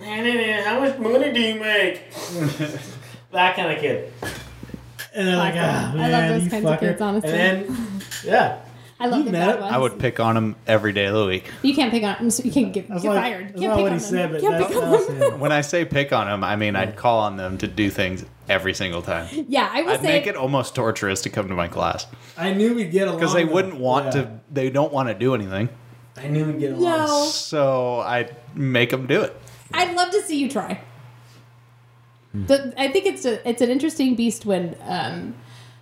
[0.00, 2.02] How much money do you make?
[3.32, 4.12] that kind of kid.
[5.16, 6.00] And they're like, Awesome.
[6.00, 7.30] ah, I love those you kinds of kids, honestly.
[7.30, 8.58] And then, yeah,
[9.00, 9.64] I love You the met him?
[9.64, 11.50] I would pick on him every day of the week.
[11.62, 12.16] You can't pick on.
[12.44, 12.88] You can't get.
[12.88, 13.48] that's Get not, fired.
[13.48, 14.10] That's Can't not pick what on he them.
[14.10, 15.40] said, but Can't pick on was them.
[15.40, 18.24] When I say pick on him, I mean I'd call on them to do things
[18.48, 19.28] every single time.
[19.48, 22.06] Yeah, I would I'd say make it almost torturous to come to my class
[22.38, 24.10] I knew we'd get along because they wouldn't want Yeah.
[24.22, 24.40] to.
[24.52, 25.68] They don't want to do anything.
[26.16, 26.82] I knew we'd get along.
[27.06, 27.24] No.
[27.26, 29.36] So I'd make them do it.
[29.74, 30.80] I'd love to see you try.
[32.44, 35.34] The, I think it's a it's an interesting beast when, um,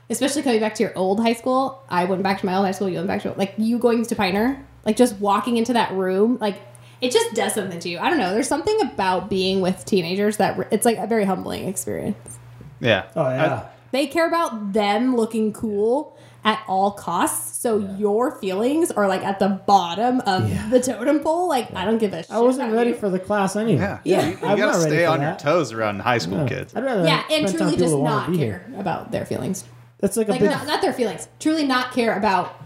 [0.09, 1.83] especially coming back to your old high school.
[1.89, 2.89] I went back to my old high school.
[2.89, 6.39] You went back to like you going to Pioneer, like just walking into that room,
[6.41, 6.61] like
[7.01, 7.99] it just does something to you.
[7.99, 8.33] I don't know.
[8.33, 12.39] There's something about being with teenagers that it's like a very humbling experience.
[12.81, 13.07] Yeah.
[13.17, 13.69] Oh yeah.
[13.91, 16.14] They care about them looking cool
[16.45, 17.59] at all costs.
[17.59, 20.69] So your feelings are like at the bottom of Yeah.
[20.69, 21.49] the totem pole.
[21.49, 22.31] Like I don't give a shit.
[22.31, 22.97] I wasn't ready you.
[22.97, 23.81] for the class anyway.
[23.81, 23.99] Yeah.
[24.05, 24.27] Yeah.
[24.27, 26.47] You, you gotta stay for on your toes around high school No.
[26.47, 26.75] kids.
[26.77, 28.67] I'd rather Yeah, and truly just not care here.
[28.79, 29.65] about their feelings.
[30.01, 30.51] That's like a Like big.
[30.51, 31.29] not, not their feelings.
[31.41, 32.61] Truly not care about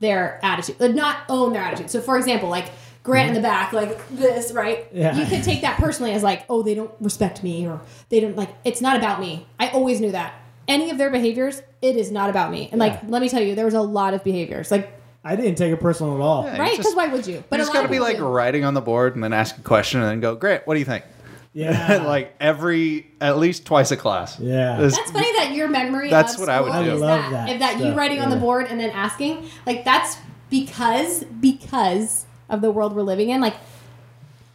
[0.00, 0.76] their attitude.
[0.80, 1.90] Uh, Not own their attitude.
[1.90, 2.66] So for example, like
[3.02, 4.88] Grant in the back, like this, right?
[4.92, 5.16] Yeah.
[5.16, 8.36] You could take that personally as like, oh, they don't respect me or they don't
[8.36, 9.46] like it's not about me.
[9.60, 10.34] I always knew that.
[10.68, 12.68] Any of their behaviors, it is not about me.
[12.72, 13.08] And like, Yeah.
[13.08, 14.70] let me tell you, there was a lot of behaviors.
[14.70, 14.92] Like,
[15.24, 16.44] I didn't take it personal at all.
[16.44, 16.58] Yeah.
[16.58, 16.76] right?
[16.76, 17.42] Because why would you?
[17.48, 18.24] But a you just got to be like do.
[18.26, 20.78] writing on the board and then ask a question and then go, great, what do
[20.80, 21.04] you think?
[21.52, 22.02] Yeah.
[22.06, 24.38] like every, at least twice a class.
[24.38, 24.76] Yeah.
[24.78, 26.10] This- That's funny that your memory.
[26.10, 26.90] That's of what I would school do.
[26.90, 29.48] I love that, that If that you stuff, writing on the board and then asking,
[29.66, 30.16] like that's
[30.50, 33.40] because because of the world we're living in.
[33.40, 33.54] Like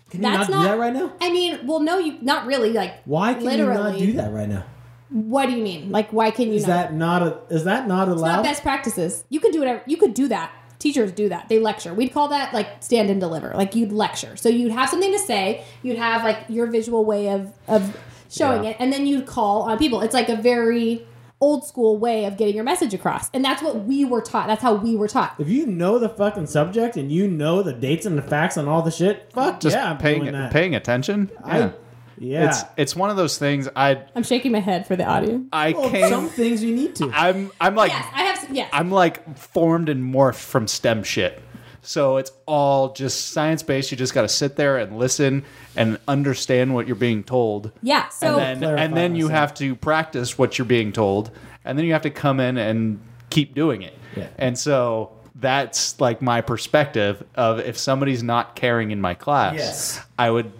[0.10, 1.12] Can you that's not, do that right now?
[1.20, 2.72] I mean, well, no, you not really.
[2.72, 4.00] Like Why can literally.
[4.00, 4.64] you not do that right now?
[5.12, 5.92] What do you mean?
[5.92, 6.90] Like why can you Is not?
[6.90, 7.38] that not a?
[7.50, 8.16] Is that not allowed?
[8.16, 9.24] it's not best practices.
[9.30, 9.82] You could do whatever.
[9.86, 10.52] You could do that.
[10.80, 11.48] Teachers do that.
[11.50, 11.94] They lecture.
[11.94, 13.52] We'd call that like stand and deliver.
[13.56, 14.36] Like you'd lecture.
[14.36, 15.64] So you'd have something to say.
[15.84, 17.96] You'd have like your visual way of of
[18.30, 18.72] showing Yeah.
[18.72, 20.02] it, and then you'd call on people.
[20.02, 21.06] It's like a very
[21.42, 24.48] old school way of getting your message across, and that's what we were taught.
[24.48, 25.36] That's how we were taught.
[25.40, 28.70] if you know the fucking subject and you know the dates and the facts and
[28.70, 30.52] all the shit, fuck Just yeah, I'm paying, doing that.
[30.54, 31.30] paying attention.
[31.44, 31.74] I,
[32.22, 32.44] Yeah.
[32.44, 32.50] yeah.
[32.50, 35.48] It's, it's one of those things I, I'm shaking my head for the audience.
[35.52, 37.10] I Well, came, some things you need to.
[37.14, 38.38] I'm, I'm like, yes, I have.
[38.38, 41.42] some- Yes, I'm like formed and morphed from STEM shit.
[41.84, 43.90] So it's all just science based.
[43.92, 45.44] You just got to sit there and listen
[45.76, 47.72] and understand what you're being told.
[47.82, 48.10] yeah.
[48.10, 51.32] So and then and then you have to practice what you're being told,
[51.66, 53.00] and then you have to come in and
[53.32, 53.98] keep doing it.
[54.16, 54.28] Yeah.
[54.38, 60.02] And so that's like my perspective of if somebody's not caring in my class, Yes.
[60.20, 60.52] I would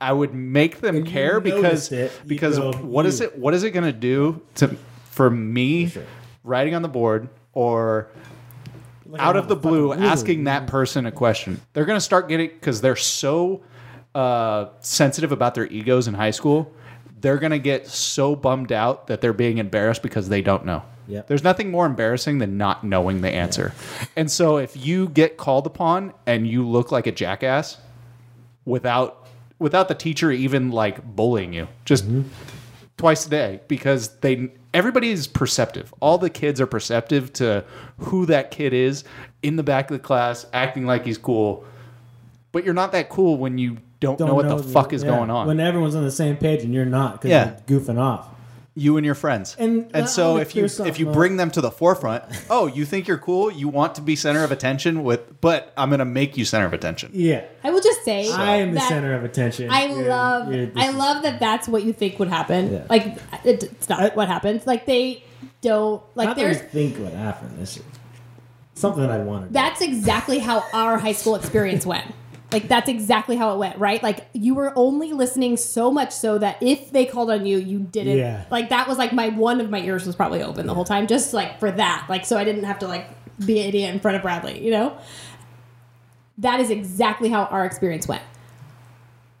[0.00, 3.20] I would make them When you care because noticed it, you because go, what is
[3.20, 3.26] you.
[3.26, 4.68] it what is it going to do to
[5.04, 6.04] for me sure.
[6.44, 8.08] writing on the board or
[9.06, 11.60] Like, out of the a fucking blue asking that person a question.
[11.72, 13.62] They're going to start getting because they're so
[14.14, 16.72] uh, sensitive about their egos in high school.
[17.20, 20.82] They're going to get so bummed out that they're being embarrassed because they don't know.
[21.08, 21.26] Yep.
[21.26, 23.74] There's nothing more embarrassing than not knowing the answer.
[24.16, 27.76] And so if you get called upon and you look like a jackass
[28.64, 29.19] without
[29.60, 32.28] without the teacher even like bullying you, just mm-hmm.
[32.96, 35.94] twice a day because they everybody is perceptive.
[36.00, 37.64] All the kids are perceptive to
[37.98, 39.04] who that kid is
[39.42, 41.64] in the back of the class, acting like he's cool.
[42.50, 45.10] But you're not that cool when you don't, Don't know what the fuck is yeah,
[45.10, 45.46] going on.
[45.46, 47.56] When everyone's on the same page and you're not because Yeah.
[47.68, 48.28] you're goofing off.
[48.74, 49.56] You and your friends.
[49.58, 53.08] And and so if you if you bring them to the forefront, oh, you think
[53.08, 56.36] you're cool, you want to be center of attention with but I'm going to make
[56.36, 57.10] you center of attention.
[57.12, 57.44] Yeah.
[57.64, 59.70] I will just say I am the center of attention.
[59.70, 62.72] I You're- love you're- I love that that's what you think would happen.
[62.72, 62.86] Yeah.
[62.88, 63.06] Like
[63.44, 64.66] it, it's not I- what happens.
[64.66, 65.24] Like they
[65.62, 67.58] don't like Not that we there's think what happened.
[67.58, 67.82] This is
[68.74, 72.06] something that I want to that's exactly how our high school experience went.
[72.52, 74.02] Like that's exactly how it went, right?
[74.02, 77.78] Like you were only listening so much so that if they called on you, you
[77.78, 78.18] didn't.
[78.18, 78.44] Yeah.
[78.50, 81.06] Like that was like my one of my ears was probably open the whole time,
[81.06, 82.06] just like for that.
[82.08, 83.06] Like so I didn't have to like
[83.44, 84.98] be an idiot in front of Bradley, you know.
[86.38, 88.22] That is exactly how our experience went.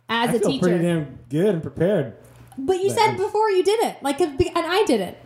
[0.08, 2.16] As I a feel teacher, pretty damn good and prepared.
[2.58, 5.16] but you said before you didn't, like, and I didn't.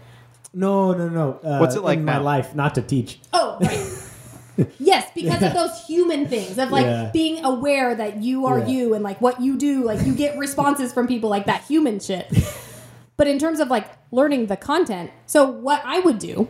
[0.52, 1.32] No, no, no.
[1.42, 2.54] Uh, What's it like in my life?
[2.54, 3.18] Not to teach.
[3.32, 3.86] Oh, right.
[4.78, 7.10] yes, because of those human things of like Yeah.
[7.12, 8.66] being aware that you are Yeah.
[8.66, 12.00] you and like what you do, like you get responses from people like that human
[12.00, 12.26] shit.
[13.16, 16.48] But in terms of like learning the content, so what I would do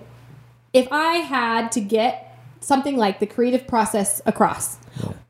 [0.72, 4.78] if I had to get something like the creative process across,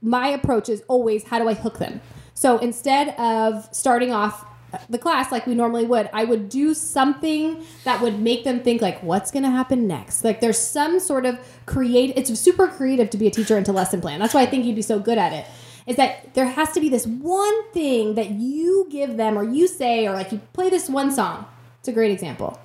[0.00, 2.00] my approach is always how do I hook them?
[2.34, 4.44] So instead of starting off
[4.88, 8.82] the class like we normally would, I would do something that would make them think
[8.82, 10.24] like what's going to happen next.
[10.24, 13.72] Like there's some sort of create it's super creative to be a teacher and to
[13.72, 14.20] lesson plan.
[14.20, 15.46] That's why I think you'd be so good at it.
[15.86, 19.68] Is that there has to be this one thing that you give them or you
[19.68, 21.46] say or like you play this one song.
[21.80, 22.58] It's a great example.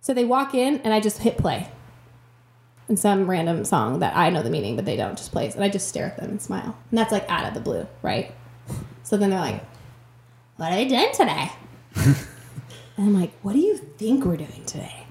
[0.00, 1.68] So they walk in and I just hit play
[2.90, 5.54] and some random song that I know the meaning, but they don't just plays.
[5.54, 6.76] And I just stare at them and smile.
[6.90, 8.34] And that's like out of the blue, right?
[9.04, 9.62] So then they're like,
[10.60, 11.50] What are you doing today?
[11.96, 12.16] and
[12.98, 15.06] I'm like, What do you think we're doing today?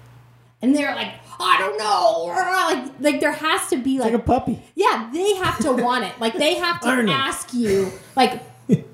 [0.62, 4.24] and they're like, I don't know, like like there has to be like, like a
[4.24, 4.62] puppy.
[4.76, 6.12] yeah, they have to want it.
[6.20, 7.10] Like they have to Arnold.
[7.10, 8.44] ask you like,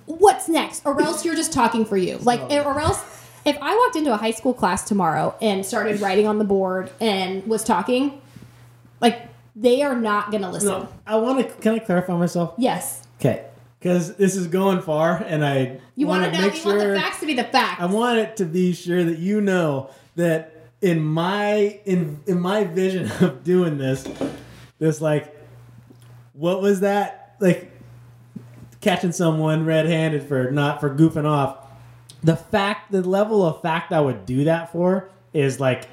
[0.05, 2.19] what's next, or else you're just talking for you.
[2.19, 3.03] Like or else.
[3.43, 6.89] If I walked into a high school class tomorrow and started writing on the board
[7.01, 8.21] and was talking,
[9.01, 9.27] like
[9.57, 10.69] they are not gonna listen.
[10.69, 11.53] No, I want to.
[11.61, 12.53] Can I clarify myself?
[12.57, 13.43] Yes, Okay,
[13.85, 16.47] because this is going far, and I you want want to know.
[16.47, 16.93] make You want sure.
[16.95, 17.79] the facts to be the facts.
[17.79, 22.63] I want it to be sure that you know that in my in in my
[22.63, 24.03] vision of doing this,
[24.79, 25.39] this like,
[26.33, 27.71] what was that like?
[28.81, 31.57] Catching someone red-handed for not for goofing off.
[32.23, 35.87] The fact, the level of fact I would do that for is like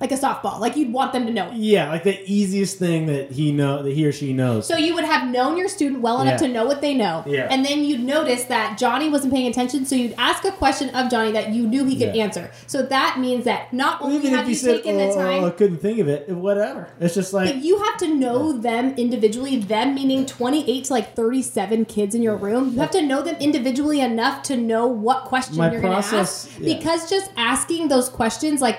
[0.00, 0.58] like a softball.
[0.58, 1.54] Like you'd want them to know it.
[1.56, 4.66] Yeah, like the easiest thing that he know that he or she knows.
[4.66, 6.46] So you would have known your student well enough Yeah.
[6.46, 7.22] to know what they know.
[7.26, 7.48] Yeah.
[7.50, 11.10] And then you'd notice that Johnny wasn't paying attention, so you'd ask a question of
[11.10, 12.24] Johnny that you knew he could Yeah.
[12.24, 12.50] answer.
[12.66, 15.14] So that means that not only Even have if you you said, taken oh, the
[15.14, 16.88] time oh, I couldn't think of it, whatever.
[16.98, 21.14] It's just like But you have to know them individually, them meaning 28 to like
[21.14, 22.72] 37 kids in your room.
[22.72, 26.16] You have to know them individually enough to know what question My you're going to
[26.16, 26.48] ask.
[26.58, 26.74] yeah.
[26.74, 28.78] Because just asking those questions, like,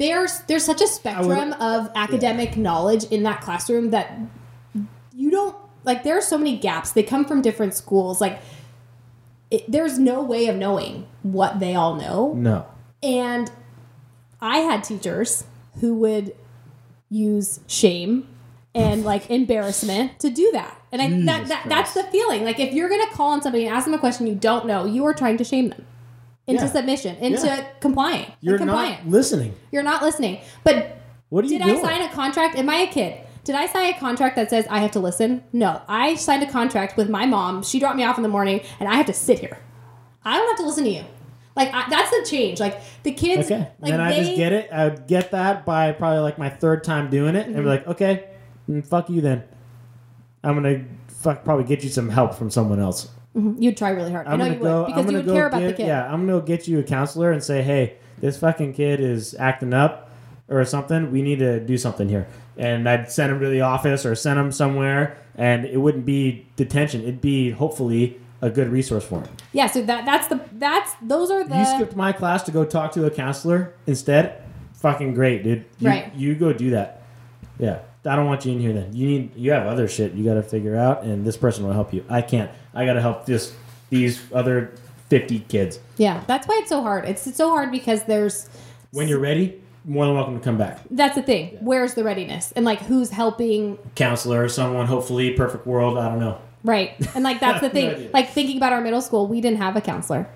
[0.00, 4.18] there's there's such a spectrum of academic knowledge in that classroom that
[5.14, 5.54] you don't
[5.84, 8.40] like there are so many gaps they come from different schools like
[9.50, 12.66] it, there's no way of knowing what they all know no.
[13.02, 13.50] and
[14.40, 15.44] I had teachers
[15.80, 16.34] who would
[17.10, 18.26] use shame
[18.74, 20.80] and like embarrassment to do that.
[20.92, 22.42] And I that, that that's the feeling.
[22.44, 24.86] Like if you're gonna call on somebody and ask them a question you don't know,
[24.86, 25.84] you are trying to shame them
[26.50, 26.70] into Yeah.
[26.70, 27.64] submission, into Yeah.
[27.80, 28.24] complying.
[28.26, 29.00] and You're compliance.
[29.04, 29.54] not listening.
[29.72, 30.38] You're not listening.
[30.64, 30.96] But
[31.30, 31.78] What are you did doing?
[31.84, 32.56] I sign a contract?
[32.56, 33.14] Am I a kid?
[33.44, 35.42] Did I sign a contract that says I have to listen?
[35.52, 35.80] No.
[35.88, 37.62] I signed a contract with my mom.
[37.62, 39.58] She dropped me off in the morning, and I have to sit here.
[40.24, 41.04] I don't have to listen to you.
[41.56, 42.60] Like I, that's the change.
[42.60, 43.50] Like the kids.
[43.50, 43.68] Okay.
[43.80, 44.68] Like then I they, just get it.
[44.72, 47.64] I get that by probably like my third time doing it, and Mm-hmm.
[47.64, 48.24] be like, okay,
[48.68, 49.42] mm, fuck you then.
[50.44, 53.08] I'm gonna fuck probably get you some help from someone else.
[53.36, 53.62] Mm-hmm.
[53.62, 54.26] You'd try really hard.
[54.26, 54.78] i I'm know gonna you go.
[54.80, 55.86] would because I'm you would go care about the kid.
[55.86, 59.72] Yeah, I'm gonna get you a counselor and say, hey, this fucking kid is acting
[59.72, 60.10] up
[60.48, 61.10] or something.
[61.12, 62.26] We need to do something here.
[62.56, 66.46] And I'd send him to the office or send him somewhere, and it wouldn't be
[66.56, 67.02] detention.
[67.02, 69.28] It'd be hopefully a good resource for him.
[69.52, 69.66] Yeah.
[69.68, 72.92] So that that's the that's those are the you skipped my class to go talk
[72.92, 74.42] to a counselor instead.
[74.74, 75.66] Fucking great, dude.
[75.78, 76.14] You, Right.
[76.14, 77.02] You go do that.
[77.58, 77.80] Yeah.
[78.04, 78.96] I don't want you in here then.
[78.96, 81.74] You need you have other shit you got to figure out, and this person will
[81.74, 82.04] help you.
[82.08, 82.50] I can't.
[82.74, 83.54] I got to help this
[83.90, 84.72] these other
[85.08, 85.78] fifty kids.
[85.96, 86.22] yeah.
[86.26, 87.04] That's why it's so hard.
[87.08, 88.48] It's, it's so hard because there's
[88.92, 90.78] When you're ready, more than welcome to come back.
[90.90, 91.56] that's the thing.
[91.60, 95.98] Where's the readiness and like who's helping Counselor, or someone, hopefully, perfect world.
[95.98, 96.38] I don't know.
[96.62, 96.94] Right.
[97.14, 97.90] And like that's the thing.
[97.90, 98.10] idea.
[98.12, 100.28] like thinking about our middle school, we didn't have a counselor.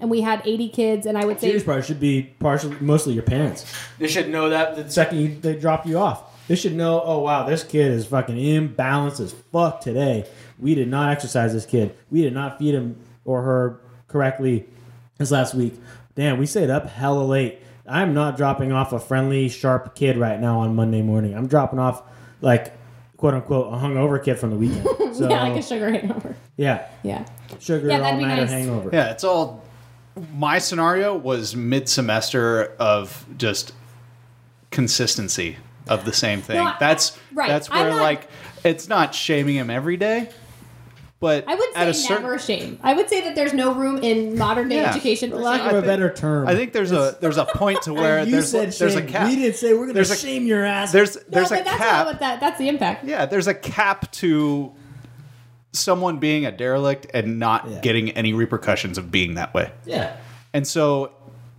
[0.00, 3.12] And we had 80 kids and I would say Serious part should be partially, mostly
[3.14, 3.64] your parents.
[4.00, 6.24] They should know that the second you, they drop you off.
[6.48, 10.26] They should know, oh wow, this kid is fucking imbalanced as fuck today.
[10.62, 11.94] We did not exercise this kid.
[12.10, 14.64] We did not feed him or her correctly
[15.18, 15.74] this last week.
[16.14, 17.58] Damn, we stayed up hella late.
[17.86, 21.34] I'm not dropping off a friendly, sharp kid right now on Monday morning.
[21.34, 22.02] I'm dropping off
[22.40, 22.72] like
[23.16, 24.86] quote unquote a hungover kid from the weekend.
[25.12, 26.34] So yeah, like a sugar hangover.
[26.56, 27.26] yeah, Yeah.
[27.60, 28.50] sugar Yeah, all that'd nighter nice.
[28.50, 28.88] hangover.
[28.92, 29.62] Yeah, it's all.
[30.34, 33.72] My scenario was mid semester of just
[34.70, 35.56] consistency
[35.88, 36.56] of the same thing.
[36.56, 37.48] No, I- that's right.
[37.48, 38.28] That's where not- like
[38.64, 40.30] it's not shaming him every day,
[41.22, 42.78] but I would at a say certain, never shame.
[42.82, 44.90] I would say that there's no room in modern day Yeah.
[44.90, 45.70] education for For lack shame.
[45.76, 46.48] of a better term.
[46.48, 49.06] I think there's a there's a point to where you there's said there's a shame.
[49.08, 49.28] cap.
[49.28, 50.92] We didn't say we're gonna There's a- shame your ass.
[50.92, 52.06] There's no, there's but a that's cap.
[52.06, 53.04] what that that's the impact.
[53.04, 54.72] Yeah, there's a cap to
[55.72, 57.80] someone being a derelict and not Yeah.
[57.80, 59.70] getting any repercussions of being that way.
[59.86, 60.16] yeah.
[60.52, 61.12] And so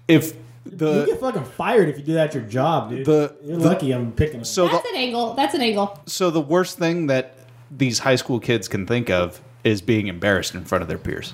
[0.08, 0.34] if
[0.66, 3.06] the, you get fucking fired if you do that at your job, dude.
[3.06, 4.44] The- You're the- lucky I'm picking.
[4.44, 5.34] so That's the an angle.
[5.34, 6.00] That's an angle.
[6.06, 7.38] so the worst thing that
[7.76, 11.34] these high school kids can think of is being embarrassed in front of their peers.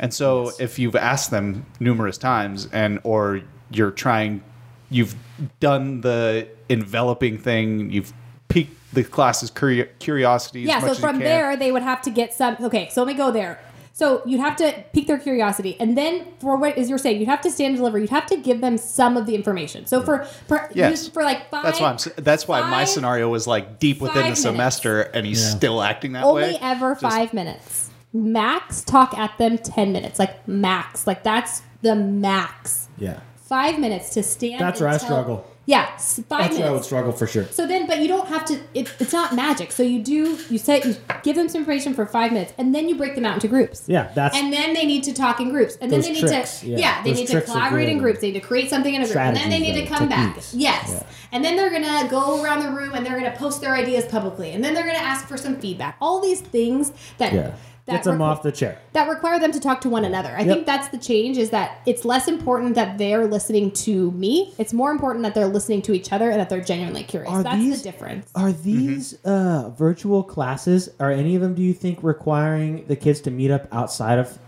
[0.00, 4.42] And so if you've asked them numerous times and or you're trying
[4.90, 5.14] you've
[5.60, 8.12] done the enveloping thing, you've
[8.48, 12.32] piqued the class's curi- curiosity as Yeah, so from there they would have to get
[12.32, 13.60] some okay, so let me go there.
[13.98, 17.28] So you'd have to pique their curiosity, and then for what is you're saying, you'd
[17.28, 17.98] have to stand and deliver.
[17.98, 19.86] You'd have to give them some of the information.
[19.86, 21.06] So for for, Yes.
[21.06, 21.98] you- for like five, That's why I'm.
[22.16, 24.42] That's why my scenario was like deep within five the minutes.
[24.42, 25.50] semester, and he's Yeah.
[25.56, 26.48] still acting that only way.
[26.54, 27.90] Only ever Just- five minutes.
[28.12, 32.86] Max talk at them ten minutes, like max, like that's the max.
[32.98, 33.18] yeah.
[33.48, 34.60] Five minutes to stand.
[34.60, 35.44] That's and where I struggle.
[35.68, 37.44] Yeah, five That's where I would struggle for sure.
[37.44, 38.58] So then, but you don't have to.
[38.72, 39.70] It, it's not magic.
[39.70, 40.38] So you do.
[40.48, 40.82] You set.
[40.86, 43.48] You give them some information for five minutes, and then you break them out into
[43.48, 43.84] groups.
[43.86, 46.60] Yeah, that's And then they need to talk in groups, and then they need tricks,
[46.60, 46.78] to yeah.
[46.78, 48.20] yeah, they need to collaborate in groups.
[48.20, 50.16] They need to create something in a group, and then they need to come though,
[50.16, 50.38] back.
[50.54, 51.02] Yes, Yeah.
[51.32, 54.52] and then they're gonna go around the room and they're gonna post their ideas publicly,
[54.52, 55.98] and then they're gonna ask for some feedback.
[56.00, 57.54] All these things that yeah.
[57.88, 58.78] That Gets them requ- off the chair.
[58.92, 60.28] that require them to talk to one another.
[60.36, 60.54] I Yep.
[60.54, 64.52] think that's the change is that it's less important that they're listening to me.
[64.58, 67.32] It's more important that they're listening to each other and that they're genuinely curious.
[67.32, 68.30] Are that's these- the difference.
[68.34, 70.90] Are these uh, virtual classes?
[71.00, 71.54] Are any of them?
[71.54, 74.38] Do you think requiring the kids to meet up outside of?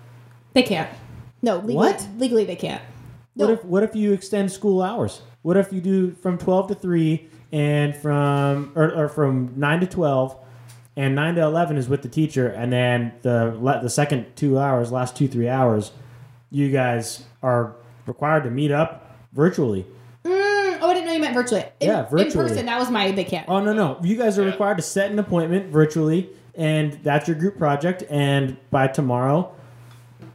[0.53, 0.91] They can't.
[1.43, 2.09] No, legally, What?
[2.19, 2.83] legally they can't.
[3.37, 3.47] No.
[3.47, 5.23] What if What if you extend school hours?
[5.43, 9.87] What if you do from twelve to three and from or, or from nine to
[9.87, 10.37] twelve,
[10.97, 14.93] and nine to eleven is with the teacher, and then the the second two hours,
[14.93, 15.93] last two three hours,
[16.51, 17.75] you guys are
[18.07, 19.87] required to meet up virtually.
[20.25, 21.65] Mm, oh, I didn't know you meant virtually.
[21.81, 23.49] In, Yeah, In person, that was my they can't.
[23.49, 23.99] Oh no no!
[24.03, 28.05] You guys are required to set an appointment virtually, and that's your group project.
[28.11, 29.55] And by tomorrow,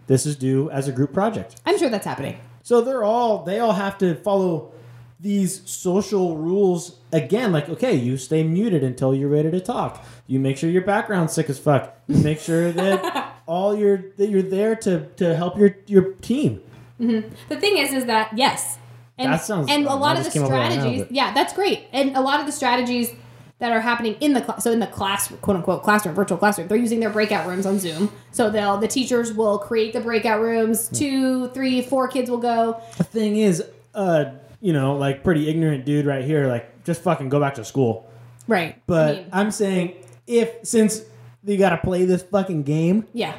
[0.08, 1.62] this is due as a group project.
[1.66, 2.40] I'm sure that's happening.
[2.64, 4.72] So they're all they all have to follow
[5.20, 7.52] these social rules again.
[7.52, 10.04] Like okay, you stay muted until you're ready to talk.
[10.28, 11.96] You make sure your background's sick as fuck.
[12.08, 16.62] You make sure that all your that you're there to to help your your team.
[16.98, 18.78] The thing is, is that yes,
[19.18, 21.06] and That sounds- and a I lot of the came up with that now, strategies.
[21.10, 21.88] yeah, that's great.
[21.92, 23.12] And a lot of the strategies
[23.60, 26.68] that are happening in the class, so in the class, quote unquote classroom, virtual classroom,
[26.68, 28.12] they're using their breakout rooms on Zoom.
[28.32, 30.88] So they'll the teachers will create the breakout rooms.
[30.90, 32.82] Two, three, four kids will go.
[32.98, 33.64] The thing is,
[33.94, 34.26] uh,
[34.62, 38.10] you know, like pretty ignorant dude right here, like just fucking go back to school.
[38.48, 38.82] Right.
[38.88, 39.96] But I mean, I'm saying
[40.28, 41.02] if since
[41.44, 43.36] you got to play this fucking game, yeah.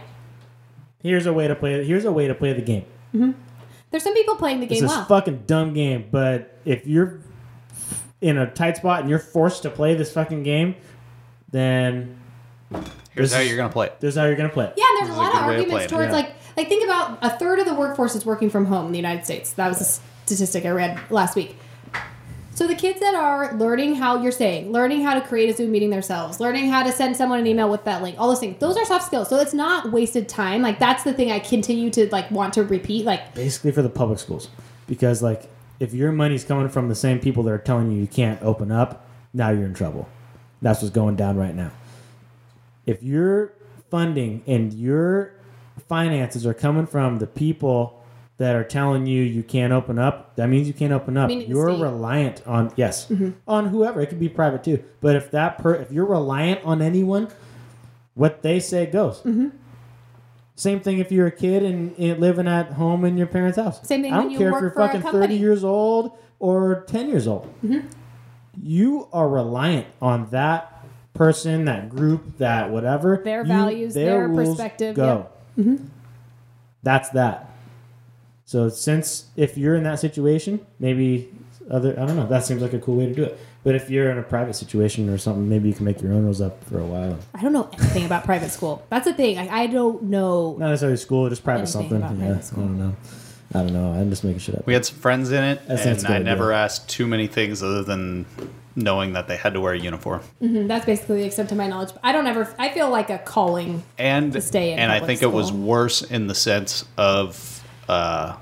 [1.03, 1.87] here's a way to play it.
[1.87, 2.85] Here's a way to play the game.
[3.13, 3.31] Hmm.
[3.91, 5.05] There's some people playing the It's game this well.
[5.07, 7.21] fucking dumb game, but if you're
[8.21, 10.75] in a tight spot and you're forced to play this fucking game,
[11.51, 12.19] then
[13.15, 14.01] Here's This how is- you're gonna play it.
[14.01, 14.67] there's how you're gonna play.
[14.67, 14.75] it.
[14.77, 16.13] Yeah, and there's a This a lot of good to arguments towards yeah.
[16.13, 18.99] like like think about a third of the workforce is working from home in the
[18.99, 19.53] United States.
[19.53, 19.85] That was a
[20.27, 21.57] statistic I read last week.
[22.57, 25.71] So the kids that are learning how you're saying, learning how to create a Zoom
[25.73, 28.59] meeting themselves, learning how to send someone an email with that link, all those things,
[28.61, 29.29] those are soft skills.
[29.29, 30.63] So it's not wasted time.
[30.63, 33.05] Like that's the thing I continue to like want to repeat.
[33.05, 34.49] Like Basically for the public schools,
[34.87, 35.51] because like
[35.81, 38.73] if your money's coming from the same people that are telling you you can't open
[38.73, 40.09] up, now you're in trouble.
[40.63, 41.73] That's what's going down right now.
[42.87, 43.53] If your
[43.91, 45.35] funding and your
[45.91, 48.03] finances are coming from the people
[48.39, 51.29] that are telling you you can't open up, that means you can't open up.
[51.29, 53.11] Meaning You're reliant on yes,
[53.49, 54.01] on whoever.
[54.01, 54.85] It could be private too.
[55.01, 57.29] But if that per if you're reliant on anyone,
[58.15, 59.23] what they say goes.
[60.59, 63.87] Same thing if you're a kid and, and living at home in your parents' house.
[63.87, 65.03] Same thing I don't you care work if you're fucking.
[65.03, 65.11] Mm-hmm.
[65.11, 67.53] 30 years old or 10 years old.
[68.63, 70.83] You are reliant on that
[71.13, 73.21] person, that group, that whatever.
[73.23, 75.29] Their You- values, their rules perspective, Go.
[75.59, 75.85] Mm-hmm.
[76.83, 77.51] That's that.
[78.47, 81.29] So since if you're in that situation, maybe
[81.71, 82.27] other I don't know.
[82.29, 83.39] That seems like a cool way to do it.
[83.65, 86.23] But if you're in a private situation or something, maybe you can make your own
[86.23, 87.19] rules up for a while.
[87.35, 88.87] I don't know anything about private school.
[88.89, 89.35] That's the thing.
[89.35, 90.55] Like, I don't know.
[90.61, 91.97] Not necessarily school, just private something.
[91.97, 92.53] about Yeah, private.
[92.53, 92.97] I don't know.
[93.55, 93.93] I don't know.
[93.93, 94.67] I'm just making shit up.
[94.67, 96.63] We had some friends in it, That and I good, never yeah.
[96.63, 98.27] asked too many things other than
[98.77, 100.21] knowing that they had to wear a uniform.
[100.41, 101.91] Mhm, That's basically the extent of my knowledge.
[102.05, 102.49] I don't ever.
[102.61, 103.83] I feel like a calling.
[103.99, 107.56] And To stay in and I public think it was worse in the sense of
[107.89, 108.37] uh,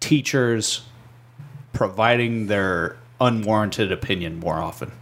[0.00, 0.82] teachers
[1.72, 4.92] providing their unwarranted opinion more often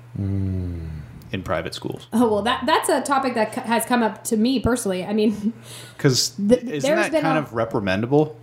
[1.33, 2.07] in private schools.
[2.13, 5.05] Oh well, that that's a topic that c- has come up to me personally.
[5.05, 5.53] I mean,
[5.97, 8.35] Because Th- isn't there's that kind a- of reprimandable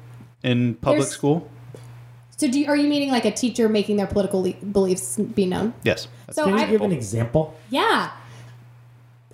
[0.43, 1.49] in public school?
[2.37, 5.45] so do you, are you meaning like a teacher making their political le- beliefs be
[5.45, 5.73] known?
[5.83, 6.07] Yes.
[6.31, 7.55] So Can you I give an example?
[7.69, 8.11] yeah,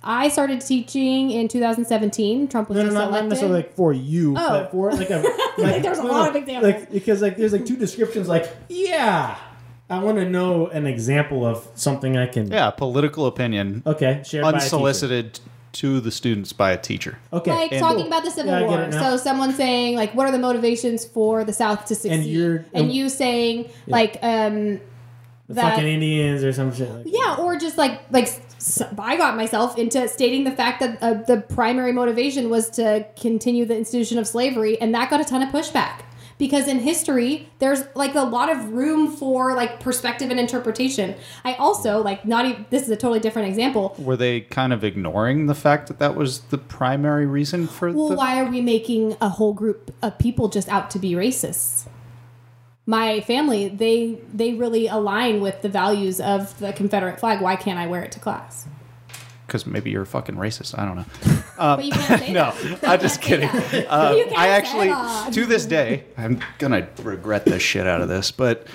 [0.04, 2.48] I started teaching in 2017.
[2.48, 3.28] Trump was No, no, just not, not elected.
[3.30, 4.48] necessarily like for you, Oh.
[4.50, 5.16] but for like a
[5.58, 6.72] like, There's a no, lot of examples.
[6.72, 8.28] Like because like there's like two descriptions.
[8.28, 9.36] Like yeah,
[9.88, 12.50] I want to know an example of something I can.
[12.50, 15.40] Yeah, political opinion Okay, shared by a unsolicited
[15.72, 17.18] to the students by a teacher.
[17.32, 18.92] Okay, like And- talking about the Civil Yeah, War.
[18.92, 22.84] So someone saying like, "What are the motivations for the South to succeed?" you're- and
[22.86, 24.80] and- you saying like, um,
[25.48, 26.90] the that- fucking Indians or some shit.
[26.90, 28.28] Like, Yeah, or just like like
[28.98, 33.66] I got myself into stating the fact that uh, the primary motivation was to continue
[33.66, 36.00] the institution of slavery, and that got a ton of pushback
[36.38, 41.14] because in history there's like a lot of room for like perspective and interpretation.
[41.44, 43.94] I also like not even this is a totally different example.
[43.98, 48.08] Were they kind of ignoring the fact that that was the primary reason for Well,
[48.08, 51.86] the why are we making a whole group of people just out to be racists?
[52.86, 57.40] My family they they really align with the values of the Confederate flag.
[57.40, 58.66] Why can't I wear it to class?
[59.46, 60.78] Because maybe you're a fucking racist.
[60.78, 61.42] I don't know.
[61.58, 62.88] but you can't say No, that.
[62.88, 63.48] I'm just kidding.
[63.48, 64.88] Uh, I actually,
[65.32, 68.66] to this day, I'm gonna regret the shit out of this, but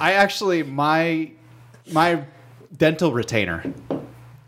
[0.00, 1.32] I actually my
[1.90, 2.24] my
[2.76, 3.64] dental retainer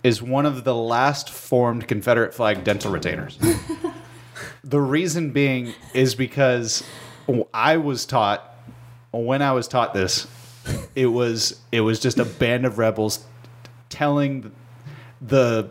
[0.02, 3.38] is one of the last formed Confederate flag dental retainers.
[4.62, 6.84] the reason being is because
[7.54, 8.53] I was taught
[9.22, 10.26] when I was taught this,
[10.94, 13.24] it was it was just a band of rebels
[13.88, 14.50] telling
[15.20, 15.70] the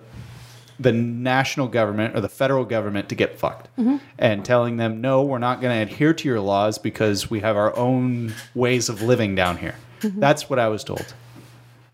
[0.80, 3.70] the national government or the federal government to get fucked
[4.18, 7.56] and telling them no we're not going to adhere to your laws because we have
[7.56, 9.76] our own ways of living down here.
[10.20, 11.14] That's what i was told.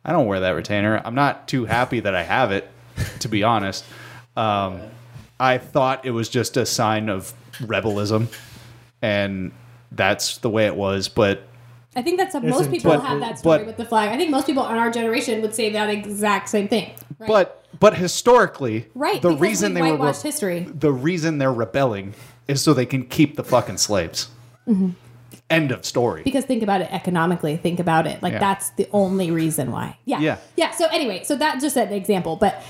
[0.03, 1.01] I don't wear that retainer.
[1.03, 2.69] I'm not too happy that i have it
[3.19, 3.83] to be honest.
[4.35, 4.81] Um,
[5.39, 8.27] i thought it was just a sign of rebelism
[9.01, 9.51] and
[9.91, 11.43] that's the way it was but
[11.95, 14.09] I think that's most in- people but- have that story but- with the flag.
[14.09, 16.91] I think most people in our generation would say that exact same thing.
[17.17, 17.27] Right?
[17.27, 20.59] but but historically right, the reason we they were whitewashed re- history.
[20.71, 22.13] the reason they're rebelling
[22.47, 24.29] is so they can keep the fucking slaves.
[24.67, 24.89] Mm-hmm.
[25.49, 26.21] End of story.
[26.23, 27.57] Because think about it economically.
[27.57, 28.21] Think about it.
[28.21, 28.39] Like Yeah.
[28.39, 29.97] that's the only reason why.
[30.05, 30.19] Yeah.
[30.19, 30.37] Yeah.
[30.55, 30.71] Yeah.
[30.71, 32.61] So anyway, so that just an example, but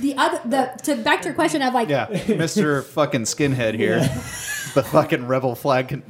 [0.00, 2.84] the other the to back to your question of like yeah, Mr.
[2.84, 4.00] fucking skinhead here.
[4.74, 5.88] The fucking rebel flag.
[5.88, 6.02] Can,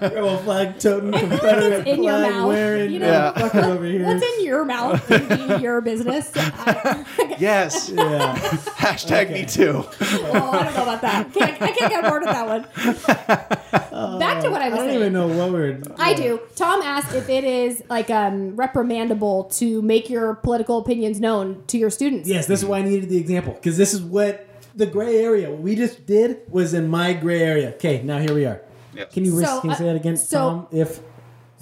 [0.00, 3.08] Rebel flag toting Confederate in your flag mouth, wearing you know?
[3.08, 3.32] Yeah.
[3.34, 4.06] fucker over here.
[4.06, 6.30] what's in your mouth be your business.
[6.36, 7.04] I,
[7.38, 7.90] yes.
[7.90, 8.36] yeah.
[8.36, 9.84] Hashtag me too.
[10.32, 11.34] well, I don't know about that.
[11.34, 12.62] Can't, I can't get bored with that one.
[14.18, 14.78] back to what I was.
[14.78, 15.00] I don't saying.
[15.00, 15.80] even know what we're.
[15.98, 16.40] I do.
[16.54, 21.78] Tom asked if it is like um, reprimandable to make your political opinions known to
[21.78, 22.28] your students.
[22.28, 24.47] Yes, this is why I needed the example because this is what
[24.78, 25.50] the gray area.
[25.50, 27.70] What we just did was in my gray area.
[27.74, 28.62] Okay, now here we are.
[28.94, 29.12] Yep.
[29.12, 30.66] Can you, re- So, can you say uh, that again, so- Tom?
[30.72, 31.00] If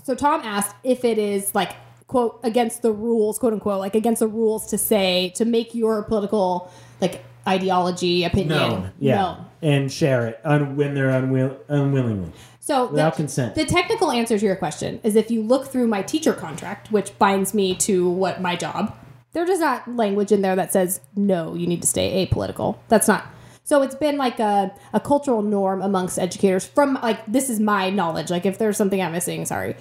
[0.04, 1.72] So Tom asked if it is like
[2.06, 6.04] quote against the rules, quote unquote, like against the rules to say to make your
[6.04, 6.70] political
[7.00, 9.46] like ideology opinion known, yeah, known.
[9.62, 12.30] and share it un- when they're unwill- unwillingly.
[12.60, 13.54] So Without the, consent.
[13.54, 17.16] The technical answer to your question is if you look through my teacher contract, which
[17.18, 18.96] binds me to what my job,
[19.36, 22.78] there just not language in there that says no, you need to stay apolitical.
[22.88, 23.26] That's not.
[23.64, 27.90] So it's been like a, a cultural norm amongst educators from like this is my
[27.90, 28.30] knowledge.
[28.30, 29.76] Like if there's something I'm missing, sorry.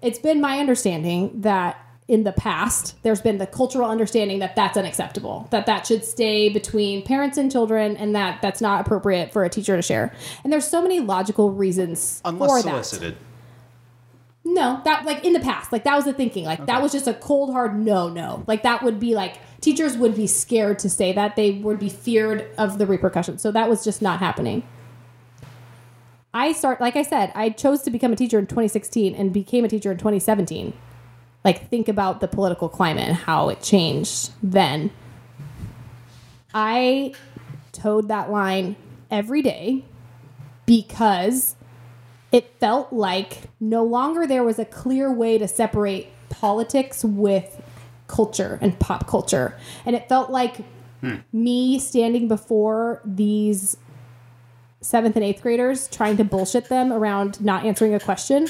[0.00, 4.78] It's been my understanding that in the past there's been the cultural understanding that that's
[4.78, 9.44] unacceptable that that should stay between parents and children and that that's not appropriate for
[9.44, 10.12] a teacher to share
[10.42, 13.14] and there's so many logical reasons Unless for solicited.
[13.14, 13.31] that
[14.44, 17.06] no that like in the past like that was the thinking like that was just
[17.06, 18.44] a cold hard no no.
[18.46, 21.36] Like that would be like teachers would be scared to say that.
[21.36, 23.40] They would be feared of the repercussions.
[23.42, 24.62] So that was just not happening.
[26.34, 29.66] I start like i said i chose to become a teacher in 2016 and became
[29.66, 30.72] a teacher in 2017
[31.44, 34.90] like think about the political climate and how it changed then.
[36.54, 37.14] I
[37.72, 38.76] toed that line
[39.10, 39.84] every day
[40.66, 41.56] because
[42.32, 47.62] it felt like no longer there was a clear way to separate politics with
[48.08, 49.56] culture and pop culture.
[49.84, 50.56] And it felt like
[51.00, 51.16] hmm.
[51.32, 53.76] me standing before these
[54.80, 58.48] seventh and eighth graders trying to bullshit them around not answering a question.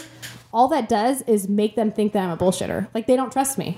[0.52, 2.88] All that does is make them think that I'm a bullshitter.
[2.94, 3.76] Like they don't trust me.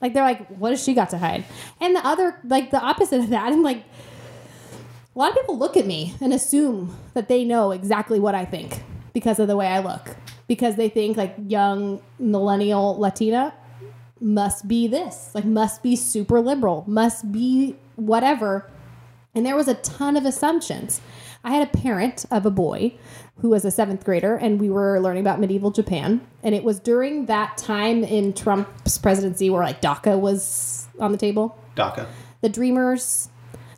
[0.00, 1.44] Like they're like, what has she got to hide?
[1.80, 3.84] And the other, like the opposite of that, I'm like,
[5.14, 8.44] a lot of people look at me and assume that they know exactly what I
[8.44, 8.82] think
[9.12, 10.16] because of the way I look.
[10.46, 13.54] Because they think like young millennial Latina
[14.20, 18.70] must be this, like must be super liberal, must be whatever.
[19.34, 21.00] And there was a ton of assumptions.
[21.42, 22.94] I had a parent of a boy
[23.38, 26.20] who was a seventh grader, and we were learning about medieval Japan.
[26.42, 31.18] And it was during that time in Trump's presidency where like DACA was on the
[31.18, 32.06] table DACA.
[32.42, 33.28] the dreamers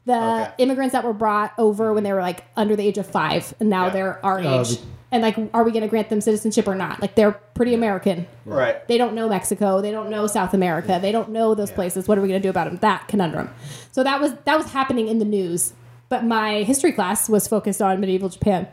[0.05, 0.51] the Okay.
[0.59, 3.71] immigrants that were brought over when they were like under the age of five and
[3.71, 3.91] now Yeah.
[3.93, 4.83] they're our Oh, age the-
[5.13, 7.01] and like are we going to grant them citizenship or not?
[7.01, 8.27] Like they're pretty american.
[8.45, 8.87] Right.
[8.89, 9.81] they don't know mexico.
[9.81, 10.99] They don't know south america.
[11.01, 12.09] They don't know those places.
[12.09, 13.51] What are we going to do about them that conundrum.
[13.93, 15.75] So that was that was happening in the news.
[16.09, 18.67] But my history class was focused on medieval japan.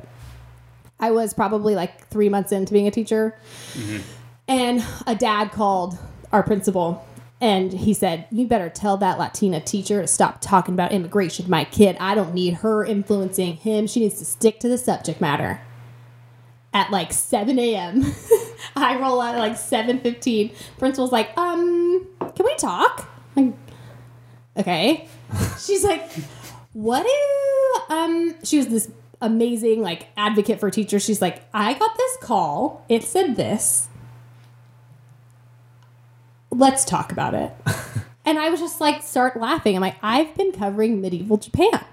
[0.99, 3.37] I was probably like three months into being a teacher.
[3.73, 4.01] Mm-hmm.
[4.47, 5.97] And a dad called
[6.31, 7.05] our principal
[7.41, 11.51] and he said, You better tell that Latina teacher to stop talking about immigration to
[11.51, 11.95] my kid.
[11.99, 13.87] I don't need her influencing him.
[13.87, 15.61] She needs to stick to the subject matter.
[16.73, 18.05] At like 7 a.m.
[18.75, 20.53] I roll out at like 7.15.
[20.77, 23.09] Principal's like, um, can we talk?
[23.35, 23.53] Like,
[24.57, 25.07] okay.
[25.59, 26.11] She's like,
[26.73, 28.91] what do um she was this
[29.21, 31.03] amazing like advocate for teachers.
[31.03, 32.85] She's like, I got this call.
[32.89, 33.87] It said this.
[36.51, 37.51] Let's talk about it.
[38.25, 39.75] and I was just like, start laughing.
[39.75, 41.85] I'm like, I've been covering medieval Japan.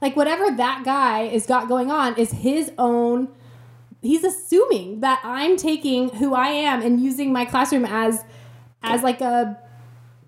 [0.00, 3.28] Like whatever that guy is got going on is his own.
[4.02, 8.24] He's assuming that I'm taking who I am and using my classroom as,
[8.82, 9.58] as like a,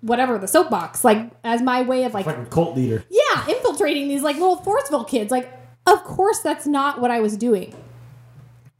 [0.01, 3.03] whatever the soapbox, like as my way of like Fucking cult leader.
[3.09, 5.31] yeah, infiltrating these like little Forestville kids.
[5.31, 5.51] Like,
[5.85, 7.75] of course, that's not what I was doing.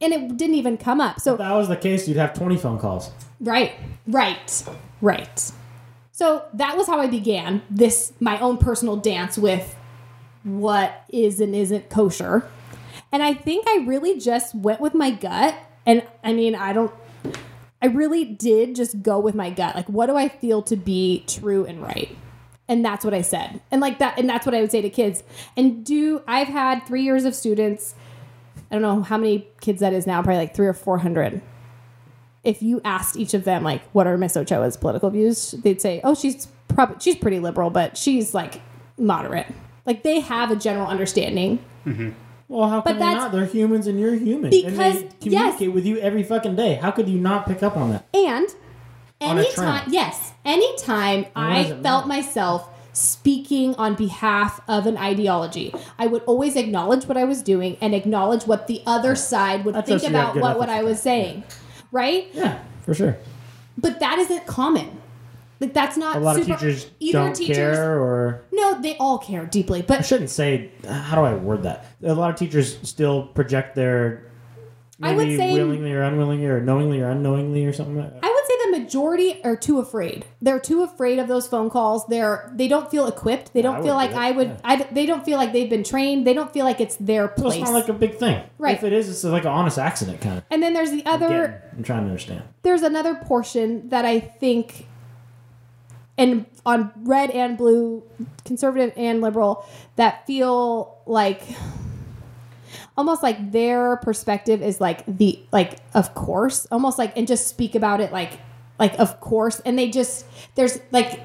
[0.02, 1.20] And it didn't even come up.
[1.20, 3.10] So, If that was the case, you'd have 20 phone calls.
[3.40, 3.72] right,
[4.06, 4.64] right,
[5.00, 5.52] right.
[6.12, 9.74] So that was how I began this, my own personal dance with
[10.42, 12.46] what is and isn't kosher.
[13.12, 15.54] And I think I really just went with my gut.
[15.86, 16.92] And I mean, I don't,
[17.82, 19.74] I really did just go with my gut.
[19.74, 22.16] Like, what do I feel to be true and right?
[22.68, 23.60] And that's what I said.
[23.70, 25.24] And like that, and that's what I would say to kids.
[25.56, 27.94] And do, I've had three years of students.
[28.70, 31.42] I don't know how many kids that is now, probably like three or 400.
[32.44, 36.00] If you asked each of them, like, what are Miss Ochoa's political views, they'd say,
[36.04, 38.60] oh, she's probably, she's pretty liberal, but she's like
[38.96, 39.52] moderate.
[39.84, 41.58] Like, they have a general understanding.
[41.84, 42.10] Mm-hmm.
[42.50, 43.32] Well, how But can they that's- not?
[43.32, 44.50] They're humans and you're human.
[44.50, 45.74] Because- and they communicate yes.
[45.74, 46.74] with you every fucking day.
[46.74, 48.06] How could you not pick up on that?
[48.12, 48.48] And
[49.20, 52.08] anytime, yes, anytime I felt matter?
[52.08, 57.76] myself speaking on behalf of an ideology, I would always acknowledge what I was doing
[57.80, 61.00] and acknowledge what the other side would I think you about what, what I was
[61.00, 61.44] saying.
[61.92, 62.30] Right?
[62.32, 63.16] Yeah, for sure.
[63.78, 64.99] But that isn't common.
[65.60, 68.96] Like that's not A lot super, of teachers either don't teachers, care, or No, they
[68.96, 69.82] all care deeply.
[69.82, 70.70] But I shouldn't say.
[70.88, 71.84] Uh, how do I word that?
[72.02, 74.24] A lot of teachers still project their
[75.02, 77.96] I would maybe say- willingly or unwillingly, or knowingly or unknowingly, or something.
[77.96, 78.24] Like that.
[78.24, 80.26] I would say the majority are too afraid.
[80.42, 82.06] They're too afraid of those phone calls.
[82.06, 83.52] They're they don't feel equipped.
[83.54, 84.48] They don't feel like do I would.
[84.48, 84.56] yeah.
[84.64, 86.26] I, they don't feel like they've been trained.
[86.26, 87.56] They don't feel like it's their Well, place.
[87.62, 88.42] it's not like a big thing.
[88.58, 88.76] Right.
[88.76, 90.44] If it is, it's like an honest accident kind of.
[90.50, 91.62] and then there's the other.
[91.76, 92.42] I'm trying to understand.
[92.62, 94.86] There's another portion that I think,
[96.20, 98.04] and on red and blue,
[98.44, 99.64] conservative and liberal,
[99.96, 101.42] that feel like
[102.96, 107.74] almost like their perspective is like the like of course almost like and just speak
[107.74, 108.38] about it like
[108.78, 111.20] like of course and they just there's like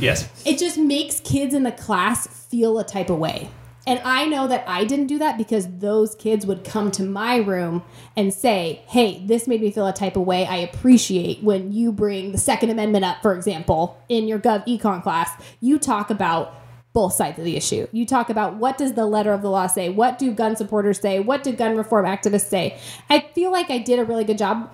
[0.00, 0.28] Yes.
[0.46, 3.48] it just makes kids in the class feel a type of way.
[3.86, 7.36] And I know that I didn't do that because those kids would come to my
[7.36, 7.84] room
[8.16, 10.44] and say, Hey, this made me feel a type of way.
[10.44, 15.02] I appreciate when you bring the Second Amendment up, for example, in your Gov Econ
[15.02, 15.30] class.
[15.60, 16.54] You talk about
[16.92, 17.86] both sides of the issue.
[17.92, 19.90] You talk about what does the letter of the law say?
[19.90, 21.20] What do gun supporters say?
[21.20, 22.78] What do gun reform activists say?
[23.10, 24.72] I feel like I did a really good job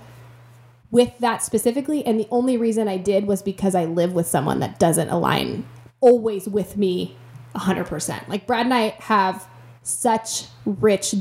[0.92, 2.06] with that specifically.
[2.06, 5.66] And the only reason I did was because I live with someone that doesn't align
[6.00, 7.16] always with me
[7.54, 8.28] 100%.
[8.28, 9.46] Like Brad and I have
[9.82, 11.14] such rich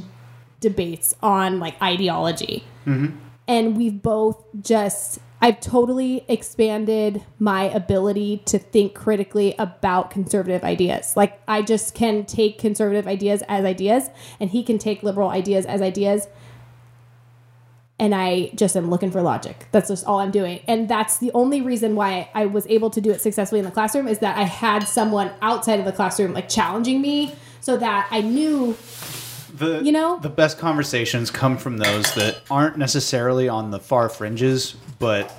[0.60, 2.64] debates on like ideology.
[2.86, 3.18] Mm-hmm.
[3.48, 11.18] And we've both just, I've totally expanded my ability to think critically about conservative ideas.
[11.18, 14.10] Like, I just can take conservative ideas as ideas,
[14.40, 16.28] and he can take liberal ideas as ideas
[18.02, 19.68] and I just am looking for logic.
[19.72, 20.62] That's just all I'm doing.
[20.68, 23.72] And that's the only reason why I was able to do it successfully in the
[23.72, 28.08] classroom is that I had someone outside of the classroom like challenging me so that
[28.10, 28.76] I knew
[29.54, 30.18] The You know?
[30.18, 35.32] the best conversations come from those that aren't necessarily on the far fringes, but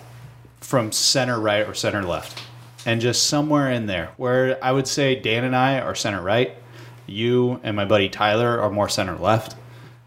[0.61, 2.41] from center right or center left,
[2.87, 4.11] and just somewhere in there.
[4.17, 6.55] Where I would say Dan and I are center right,
[7.07, 9.57] you and my buddy Tyler are more center left.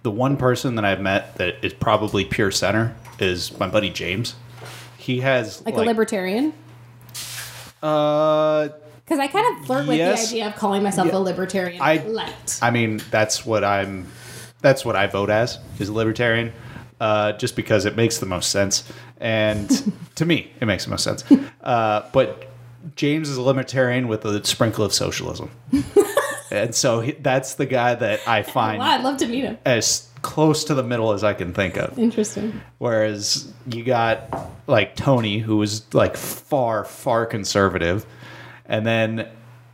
[0.06, 4.36] The one person that I've met that is probably pure center is my buddy James.
[4.99, 6.53] He has like, a libertarian.
[7.82, 8.68] Uh,
[9.03, 10.30] Because I kind of flirt with Yes.
[10.30, 11.18] the idea of calling myself Yeah.
[11.18, 12.60] a libertarian I- light.
[12.61, 14.06] I mean, that's what I'm.
[14.61, 16.53] That's what I vote as is libertarian,
[17.02, 18.84] uh, just because it makes the most sense,
[19.19, 21.23] and to me, it makes the most sense.
[21.64, 22.48] Uh, but
[22.95, 25.49] James is a libertarian with a sprinkle of socialism,
[26.51, 29.57] and so he, that's the guy that I find Wow, I'd love to meet him.
[29.65, 31.97] as close to the middle as I can think of.
[31.99, 32.61] Interesting.
[32.80, 38.05] Whereas you got like Tony, who was like far, far conservative,
[38.65, 39.27] and then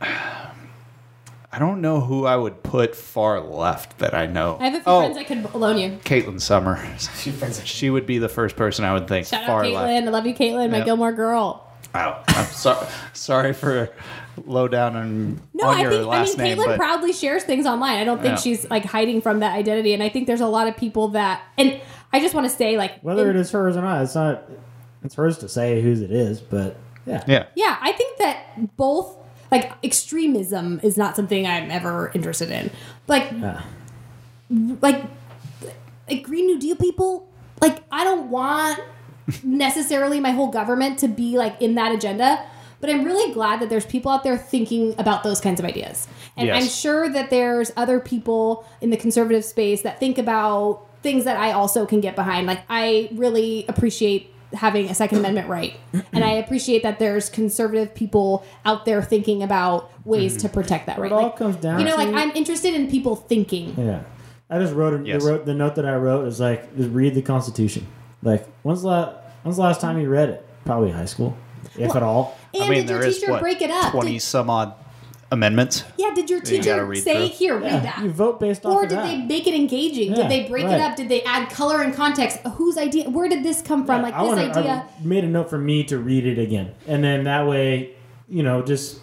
[1.54, 4.56] I don't know who I would put far left that I know.
[4.58, 5.98] I have a few oh, friends I could loan you.
[6.04, 6.82] Caitlin Summer.
[7.64, 9.74] She would be the first person I would think Shout far out Caitlin.
[9.74, 10.06] left.
[10.06, 10.84] I love you, Caitlin, my Yeah.
[10.84, 11.68] Gilmore girl.
[11.94, 12.24] Wow.
[12.28, 12.86] I'm sorry.
[13.12, 13.90] Sorry for
[14.46, 17.42] low down on, No, on I your think I mean name, Caitlin but proudly shares
[17.44, 17.98] things online.
[17.98, 18.40] I don't think Yeah.
[18.40, 21.42] she's like hiding from that identity, and I think there's a lot of people that.
[21.58, 21.80] And
[22.12, 24.42] I just want to say, like, Whether in- it is hers or not, it's not.
[25.04, 26.76] It's hers to say whose it is, but
[27.06, 27.24] yeah.
[27.26, 27.46] yeah.
[27.56, 29.16] yeah, I think that both
[29.50, 32.70] like extremism is not something I'm ever interested in.
[33.08, 33.62] Like Yeah.
[34.80, 35.02] like
[36.08, 37.28] like Green New Deal people.
[37.60, 38.78] Like I don't want
[39.42, 42.44] necessarily my whole government to be like in that agenda,
[42.82, 46.06] but I'm really glad that there's people out there thinking about those kinds of ideas.
[46.36, 46.62] And Yes.
[46.62, 51.36] I'm sure that there's other people in the conservative space that think about things that
[51.38, 52.46] I also can get behind.
[52.46, 55.74] Like I really appreciate having a second amendment right.
[56.12, 60.98] And I appreciate that there's conservative people out there thinking about ways to protect that
[60.98, 61.10] right.
[61.10, 63.74] it all Like, comes down you know, like to- I'm interested in people thinking.
[63.78, 64.02] Yeah.
[64.50, 65.22] I just wrote, a, Yes.
[65.24, 67.86] the, wrote the note that I wrote is like, just read the Constitution.
[68.22, 70.46] Like, when's the, la- when's the last time you read it?
[70.66, 71.34] Probably high school,
[71.78, 72.36] if at all.
[72.54, 73.92] And I mean, did your there is teacher what break it up?
[73.92, 74.74] twenty Did- some odd
[75.30, 75.84] amendments.
[75.96, 77.36] yeah, did your teacher read say, through.
[77.38, 77.98] here, Yeah, read that?
[78.02, 79.06] you vote based off or did that.
[79.06, 80.10] they make it engaging?
[80.10, 80.74] Yeah, did they break right.
[80.74, 80.94] it up?
[80.96, 82.38] Did they add color and context?
[82.56, 83.08] Whose idea?
[83.08, 84.02] Where did this come from?
[84.02, 84.86] like I this wanna- idea.
[85.00, 87.92] I made a note for me to read it again, and then that way,
[88.28, 88.98] you know, just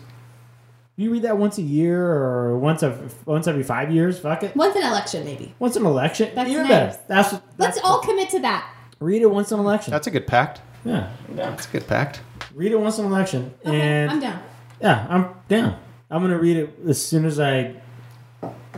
[0.97, 4.19] you read that once a year or once of once every five years.
[4.19, 4.55] Fuck it.
[4.55, 5.55] Once an election, maybe.
[5.57, 6.69] Once an election, That's even nice.
[6.97, 6.99] better.
[7.07, 8.69] That's, that's Let's all commit to that.
[8.99, 9.89] read it once an election.
[9.91, 10.61] That's a good pact.
[10.85, 12.21] Yeah, That's a good pact.
[12.55, 14.41] read it once an election, Okay, and I'm down.
[14.81, 15.77] yeah, I'm down.
[16.11, 17.75] I'm gonna read it as soon as I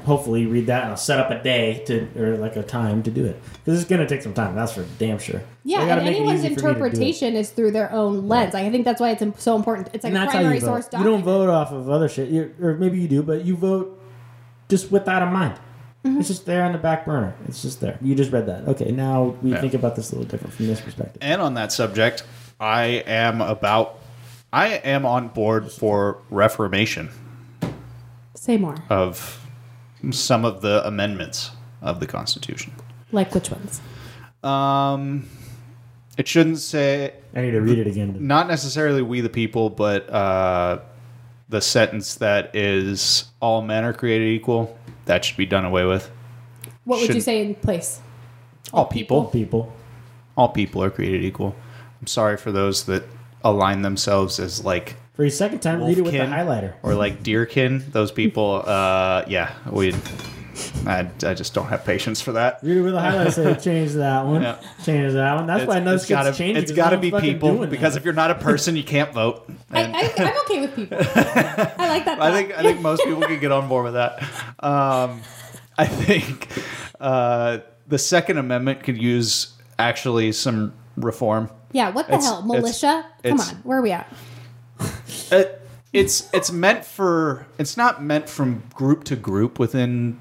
[0.05, 3.11] hopefully read that, and I'll set up a day to or like a time to
[3.11, 4.55] do it because it's gonna take some time.
[4.55, 5.41] That's for damn sure.
[5.63, 6.73] Yeah, and anyone's easy for me to do it.
[6.75, 8.53] interpretation is through their own lens.
[8.55, 9.89] Like, I think that's why it's so important.
[9.93, 10.83] It's like And a that's how primary you vote.
[10.83, 13.55] source You don't vote off of other shit, you or maybe you do, but you
[13.55, 14.01] vote
[14.69, 15.53] just with that in mind.
[16.03, 16.19] Mm-hmm.
[16.19, 17.35] It's just there on the back burner.
[17.47, 17.97] It's just there.
[18.01, 18.67] You just read that.
[18.67, 19.61] Okay, now we Yeah.
[19.61, 21.17] think about this a little different from this perspective.
[21.21, 22.23] And on that subject,
[22.59, 23.99] I am about.
[24.53, 27.09] I am on board for reformation
[28.35, 28.75] Say more.
[28.89, 29.45] of
[30.11, 31.51] some of the amendments
[31.81, 32.73] of the Constitution.
[33.11, 33.79] Like which ones?
[34.43, 35.27] Um,
[36.17, 38.17] it shouldn't say I need to read it again.
[38.19, 40.79] not necessarily we the people, but uh,
[41.47, 44.77] the sentence that is all men are created equal.
[45.05, 46.09] That should be done away with.
[46.85, 47.99] What would you Shouldn't- say in place?
[48.73, 49.73] All people, All People.
[50.37, 51.55] all people are created equal.
[51.99, 53.03] I'm sorry for those that
[53.43, 56.73] align themselves as like For your second time, read it with the highlighter.
[56.83, 57.91] or like deerkin.
[57.91, 59.93] Those people, uh, yeah, we.
[60.85, 62.59] I, I just don't have patience for that.
[62.63, 63.31] Read it with the highlighter.
[63.31, 64.41] Say change that one.
[64.41, 64.57] Yeah.
[64.83, 65.47] Change that one.
[65.47, 66.59] That's why It's- those it's gotta, gets changed.
[66.61, 67.99] it's because gotta be people because that.
[67.99, 69.47] if you're not a person, you can't vote.
[69.71, 70.97] And- I, I, I'm okay with people.
[70.99, 72.17] I like that.
[72.21, 74.21] I think I think most people can get on board with that.
[74.63, 75.21] Um,
[75.77, 76.47] I think
[76.99, 81.49] uh, the Second Amendment could use actually some reform.
[81.71, 82.41] Yeah, what the It's- hell?
[82.43, 83.05] Militia?
[83.23, 84.11] Come on, where are we at?
[85.31, 85.57] It,
[85.93, 90.19] it's it's meant for it's not meant from group to group within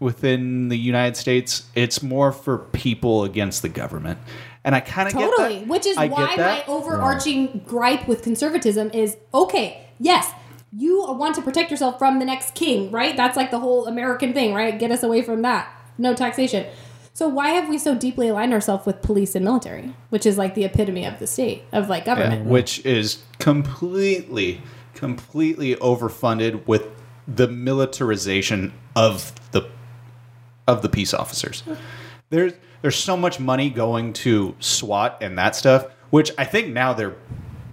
[0.00, 1.66] within the United States.
[1.74, 4.18] It's more for people against the government,
[4.64, 5.54] and I kind of Totally.
[5.54, 5.68] get that.
[5.68, 10.30] Which is I why my overarching gripe with conservatism is okay, yes,
[10.76, 13.16] you want to protect yourself from the next king, right?
[13.16, 14.78] That's like the whole American thing, right?
[14.78, 15.70] Get us away from that.
[15.96, 16.66] No taxation.
[17.14, 20.54] So why have we so deeply aligned ourselves with police and military, which is like
[20.54, 22.44] the epitome of the state, of like Yeah, government?
[22.44, 24.60] which is completely,
[24.92, 26.82] completely overfunded with
[27.26, 29.62] the militarization of the
[30.66, 31.62] of the peace officers.
[32.30, 32.52] There's
[32.82, 37.14] there's so much money going to SWAT and that stuff, which I think now they're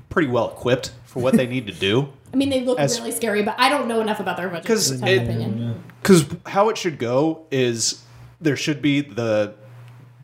[0.09, 2.09] pretty well equipped for what they need to do.
[2.33, 4.65] I mean, they look as- really scary, but I don't know enough about their budget
[4.65, 5.83] 'Cause to have it- an opinion.
[6.01, 8.03] Because how it should go is
[8.41, 9.53] there should be the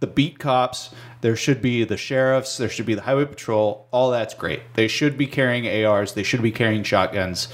[0.02, 0.92] the beat cops,
[1.22, 3.86] there should be the sheriffs, there should be the highway patrol.
[3.92, 4.62] All that's great.
[4.76, 6.14] They should be carrying ARs.
[6.14, 7.50] They should be carrying shotguns.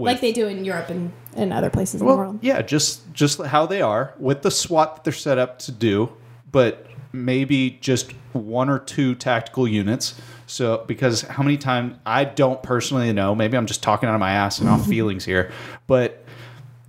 [0.00, 2.38] With, Like they do in Europe and, and other places in the world.
[2.40, 6.10] yeah, just just how they are with the SWAT that they're set up to do,
[6.50, 10.14] but maybe just one or two tactical units.
[10.46, 14.20] So because how many times I don't personally know, maybe I'm just talking out of
[14.20, 15.52] my ass and off feelings here,
[15.86, 16.24] but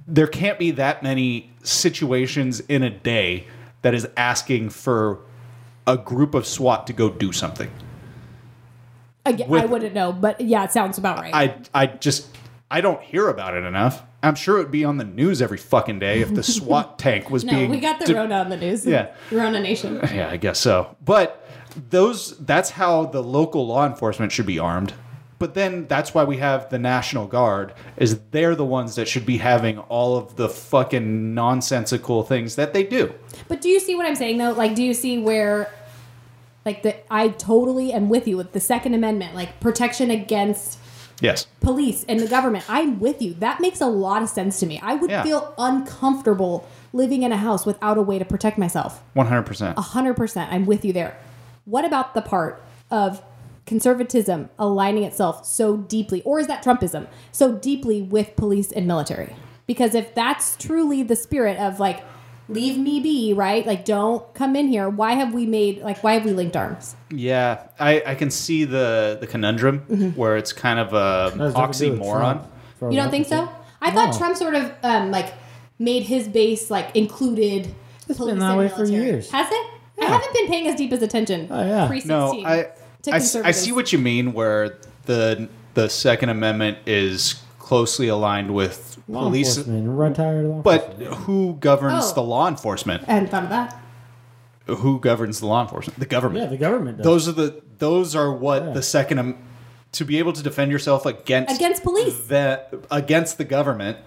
[0.08, 3.46] there can't be that many situations in a day
[3.82, 5.20] that is asking for
[5.86, 7.70] a group of SWAT to go do something.
[9.26, 11.34] Again, I with- wouldn't know, but yeah, it sounds about right.
[11.34, 12.28] I I just
[12.72, 14.02] I don't hear about it enough.
[14.23, 17.30] I'm sure it would be on the news every fucking day if the SWAT tank
[17.30, 17.69] was no, being.
[17.69, 18.85] we got the de- Rona on the news.
[18.85, 19.14] Yeah.
[19.30, 19.99] Rona Nation.
[20.14, 20.95] Yeah, I guess so.
[21.03, 21.45] But
[21.89, 24.93] those that's how the local law enforcement should be armed.
[25.38, 29.26] But then that's why we have the National Guard is they're the ones that should
[29.26, 33.14] be having all of the fucking nonsensical things that they do.
[33.49, 34.52] But do you see what I'm saying though?
[34.52, 35.73] Like, do you see where,
[36.64, 40.77] like, the I totally am with you with the Second Amendment, like protection against
[41.22, 41.45] Yes.
[41.61, 42.65] police and the government.
[42.68, 43.35] I'm with you.
[43.35, 44.80] That makes a lot of sense to me.
[44.84, 45.23] I would Yeah.
[45.23, 49.02] feel uncomfortable living in a house without a way to protect myself.
[49.14, 49.77] 100%.
[49.77, 50.52] 100%.
[50.52, 51.15] I'm with you there.
[51.65, 53.22] What about the part of
[53.65, 59.35] conservatism aligning itself so deeply, or is that Trumpism, so deeply with police and military?
[59.68, 62.03] Because if that's truly the spirit of like
[62.53, 63.65] leave me be, right?
[63.65, 64.90] Like, don't come in here.
[64.90, 66.95] Why have we made like why have we linked arms?
[67.10, 71.53] Yeah, I, I can see the the conundrum where it's kind of a That has
[71.53, 72.45] nothing to do with oxymoron.
[72.91, 73.49] You don't think so?
[73.82, 75.34] I thought Trump sort of um, like
[75.80, 77.73] made his base like included.
[78.10, 79.32] It's police been that and way for years.
[79.32, 79.68] Has it?
[80.02, 81.48] I haven't been paying as deep as attention.
[81.52, 81.88] Oh, yeah.
[81.88, 82.69] Pre No, I
[83.03, 88.07] to I, s- I see what you mean where the the Second Amendment is closely
[88.07, 91.14] aligned with Law police, enforcement, retired law but enforcement.
[91.26, 92.14] who governs Oh.
[92.16, 93.04] the law enforcement?
[93.08, 93.78] I hadn't thought of that.
[94.68, 96.00] Who governs the law enforcement?
[96.00, 96.44] The government.
[96.46, 97.06] yeah, the government does.
[97.06, 98.72] those are the those are what Yeah.
[98.74, 99.38] the Second Am-
[99.94, 102.18] to be able to defend yourself against Against police.
[102.28, 103.98] the against the government.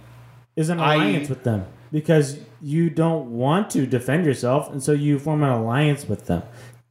[0.56, 4.92] is an I- alliance with them because you don't want to defend yourself, and so
[4.92, 6.42] you form an alliance with them.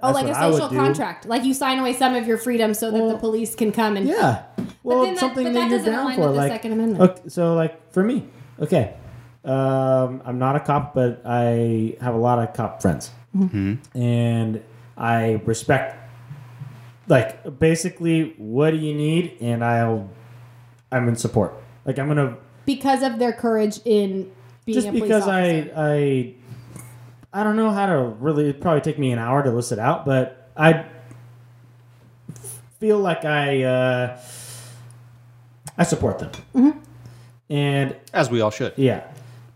[0.04, 0.76] Oh, That's like a what I social do.
[0.76, 1.26] contract.
[1.26, 4.08] Like you sign away some of your freedom so that the police can come and
[4.08, 4.44] Yeah.
[4.84, 6.52] Well, then that- something but that, that you're doesn't down align for, with the like
[6.52, 7.02] Second Amendment.
[7.12, 8.28] Okay, so like for me,
[8.60, 8.96] okay,
[9.46, 13.98] um, I'm not a cop, but I have a lot of cop friends, Mm-hmm.
[13.98, 14.62] and
[14.98, 15.98] I respect.
[17.08, 19.38] Like basically, what do you need?
[19.42, 20.10] And I'll,
[20.92, 21.54] I'm in support.
[21.86, 24.32] Like I'm gonna because of their courage in
[24.66, 25.72] being just a police because officer.
[25.76, 26.34] I I
[27.34, 29.80] I don't know how to really it'd probably take me an hour to list it
[29.80, 30.86] out, but I
[32.80, 34.20] feel like I uh,
[35.78, 36.32] I support them.
[36.56, 36.80] Mm-hmm.
[37.50, 38.74] And As we all should.
[38.78, 39.04] yeah,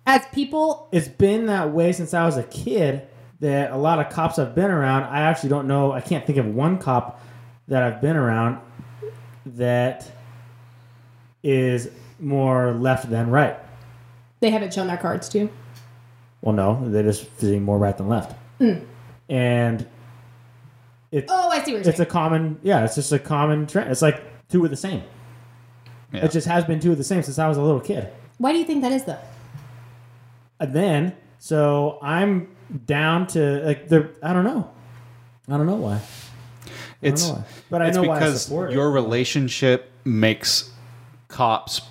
[0.05, 3.07] as people it's been that way since I was a kid.
[3.39, 5.91] That a lot of cops I've been around, I actually don't know.
[5.91, 7.21] I can't think of one cop
[7.67, 8.57] that I've been around
[9.45, 10.09] that
[11.43, 13.55] is more left than right.
[14.39, 15.49] they haven't shown their cards to you.
[16.41, 18.33] Well, no, they're just seeing more right than left.
[18.59, 18.79] Hmm.
[19.29, 19.85] And
[21.11, 23.91] it's Oh, I see what you're it's a common, yeah, it's just a common trend.
[23.91, 25.03] It's like two of the same.
[26.13, 26.25] Yeah.
[26.25, 28.09] It just has been two of the same since I was a little kid.
[28.37, 29.19] Why do you think that is though?
[30.59, 32.55] And then, so I'm
[32.85, 34.69] down to like the I don't know,
[35.49, 35.99] I don't know why.
[37.01, 37.43] It's know why.
[37.69, 38.73] But I it's know why I because support it.
[38.73, 40.71] your relationship makes
[41.27, 41.81] cops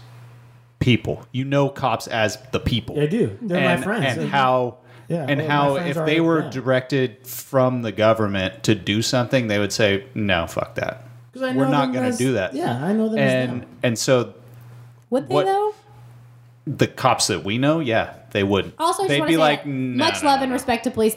[0.86, 1.26] people.
[1.32, 2.98] You know cops as the people.
[3.00, 3.36] I do.
[3.42, 4.18] They're and, my friends.
[4.18, 4.76] And how
[5.08, 6.52] Yeah, and well, how if they were that.
[6.52, 11.02] directed from the government to do something, they would say, "No, fuck that.
[11.42, 13.68] I We're not going to do that." Yeah, I know them as And them.
[13.82, 14.34] and so
[15.10, 15.74] Would they What- though?
[16.68, 18.72] the cops that we know, yeah, they would.
[18.78, 20.84] Also, I just they'd be say like, that "No, much no, love no, and respect
[20.84, 21.16] to police.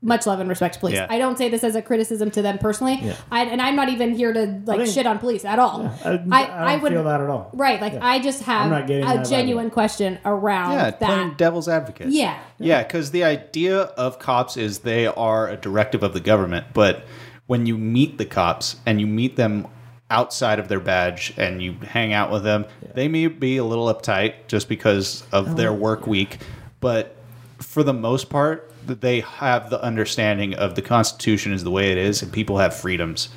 [0.00, 0.94] Much love and respect to police.
[0.94, 1.08] Yeah.
[1.10, 3.00] I don't say this as a criticism to them personally.
[3.02, 3.16] Yeah.
[3.32, 5.92] I, and I'm not even here to like think- shit on police at all.
[6.04, 7.50] I, I, don't would feel that at all.
[7.52, 7.80] right.
[7.80, 8.06] Like Yeah.
[8.06, 11.00] I just have not a genuine question around Yeah, that.
[11.00, 12.10] playing devil's advocate.
[12.10, 12.38] yeah.
[12.58, 17.04] Yeah, because the idea of cops is they are a directive of the government, but
[17.48, 19.66] when you meet the cops and you meet them
[20.10, 23.92] outside of their badge and you hang out with them, they may be a little
[23.92, 26.38] uptight just because of oh, their work week,
[26.80, 27.16] but
[27.58, 31.92] for the most part, that they have the understanding of the Constitution is the way
[31.92, 33.28] it is, and people have freedoms,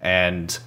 [0.00, 0.58] and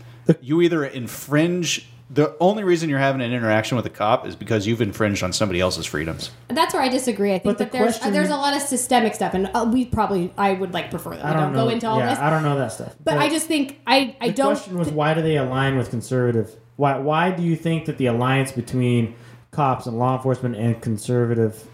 [0.42, 1.90] you either infringe.
[2.10, 5.34] The only reason you're having an interaction with a cop is because you've infringed on
[5.34, 6.30] somebody else's freedoms.
[6.48, 7.32] That's where I disagree.
[7.34, 9.68] I think But the that there's question- there's a lot of systemic stuff, and uh,
[9.74, 11.66] we probably I would like prefer that we I don't, don't know.
[11.66, 12.20] go into all yeah, this.
[12.20, 12.94] I don't know that stuff.
[13.04, 14.50] but I just think I I the don't.
[14.54, 16.52] The question was why do they align with conservative?
[16.76, 19.16] Why why do you think that the alliance between
[19.50, 21.68] cops and law enforcement and conservative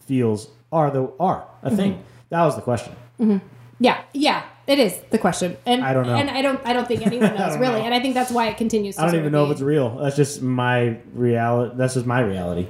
[0.00, 1.92] feels are the are a thing?
[1.94, 2.02] Mm-hmm.
[2.30, 2.94] That was the question.
[3.80, 6.16] Yeah, yeah, it is the question, and I don't know.
[6.16, 7.84] and I don't, I don't think anyone knows really, know.
[7.86, 8.96] and I think that's why it continues.
[8.96, 9.96] To I don't even of know if it's real.
[9.98, 11.74] That's just my reality.
[11.76, 12.66] That's just my reality.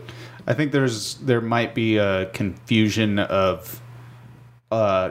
[0.47, 3.81] I think there's there might be a confusion of
[4.71, 5.11] uh,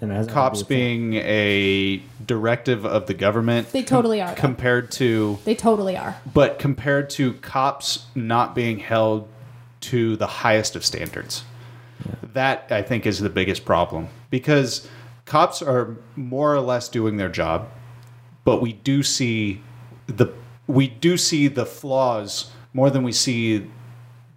[0.00, 4.28] And it has nothing to cops being a directive of the government They totally are.
[4.28, 4.34] though.
[4.40, 6.16] compared to they totally are.
[6.32, 9.28] but compared to cops not being held
[9.80, 11.44] to the highest of standards.
[12.32, 14.88] That I think is the biggest problem because
[15.26, 17.68] cops are more or less doing their job,
[18.44, 19.62] but we do see
[20.06, 20.32] the
[20.66, 23.66] we do see the flaws more than we see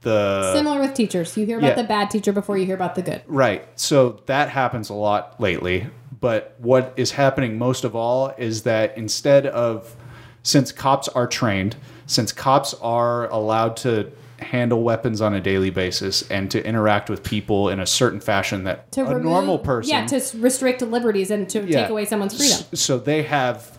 [0.02, 1.76] the Similar with teachers, you hear about yeah.
[1.76, 3.22] the bad teacher before you hear about the good.
[3.26, 3.68] Right.
[3.80, 5.88] So that happens a lot lately.
[6.20, 9.95] But what is happening most of all is that instead of,
[10.41, 11.76] since cops are trained,
[12.06, 14.11] since cops are allowed to
[14.44, 18.64] handle weapons on a daily basis and to interact with people in a certain fashion
[18.65, 19.91] that To a remove, normal person.
[19.91, 21.82] yeah, to restrict liberties and to Yeah.
[21.82, 22.60] take away someone's freedom.
[22.74, 23.78] So they have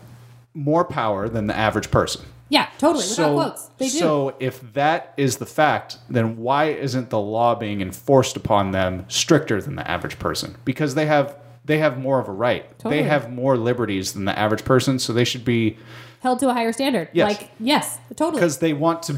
[0.54, 2.24] more power than the average person.
[2.48, 3.02] Yeah, totally.
[3.04, 3.98] Without So, quotes, they do.
[3.98, 9.06] so if that is the fact, then why isn't the law being enforced upon them
[9.08, 10.56] stricter than the average person?
[10.64, 11.36] Because they have
[11.66, 12.78] they have more of a right.
[12.78, 12.96] Totally.
[13.02, 15.78] They have more liberties than the average person, so they should be
[16.20, 17.08] Held to a higher standard.
[17.14, 17.28] Yes.
[17.40, 18.32] Like yes, totally.
[18.38, 19.14] because they want to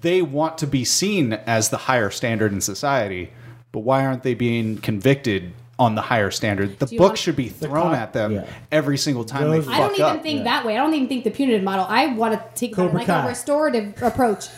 [0.00, 3.30] they want to be seen as the higher standard in society,
[3.72, 6.78] but why aren't they being convicted on the higher standard?
[6.78, 8.46] The book want- should be thrown cop- at them yeah.
[8.72, 10.22] every single time Those- they I don't even up.
[10.22, 10.76] think that way.
[10.76, 11.86] I don't even think the punitive model.
[11.88, 13.24] I want to take that Cobra like Kai.
[13.24, 14.48] a restorative approach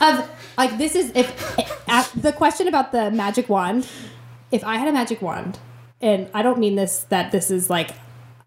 [0.00, 0.28] of
[0.58, 3.86] like this is if at the question about the magic wand.
[4.52, 5.58] If I had a magic wand,
[6.00, 7.90] and I don't mean this that this is like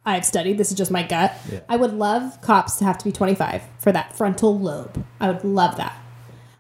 [0.06, 0.58] I've studied.
[0.58, 1.36] This is just my gut.
[1.52, 1.60] Yeah.
[1.68, 5.04] I would love cops to have to be 25 for that frontal lobe.
[5.20, 5.94] I would love that.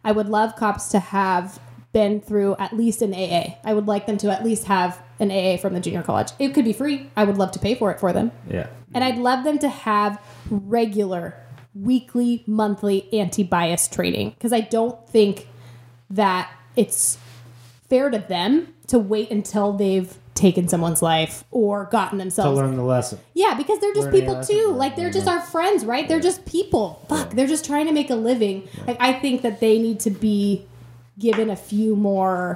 [0.03, 1.59] I would love cops to have
[1.91, 3.55] been through at least an AA.
[3.63, 6.31] I would like them to at least have an AA from the junior college.
[6.39, 7.09] It could be free.
[7.15, 8.31] I would love to pay for it for them.
[8.49, 8.67] Yeah.
[8.93, 11.35] And I'd love them to have regular,
[11.73, 15.47] weekly, monthly anti bias training because I don't think
[16.09, 17.17] that it's
[17.89, 22.75] fair to them to wait until they've taken someone's life or gotten themselves To learn
[22.75, 23.19] the lesson.
[23.33, 24.71] Yeah, because they're just Learning people too.
[24.71, 26.07] Like they're just our friends, right?
[26.07, 27.05] They're just people.
[27.09, 28.67] Fuck, they're just trying to make a living.
[28.87, 30.65] Like I think that they need to be
[31.19, 32.55] given a few more.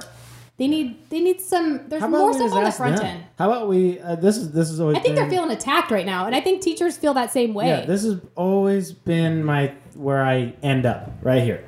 [0.56, 1.88] They need they need some.
[1.88, 3.06] There's more stuff on the front them?
[3.06, 3.24] end.
[3.38, 4.00] How about we?
[4.00, 4.96] Uh, this is this is always.
[4.96, 7.66] I think they're feeling attacked right now, and I think teachers feel that same way.
[7.66, 11.64] Yeah, this has always been my where I end up right here.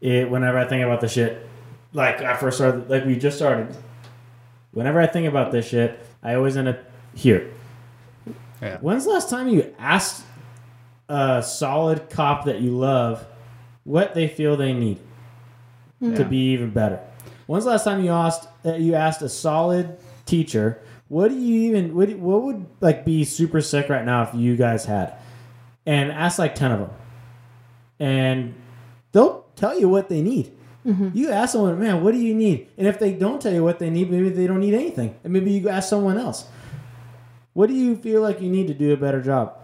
[0.00, 1.46] It whenever I think about the shit,
[1.92, 3.76] like I first started, like we just started.
[4.72, 6.78] Whenever I think about this shit, I always end up
[7.14, 7.52] here.
[8.62, 8.78] Yeah.
[8.78, 10.24] When's the last time you asked
[11.08, 13.26] a solid cop that you love
[13.84, 15.00] what they feel they need
[16.00, 17.00] to be even better?
[17.46, 21.62] When's the last time you asked uh, you asked a solid teacher what do you
[21.62, 25.14] even what, what would like be super sick right now if you guys had
[25.84, 26.90] and ask like 10 of them
[27.98, 28.54] and
[29.10, 30.52] they'll tell you what they need
[30.84, 32.68] you ask someone man what do you need?
[32.78, 35.14] And if they don't tell you what they need maybe they don't need anything.
[35.24, 36.46] And maybe you ask someone else
[37.52, 39.56] what do you feel like you need to do a better job?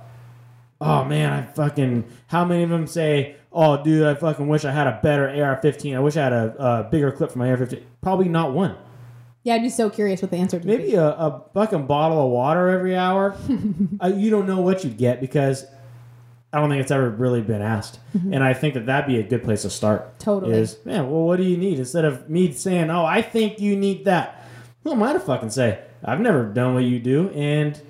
[0.80, 4.70] Oh man i fucking how many of them say oh dude i fucking wish i
[4.70, 7.82] had a better ar-15 i wish i had a, a bigger clip for my ar-15
[8.02, 8.76] probably not one.
[9.42, 10.94] Yeah, I'd be so curious what the answer would maybe be.
[10.94, 13.36] a, a fucking bottle of water every hour.
[14.02, 15.64] uh, you don't know what you'd get because
[16.52, 17.98] I don't think it's ever really been asked.
[18.14, 20.06] And I think that that'd be a good place to start.
[20.06, 20.18] Mm-hmm.
[20.18, 20.58] Totally.
[20.58, 21.78] Is, man, well, what do you need?
[21.78, 24.46] Instead of me saying, oh, I think you need that.
[24.84, 25.80] Who am I to fucking say?
[26.04, 27.80] I've never done what you do, and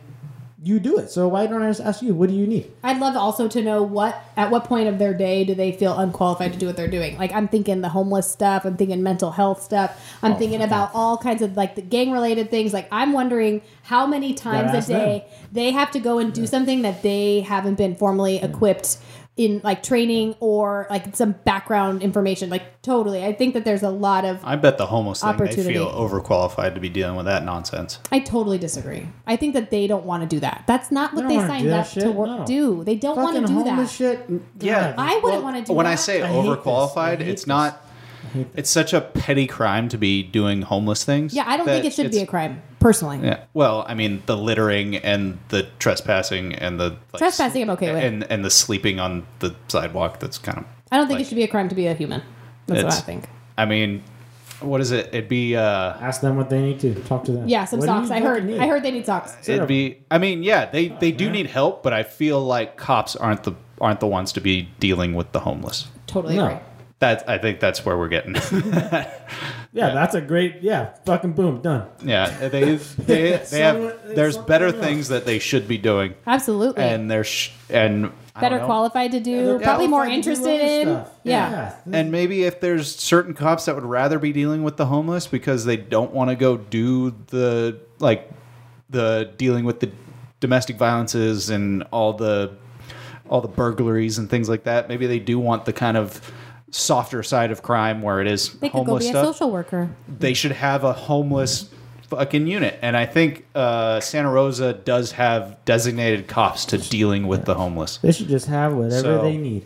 [0.63, 1.11] you do it.
[1.11, 2.73] So why don't I just ask you, what do you need?
[2.83, 5.99] I'd love also to know what at what point of their day do they feel
[5.99, 7.19] unqualified to do what they're doing.
[7.19, 10.91] Like I'm thinking the homeless stuff, I'm thinking mental health stuff, I'm Oh, thinking about
[10.95, 12.73] all kinds of like the gang related things.
[12.73, 16.83] Like I'm wondering how many times a day they have to go and do something
[16.83, 18.97] that they haven't been formally equipped
[19.37, 22.49] in like training or like some background information.
[22.49, 23.23] Like totally.
[23.25, 25.75] I think that there's a lot of I bet the homeless thing they Opportunity.
[25.75, 27.99] feel overqualified to be dealing with that nonsense.
[28.11, 29.07] I totally disagree.
[29.27, 30.65] I think that they don't want to do that.
[30.67, 32.47] That's not what They they, don't wanna do signed that up to work, no.
[32.47, 32.85] do.
[32.85, 33.91] They don't want to do that.
[33.91, 34.21] shit.
[34.61, 34.95] Yeah.
[34.97, 35.93] I wouldn't want to do when that.
[35.93, 36.47] I say I hate this.
[36.47, 37.47] I overqualified, it's this.
[37.47, 37.83] not.
[38.37, 41.35] Hate It's such a petty crime to be doing homeless things.
[41.35, 43.21] Yeah, I don't think it should be a crime, personally.
[43.23, 43.45] Yeah.
[43.55, 48.03] Well, I mean, the littering and the trespassing and the like, Trespassing I'm okay with.
[48.05, 50.21] and and the sleeping on the sidewalk.
[50.21, 50.65] That's kind of.
[50.93, 52.23] I don't think Like- it should be a crime to be a human.
[52.67, 53.25] That's what I It's- think.
[53.59, 54.03] I mean,
[54.61, 55.09] what is it?
[55.13, 55.57] It'd be.
[55.57, 56.95] uh Ask them what they need to.
[57.03, 57.49] Talk to them.
[57.49, 58.09] Yeah, some What do socks.
[58.11, 58.43] you I heard.
[58.43, 58.61] fucking need?
[58.61, 59.37] I heard they need socks.
[59.49, 59.99] It'd be.
[60.11, 61.33] I mean, yeah, they they do man.
[61.35, 65.15] need help, but I feel like cops aren't the aren't the ones to be dealing
[65.15, 65.89] with the homeless.
[66.07, 66.47] Totally No.
[66.47, 66.59] agree.
[66.99, 68.35] That I think that's where we're getting.
[69.73, 70.63] Yeah, that's a great.
[70.63, 71.87] Yeah, fucking boom, done.
[72.03, 73.77] yeah, they've they, they have.
[74.07, 74.77] There's something better else.
[74.77, 76.83] things that they should be doing, Absolutely.
[76.83, 78.11] and they're sh- and
[78.41, 79.45] Better qualified to do.
[79.45, 80.87] They're probably more qualified to do interested in.
[80.89, 81.11] stuff.
[81.25, 81.77] Yeah.
[81.93, 85.67] And maybe if there's certain cops that would rather be dealing with the homeless because
[85.67, 88.31] they don't want to go do the like
[88.89, 89.91] the dealing with the
[90.41, 92.55] domestic violences and all the
[93.29, 94.89] all the burglaries and things like that.
[94.89, 96.33] Maybe they do want the kind of
[96.71, 99.91] softer side of crime where it is They could go homeless be a social worker.
[100.09, 101.71] they should have a homeless
[102.09, 102.79] fucking unit.
[102.83, 107.99] And I think uh, Santa Rosa does have designated cops to dealing with the homeless.
[107.99, 109.65] They should just have whatever So- they need,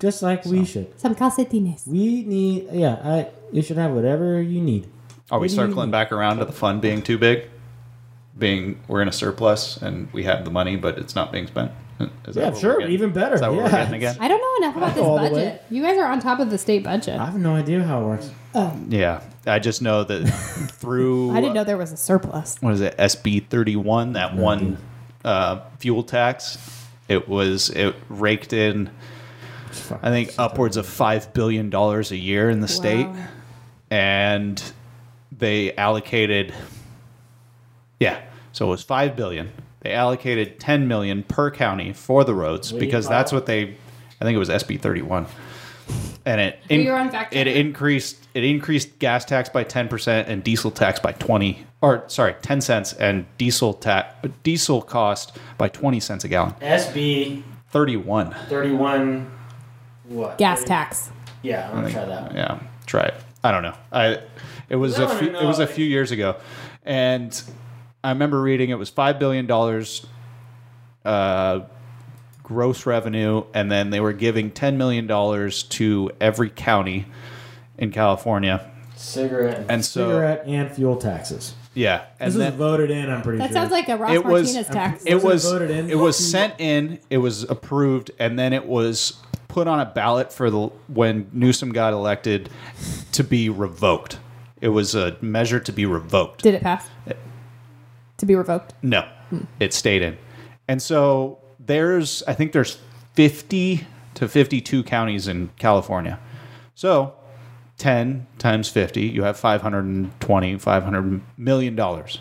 [0.00, 0.98] just like we should.
[1.00, 1.86] Some calcetines.
[1.86, 2.68] We need.
[2.72, 3.28] Yeah, I.
[3.52, 4.86] You should have whatever you need.
[5.30, 5.92] Are we What do you circling need?
[5.92, 7.48] back around to the fund being too big?
[8.38, 11.72] Being we're in a surplus and we have the money, but it's not being spent.
[11.98, 13.34] Is that Yeah, what sure, even better.
[13.36, 13.64] Is that what yeah.
[13.64, 14.16] we're getting again?
[14.20, 15.28] I don't know enough about this all the way.
[15.30, 15.62] budget.
[15.70, 17.18] You guys are on top of the state budget.
[17.18, 18.30] I have no idea how it works.
[18.88, 20.24] Yeah, I just know that
[20.72, 22.56] through I didn't know there was a surplus.
[22.60, 24.78] what is it SB thirty one that one
[25.24, 26.58] uh, fuel tax.
[27.08, 28.90] It was it raked in
[30.02, 33.26] I think upwards of five billion dollars a year in the state, Wow.
[33.90, 34.62] and
[35.36, 36.54] they allocated.
[38.00, 38.20] Yeah,
[38.52, 39.52] so it was five billion.
[39.86, 43.76] They allocated ten million per county for the roads What because call that's what they.
[44.20, 45.26] I think it was SB thirty one.
[46.24, 50.42] and it Are you on it increased it increased gas tax by ten percent and
[50.42, 56.00] diesel tax by twenty or sorry ten cents and diesel tax diesel cost by twenty
[56.00, 56.54] cents a gallon.
[56.60, 58.34] SB Thirty one.
[58.48, 59.30] thirty one.
[60.08, 61.10] What Gas 30 tax.
[61.42, 62.34] Yeah, I'm gonna try that.
[62.34, 63.14] Yeah, try it.
[63.44, 63.74] I don't know.
[63.92, 64.18] I
[64.68, 66.34] it was I a wanna few, it was a few years ago,
[66.84, 67.40] and
[68.06, 70.06] I remember reading it was five billion dollars,
[71.04, 71.62] uh,
[72.44, 77.06] gross revenue, and then they were giving ten million dollars to every county
[77.76, 78.70] in California.
[78.94, 81.54] Cigarette and, And so- cigarette and fuel taxes.
[81.74, 83.10] Yeah, and This then was voted in.
[83.10, 83.48] I'm pretty sure.
[83.48, 83.60] That sure.
[83.62, 85.04] sounds like a Ross it was Martinez tax.
[85.04, 85.90] it Wasn't was voted in?
[85.90, 89.14] it was sent in, it was approved, and then it was
[89.48, 92.50] put on a ballot for the when Newsom got elected
[93.12, 94.20] to be revoked.
[94.60, 96.42] It was a measure to be revoked.
[96.44, 96.88] Did it pass?
[98.18, 98.74] To be revoked.
[98.82, 99.40] No, hmm.
[99.60, 100.16] it stayed in.
[100.68, 102.78] And so there's, I think there's
[103.14, 106.18] 50 to 52 counties in California.
[106.74, 107.14] So
[107.78, 112.18] 10 times 50, you have 520, 500 million dollars.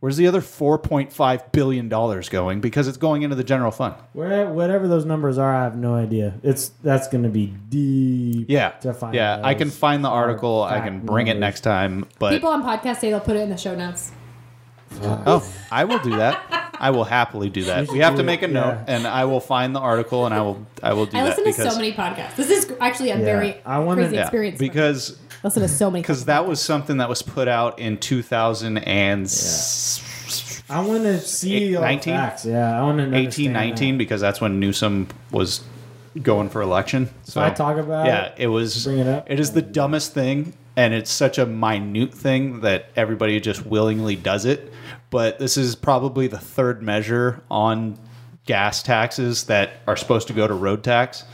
[0.00, 2.62] Where's the other 4.5 billion dollars going?
[2.62, 3.96] Because it's going into the general fund.
[4.14, 6.40] Where, whatever those numbers are, I have no idea.
[6.42, 8.46] It's that's going to be deep.
[8.48, 8.70] Yeah.
[8.80, 10.62] to find yeah, I can find the article.
[10.62, 12.06] I can bring it next time.
[12.18, 14.12] But People on podcast say they'll put it in the show notes.
[15.02, 16.72] Oh, I will do that.
[16.78, 17.88] I will happily do that.
[17.90, 18.96] We have to make a note, yeah.
[18.96, 21.44] and I will find the article, and I will I will do I that listen
[21.44, 22.36] to because so many podcasts.
[22.36, 23.24] This is actually a Yeah.
[23.24, 24.56] very I wanna- crazy Yeah, experience.
[24.56, 24.68] for me.
[24.70, 26.00] because listen to so many.
[26.02, 29.26] because that was something that was put out in 2018,
[30.70, 32.14] I want to see Eight- all the 19?
[32.14, 32.44] facts.
[32.46, 35.60] Yeah, I want to 19, because that's when Newsom was
[36.22, 37.10] going for election.
[37.24, 38.84] So I talk about yeah, it, it was.
[38.84, 39.30] bring it up.
[39.30, 44.16] It is the dumbest thing, and it's such a minute thing that everybody just willingly
[44.16, 44.72] does it.
[45.10, 47.98] But this is probably the third measure on
[48.46, 51.24] gas taxes that are supposed to go to road tax.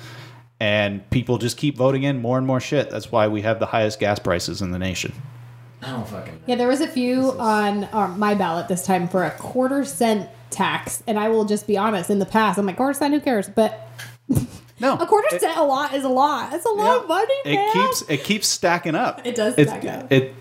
[0.59, 2.89] And people just keep voting in more and more shit.
[2.89, 5.13] That's why we have the highest gas prices in the nation.
[5.83, 6.33] I don't fucking.
[6.33, 6.41] know.
[6.47, 10.31] Yeah, there was a few on uh, my ballot this time for a quarter cent
[10.51, 12.09] tax, and I will just be honest.
[12.09, 13.49] In the past, I'm like quarter cent, who cares?
[13.49, 13.87] But
[14.79, 16.53] No, a quarter it- cent, a lot is a lot.
[16.53, 17.55] It's a lot of money, man.
[17.69, 19.23] It keeps it keeps stacking up.
[19.27, 20.13] It does It's- stack up.
[20.13, 20.35] It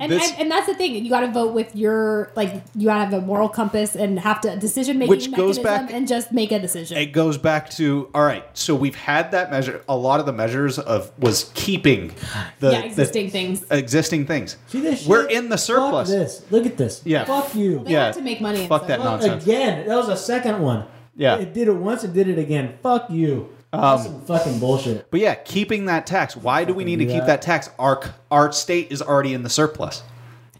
[0.00, 0.94] and, this- and and that's the thing.
[1.04, 2.62] You got to vote with your like.
[2.76, 5.64] You got to have a moral compass and have to decision making Which goes mechanism
[5.86, 6.98] back- and just make a decision.
[6.98, 8.44] it goes back to all right.
[8.56, 9.82] So we've had that measure.
[9.88, 12.12] A lot of the measures of was keeping
[12.60, 13.64] the yeah, the existing things.
[13.72, 14.56] existing things.
[14.68, 15.04] See this?
[15.04, 16.10] We're in the Fuck surplus.
[16.10, 16.42] this.
[16.52, 17.02] Look at this.
[17.04, 17.24] Yeah.
[17.24, 17.82] Fuck you.
[17.84, 18.04] They yeah.
[18.06, 18.68] have to make money.
[18.68, 19.42] Fuck that Fuck nonsense.
[19.44, 20.84] Again, that was a second one.
[21.16, 21.38] Yeah.
[21.38, 22.04] It did it once.
[22.04, 22.78] It did it again.
[22.84, 23.48] Fuck you.
[23.72, 25.10] Um, That's some fucking bullshit.
[25.10, 26.36] But yeah, keeping that tax.
[26.36, 27.26] Why do we need to keep that.
[27.26, 27.70] that tax?
[27.78, 30.02] Our our state is already in the surplus.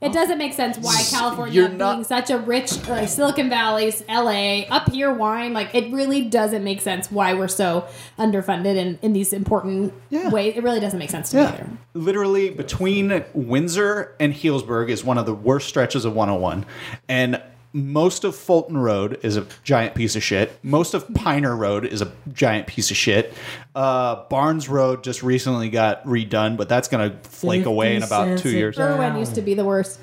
[0.00, 4.04] It doesn't make sense why California You're being not- such a rich like Silicon Valley's
[4.08, 7.84] LA up here wine like it really doesn't make sense why we're so
[8.16, 10.28] underfunded in, in these important Yeah.
[10.28, 10.54] ways.
[10.56, 11.66] It really doesn't make sense to me either.
[11.94, 16.64] Literally between Windsor and Healdsburg is one of the worst stretches of 101.
[17.08, 17.42] And
[17.86, 20.58] most of Fulton Road is a giant piece of shit.
[20.62, 23.32] Most of Piner Road is a giant piece of shit.
[23.74, 28.38] Uh, Barnes Road just recently got redone, but that's going to flake away in about
[28.38, 28.76] two years.
[28.76, 29.00] gallon.
[29.00, 30.00] Irwin used to be the worst.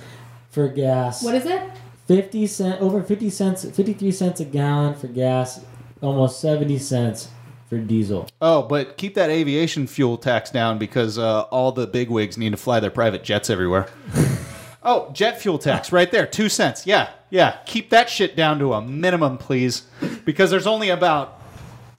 [0.50, 1.22] For gas.
[1.22, 1.62] What is it?
[2.08, 5.66] 50 cent over 50 cents 53 cents a gallon for gas
[6.02, 7.30] almost 70 cents
[7.68, 12.38] for diesel Oh, but keep that aviation fuel tax down because uh, all the bigwigs
[12.38, 13.88] need to fly their private jets everywhere.
[14.86, 16.86] oh, jet fuel tax right there, two cents.
[16.88, 17.58] Yeah, yeah.
[17.66, 19.84] Keep that shit down to a minimum, please,
[20.24, 21.42] because there's only about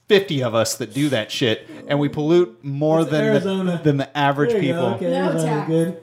[0.07, 3.97] fifty of us that do that shit, and we pollute more It's than the, than
[3.97, 4.89] the average There you people.
[4.91, 4.95] go.
[4.95, 5.67] okay No Arizona, tax.
[5.67, 6.01] good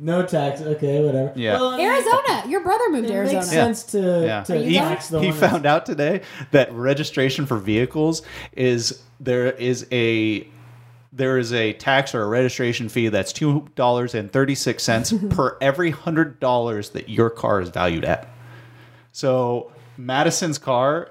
[0.00, 1.54] no tax okay whatever Yeah.
[1.54, 2.44] Well, I mean, Arizona.
[2.48, 3.38] Your brother moved it to Arizona.
[3.40, 4.42] makes sense to, Yeah.
[4.44, 6.20] to He, tax the he one that's- found out today
[6.52, 8.22] that registration for vehicles
[8.52, 10.46] is there is a
[11.18, 15.12] there is a tax or a registration fee that's two dollars and thirty six cents
[15.30, 18.28] per every hundred dollars that your car is valued at.
[19.12, 21.10] So Madison's car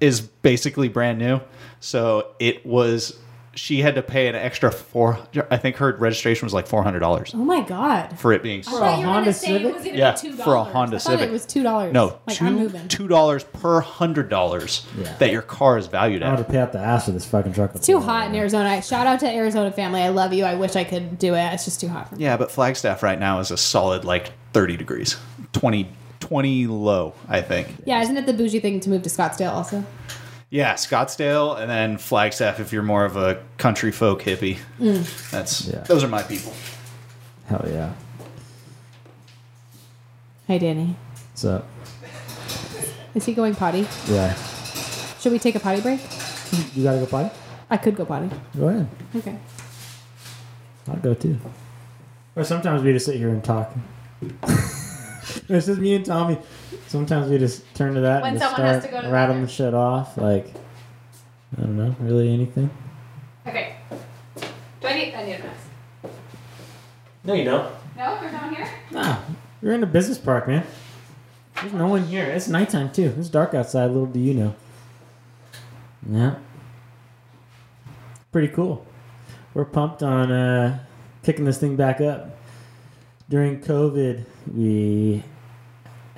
[0.00, 1.40] is basically brand new.
[1.80, 3.18] So it was
[3.58, 5.18] she had to pay an extra four.
[5.50, 8.18] I think her registration was like four hundred dollars Oh my god.
[8.18, 8.62] for it being.
[8.62, 9.94] for a Honda gonna say it Civic?
[9.96, 10.14] Yeah,
[10.44, 10.62] for a.
[10.64, 11.28] Honda I Civic.
[11.28, 11.92] it was two dollars.
[11.92, 15.14] No, like two two dollars per hundred dollars Yeah.
[15.18, 16.26] that your car is valued at.
[16.26, 16.46] I want at.
[16.46, 18.80] to pay out the ass of this fucking truck It's too hot in Arizona.
[18.80, 20.00] Shout out to Arizona family.
[20.02, 20.44] I love you.
[20.44, 21.52] I wish I could do it.
[21.52, 22.24] It's just too hot for me.
[22.24, 25.16] Yeah, but Flagstaff right now is a solid like thirty degrees,
[25.52, 25.90] 20,
[26.20, 27.68] 20 low, I think.
[27.84, 29.84] Yeah, isn't it the bougie thing to move to Scottsdale also?
[30.50, 34.58] Yeah, Scottsdale and then Flagstaff if you're more of a country folk hippie.
[34.80, 35.30] Mm.
[35.30, 35.80] That's Yeah.
[35.82, 36.52] those are my people.
[37.46, 37.92] hell yeah
[40.46, 40.96] Hey Danny.
[41.32, 41.66] What's up?
[43.14, 43.86] Is he going potty?
[44.08, 44.34] yeah
[45.20, 46.00] Should we take a potty break?
[46.74, 47.30] you gotta go potty
[47.70, 48.30] I could go potty.
[48.56, 48.88] Go ahead.
[49.14, 49.36] Okay.
[50.88, 51.38] I'll go too.
[52.34, 53.70] Or sometimes we just sit here and talk.
[55.48, 56.38] it's just me and Tommy.
[56.86, 59.12] Sometimes we just turn to that When and just someone has start to go to
[59.12, 60.16] rattling the shit off.
[60.16, 60.52] Like,
[61.56, 62.70] I don't know, really anything.
[63.46, 63.76] Okay.
[64.80, 65.14] Do I need?
[65.14, 66.14] I need a mask.
[67.24, 67.72] No, you don't.
[67.96, 68.70] No, there's no one here.
[68.90, 69.18] Nah,
[69.60, 70.64] you're in a business park, man.
[71.60, 72.24] There's no one here.
[72.24, 73.14] It's nighttime too.
[73.18, 73.86] It's dark outside.
[73.86, 74.54] Little do you know.
[76.08, 76.36] Yeah.
[78.30, 78.86] Pretty cool.
[79.54, 80.84] We're pumped on uh,
[81.22, 82.37] kicking this thing back up.
[83.28, 84.24] During COVID,
[84.54, 85.22] we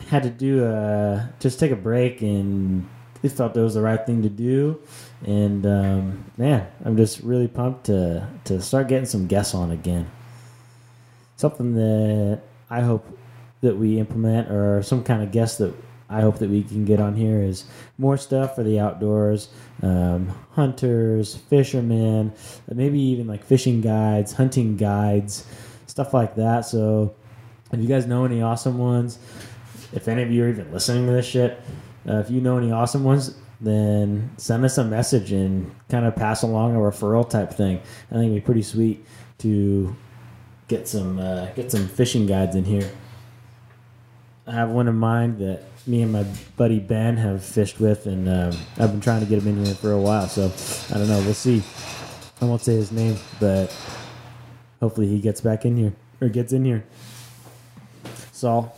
[0.09, 2.89] had to do a just take a break, and
[3.23, 4.81] we felt that was the right thing to do.
[5.27, 10.11] And um, man, I'm just really pumped to to start getting some guests on again
[11.41, 13.19] something that I hope
[13.63, 15.75] that we implement or some kind of guest that
[16.09, 17.65] I hope that we can get on here is
[17.97, 19.49] more stuff for the outdoors,
[19.83, 22.33] um, hunters, fishermen,
[22.69, 25.47] maybe even like fishing guides, hunting guides,
[25.91, 26.61] stuff like that.
[26.65, 27.15] So
[27.73, 29.19] if you guys know any awesome ones,
[29.93, 31.61] if any of you are even listening to this shit,
[32.09, 36.17] uh, if you know any awesome ones, then send us a message and kind of
[36.17, 37.79] pass along a referral type thing.
[38.11, 39.05] I think it'd be pretty sweet
[39.39, 39.95] to
[40.69, 42.91] get some uh, get some fishing guides in here.
[44.47, 46.25] I have one in mind that me and my
[46.57, 49.75] buddy Ben have fished with, and um, I've been trying to get him in here
[49.75, 50.27] for a while.
[50.29, 50.51] So
[50.95, 51.21] I don't know.
[51.21, 51.63] We'll see.
[52.41, 53.71] I won't say his name, but
[54.81, 56.85] hopefully he gets back in here or gets in here.
[58.33, 58.77] Saul.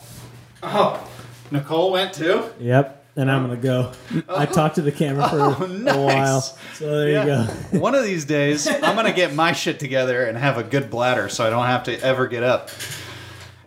[0.62, 1.09] Oh,
[1.51, 2.45] Nicole went too.
[2.61, 2.99] Yep.
[3.15, 3.93] And I'm gonna go.
[4.27, 4.39] Oh.
[4.39, 5.95] I talked to the camera for Oh, nice.
[5.95, 7.43] a while, so there you go.
[7.79, 11.29] One of these days, I'm gonna get my shit together and have a good bladder,
[11.29, 12.70] so I don't have to ever get up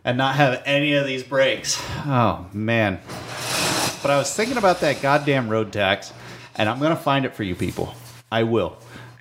[0.04, 1.80] and not have any of these breaks.
[2.08, 3.00] Oh man!
[4.02, 6.12] But I was thinking about that goddamn road tax,
[6.56, 7.94] and I'm gonna find it for you people.
[8.32, 8.76] I will,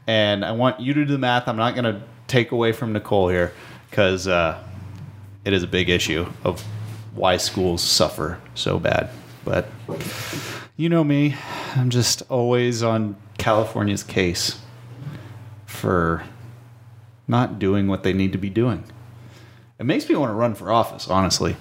[0.07, 1.49] and I want you to do the math.
[1.49, 2.03] I'm not gonna
[2.35, 3.53] take away from Nicole here
[3.89, 4.61] because uh,
[5.45, 6.61] it is a big issue of
[7.15, 9.09] why schools suffer so bad.
[9.45, 9.69] But
[10.77, 11.37] you know me,
[11.77, 14.59] I'm just always on California's case
[15.65, 16.25] for
[17.29, 18.83] not doing what they need to be doing.
[19.79, 21.55] It makes me want to run for office, honestly.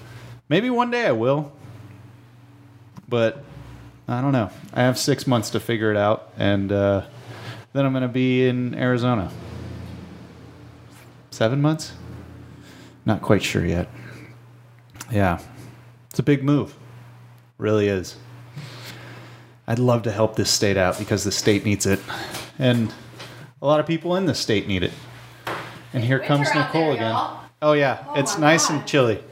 [0.48, 1.52] Maybe one day I will.
[3.08, 3.44] But
[4.08, 4.50] I don't know.
[4.72, 7.02] I have six months to figure it out, and uh,
[7.72, 9.30] then I'm going to be in Arizona.
[11.34, 11.94] Seven months?
[13.04, 13.88] Not quite sure yet.
[15.10, 15.40] Yeah.
[16.08, 16.76] It's a big move.
[17.58, 18.14] Really is.
[19.66, 21.98] I'd love to help this state out because the state needs it.
[22.56, 22.94] And
[23.60, 24.92] a lot of people in the state need it.
[25.92, 27.16] And here Winter comes Nicole there, again.
[27.60, 28.04] Oh, yeah.
[28.10, 28.78] Oh it's oh nice God.
[28.78, 29.24] and chilly.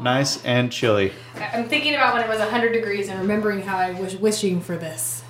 [0.00, 1.12] Nice and chilly.
[1.36, 4.76] I'm thinking about when it was 100 degrees and remembering how I was wishing for
[4.76, 5.22] this.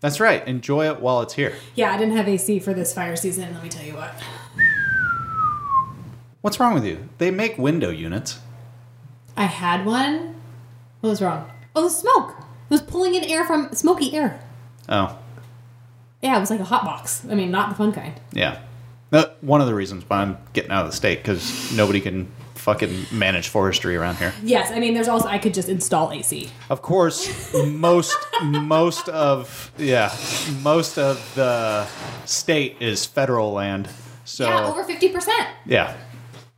[0.00, 0.46] That's right.
[0.46, 1.54] Enjoy it while it's here.
[1.74, 3.54] Yeah, I didn't have AC for this fire season.
[3.54, 4.12] Let me tell you what.
[6.46, 7.08] What's wrong with you?
[7.18, 8.38] They make window units.
[9.36, 10.36] I had one.
[11.00, 11.50] What was wrong?
[11.74, 12.36] Oh, the smoke.
[12.38, 14.38] It was pulling in air from smoky air.
[14.88, 15.18] Oh,
[16.22, 17.26] Yeah, it was like a hot box.
[17.28, 18.12] I mean, not the fun kind.
[18.32, 18.60] yeah.
[19.12, 22.30] Uh, one of the reasons why I'm getting out of the state because nobody can
[22.54, 24.32] fucking manage forestry around here.
[24.44, 26.48] Yes, I mean, there's also I could just install AC.
[26.70, 30.14] Of course, most most of yeah,
[30.62, 31.88] most of the
[32.24, 33.88] state is federal land.
[34.24, 35.48] So yeah, over 50 percent.
[35.64, 35.96] yeah.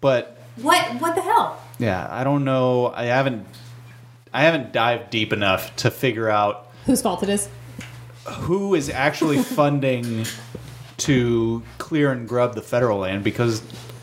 [0.00, 1.00] But What?
[1.00, 1.60] What the hell?
[1.78, 2.92] yeah, I don't know.
[2.94, 3.46] I haven't
[4.32, 7.48] I haven't dived deep enough to figure out Whose fault it is?
[8.26, 10.24] who is actually funding
[10.98, 13.62] to clear and grub the federal land because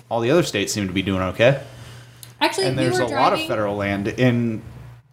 [0.10, 1.62] all the other states seem to be doing okay.
[2.42, 4.62] Actually, And we there's were a driving, lot of federal land in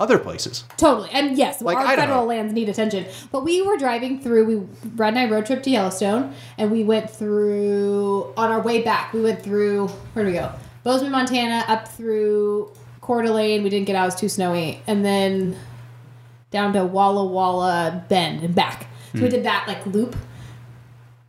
[0.01, 0.65] other places.
[0.77, 2.07] Totally, and yes, Like our Idaho.
[2.07, 3.07] federal lands need attention.
[3.31, 4.45] But we were driving through.
[4.47, 8.83] We Brad and I road trip to Yellowstone, and we went through on our way
[8.83, 9.13] back.
[9.13, 10.53] We went through where do we go?
[10.85, 13.63] Bozeman, Montana, up through Coeur d'Alene.
[13.63, 15.57] We didn't get out; it was too snowy, and then
[16.51, 18.87] down to Walla Walla Bend and back.
[19.13, 19.25] So Hmm.
[19.25, 20.17] we did that like loop.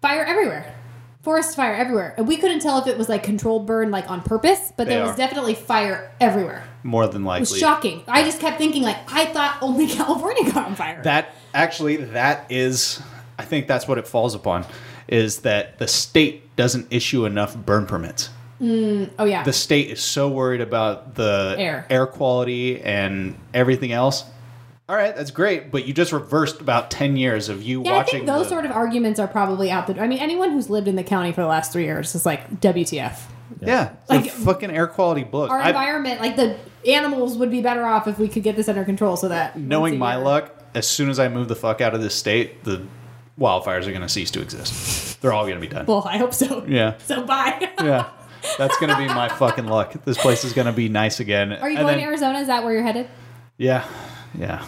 [0.02, 0.74] Fire everywhere.
[1.22, 2.14] Forest fire everywhere.
[2.18, 4.96] And we couldn't tell if it was like controlled burn like on purpose, but They
[4.96, 5.16] there was are.
[5.18, 6.64] definitely fire everywhere.
[6.84, 7.60] More than It was likely.
[7.60, 8.04] shocking.
[8.10, 11.02] I just kept thinking, like, I thought only California got on fire.
[11.04, 13.02] That actually, that is,
[13.40, 14.66] I think that's what it falls upon,
[15.08, 18.30] is that the state doesn't issue enough burn permits.
[18.64, 21.86] Mm, oh yeah, The state is so worried about the Air.
[21.90, 24.24] air quality and everything else.
[24.88, 27.92] All right, that's great, but you just reversed about ten years of you yeah.
[27.92, 28.12] I watching.
[28.20, 30.00] think those the- sort of arguments are probably out the.
[30.02, 32.60] I mean, anyone who's lived in the county for the last three years is like
[32.62, 33.20] WTF.
[33.62, 35.50] yeah, Like- the fucking air quality book.
[35.50, 36.56] Our I've- environment, like the
[36.88, 39.16] animals, would be better off if we could get this under control.
[39.18, 42.02] So that knowing my year- luck, as soon as I move the fuck out of
[42.02, 42.82] this state, the
[43.40, 45.22] wildfires are going to cease to exist.
[45.22, 45.86] They're all going to be done.
[45.86, 46.66] Well, I hope so.
[46.68, 46.96] Yeah.
[47.06, 47.70] So bye.
[47.82, 48.10] Yeah.
[48.58, 49.94] That's going to be my fucking luck.
[50.06, 51.54] This place is going to be nice again.
[51.54, 52.40] Are you And going then- to Arizona?
[52.40, 53.08] Is that where you're headed?
[53.58, 53.88] Yeah.
[54.38, 54.66] Yeah.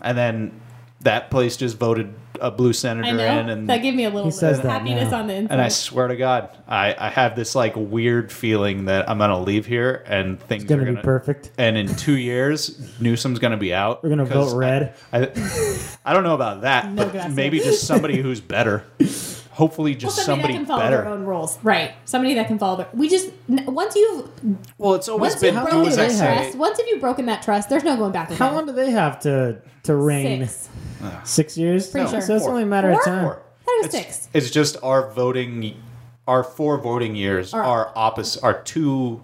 [0.00, 0.60] And then
[1.00, 3.40] that place just voted a blue senator I know.
[3.40, 5.20] in and that gave me a little He says that happiness now.
[5.20, 5.52] on the inside.
[5.54, 9.40] and I swear to God, I, I have this like weird feeling that I'm gonna
[9.40, 11.50] leave here and things It's gonna are be gonna perfect.
[11.56, 14.02] And in two years, Newsom's gonna be out.
[14.02, 14.94] We're gonna vote red.
[15.14, 17.34] I, I, I don't know about that, No but gracias.
[17.34, 18.84] maybe just somebody who's better.
[19.56, 21.08] Hopefully, well, just somebody, somebody, that can follow their better.
[21.14, 21.94] own rules, right?
[22.04, 22.88] Somebody that can follow their.
[22.92, 24.28] We just once you've
[24.76, 27.70] Well, it's always once been you've broken that trust, once if you've broken that trust,
[27.70, 28.30] there's no going back.
[28.32, 30.46] How long do they have to to reign?
[30.46, 30.68] Six.
[31.02, 31.20] Ah.
[31.24, 31.88] Six years.
[31.88, 32.20] Pretty sure.
[32.20, 33.24] So it's only a matter of time.
[33.24, 33.42] Four.
[33.66, 34.28] I was It's, six.
[34.34, 35.80] it's just our voting,
[36.28, 38.42] our four voting years Are- are opposite.
[38.42, 39.22] Are two.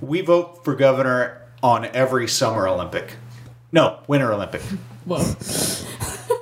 [0.00, 3.16] We vote for governor on every summer Olympic.
[3.72, 4.62] No, winter Olympic.
[5.06, 5.18] Whoa.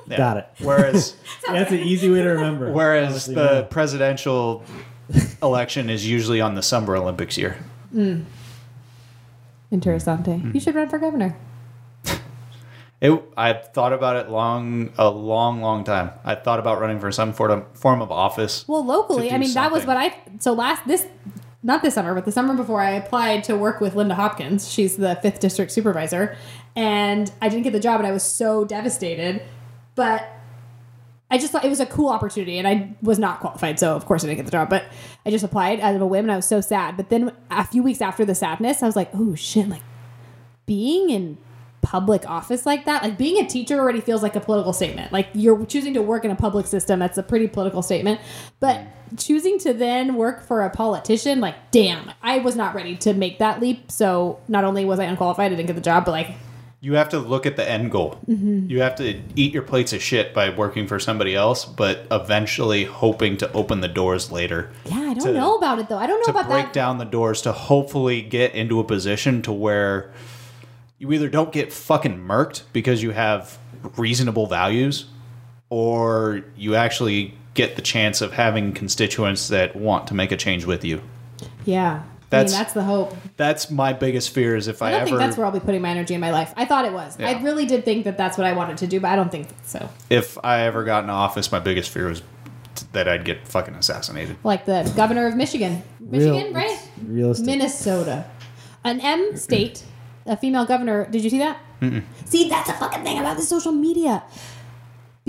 [0.09, 0.17] Yeah.
[0.17, 0.47] Got it.
[0.59, 1.15] Whereas,
[1.47, 2.71] That's an easy way to remember.
[2.71, 3.63] whereas Honestly, the no.
[3.63, 4.63] presidential
[5.43, 7.57] election is usually on the summer Olympics year.
[7.91, 8.21] Hmm.
[9.71, 10.41] Interessante.
[10.41, 10.51] Hmm.
[10.53, 11.37] You should run for governor.
[13.01, 16.11] It, I've thought about it long, a long, long time.
[16.25, 18.65] I thought about running for some form of, form of office.
[18.67, 20.17] Well, locally, I do mean, that was what I.
[20.39, 21.07] So last this,
[21.63, 24.69] not this summer, but the summer before, I applied to work with Linda Hopkins.
[24.69, 26.35] She's the fifth district supervisor,
[26.75, 29.43] and I didn't get the job, and I was so devastated.
[29.99, 30.25] But
[31.29, 34.05] I just thought it was a cool opportunity, and I was not qualified, so of
[34.05, 34.69] course I didn't get the job.
[34.69, 34.85] But
[35.25, 36.95] I just applied out of a whim, and I was so sad.
[36.95, 39.81] But then a few weeks after the sadness, I was like, oh shit, like
[40.65, 41.37] being in
[41.81, 45.11] public office like that, like being a teacher already feels like a political statement.
[45.11, 48.21] Like you're choosing to work in a public system, that's a pretty political statement.
[48.61, 48.85] But
[49.17, 53.39] choosing to then work for a politician, like, damn, I was not ready to make
[53.39, 53.91] that leap.
[53.91, 56.29] So not only was I unqualified, I didn't get the job, but like,
[56.81, 58.19] You have to look at the end goal.
[58.27, 58.69] Mm-hmm.
[58.69, 62.85] You have to eat your plates of shit by working for somebody else, but eventually
[62.85, 64.71] hoping to open the doors later.
[64.85, 65.97] yeah, I don't To- know about it though.
[65.97, 66.73] I don't know to about break that.
[66.73, 70.13] down the doors to hopefully get into a position to where
[70.99, 73.57] you either don't get fucking murked because you have
[73.97, 75.05] reasonable values
[75.69, 80.63] or you actually get the chance of having constituents that want to make a change
[80.65, 81.01] with you.
[81.65, 82.03] Yeah.
[82.29, 83.15] That's- I mean, that's the hope.
[83.37, 85.59] That's my biggest fear is if I, I don't ever think that's where I'll be
[85.59, 86.53] putting my energy in my life.
[86.55, 87.17] I thought it was.
[87.19, 89.47] I really did think that that's what I wanted to do, but I don't think
[89.63, 89.89] so.
[90.09, 92.21] if I ever got in office, my biggest fear was
[92.93, 94.37] that I'd get fucking assassinated.
[94.43, 95.81] Like the governor of Michigan.
[95.99, 96.71] Real- Michigan, right?
[96.71, 97.45] it's Realistic.
[97.45, 98.25] Minnesota.
[98.83, 99.83] An M state,
[100.25, 101.05] a female governor.
[101.09, 101.57] Did you see that?
[102.25, 104.23] See, that's a fucking thing about the social media.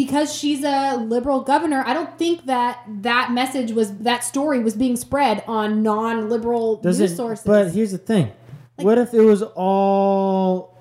[0.05, 4.74] Because she's a liberal governor, I don't think that that message was that story was
[4.74, 7.16] being spread on non-liberal Does news it?
[7.16, 7.44] sources.
[7.44, 8.32] But here's the thing:
[8.77, 10.78] what if it was all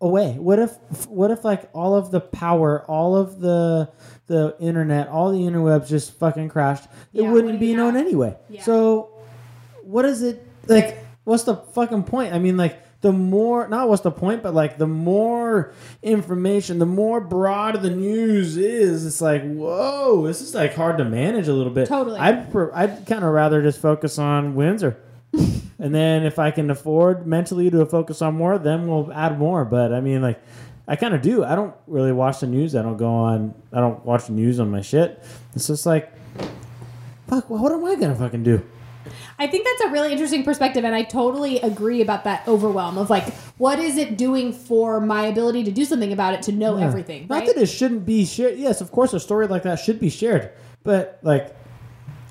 [0.00, 0.32] away?
[0.32, 0.72] What if?
[1.08, 3.88] What if like all of the power, all of the
[4.26, 6.86] the internet, all the interwebs just fucking crashed?
[7.14, 8.36] It Yeah, wouldn't be known anyway.
[8.48, 8.62] Yeah.
[8.64, 9.10] So,
[9.84, 10.98] what is it like?
[11.22, 12.34] What's the fucking point?
[12.34, 15.72] I mean, like the more not what's the point, but like the more
[16.02, 19.06] information, the more broad the news is.
[19.06, 21.88] It's like whoa, this is like hard to manage a little bit.
[21.88, 22.18] Totally.
[22.18, 24.98] I'd I'd kind of rather just focus on Windsor.
[25.32, 29.64] and then if I can afford mentally to focus on more, then we'll add more.
[29.64, 30.40] But I mean, like,
[30.86, 31.44] I kind of do.
[31.44, 32.76] I don't really watch the news.
[32.76, 33.54] I don't go on.
[33.72, 35.22] I don't watch the news on my shit.
[35.54, 36.12] It's just like,
[37.28, 37.48] fuck.
[37.48, 38.62] What am I gonna fucking do?
[39.38, 43.10] I think that's a really interesting perspective, and I totally agree about that overwhelm of
[43.10, 46.78] like, what is it doing for my ability to do something about it to know
[46.78, 46.86] Yeah.
[46.86, 47.26] everything?
[47.28, 47.46] Not right?
[47.46, 48.58] that it shouldn't be shared.
[48.58, 50.50] Yes, of course, a story like that should be shared.
[50.82, 51.54] But like,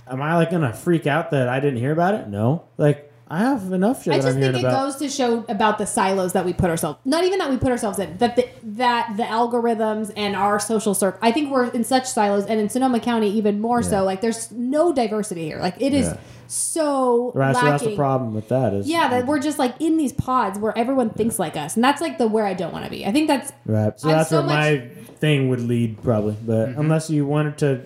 [0.10, 2.28] am I like gonna freak out that I didn't hear about it?
[2.28, 2.64] No.
[2.78, 4.86] Like, I have enough shit I that just I'm think it about.
[4.88, 6.98] goes to show about the silos that we put ourselves.
[7.06, 8.18] Not even that we put ourselves in.
[8.18, 11.20] That the, that the algorithms and our social circle.
[11.22, 14.04] I think we're in such silos, and in Sonoma County even more so.
[14.04, 15.60] Like there's no diversity here.
[15.60, 16.18] Like it is Yeah.
[16.52, 17.56] So right.
[17.56, 17.70] So lacking.
[17.72, 18.74] that's the problem with that.
[18.74, 21.84] Is Yeah, that we're just like in these pods where everyone thinks like us, and
[21.84, 23.06] that's like the where I don't want to be.
[23.06, 23.98] I think that's Right.
[24.00, 26.36] So I'm that's so where much- my thing would lead probably.
[26.46, 26.82] But Mm-hmm.
[26.82, 27.82] unless you wanted to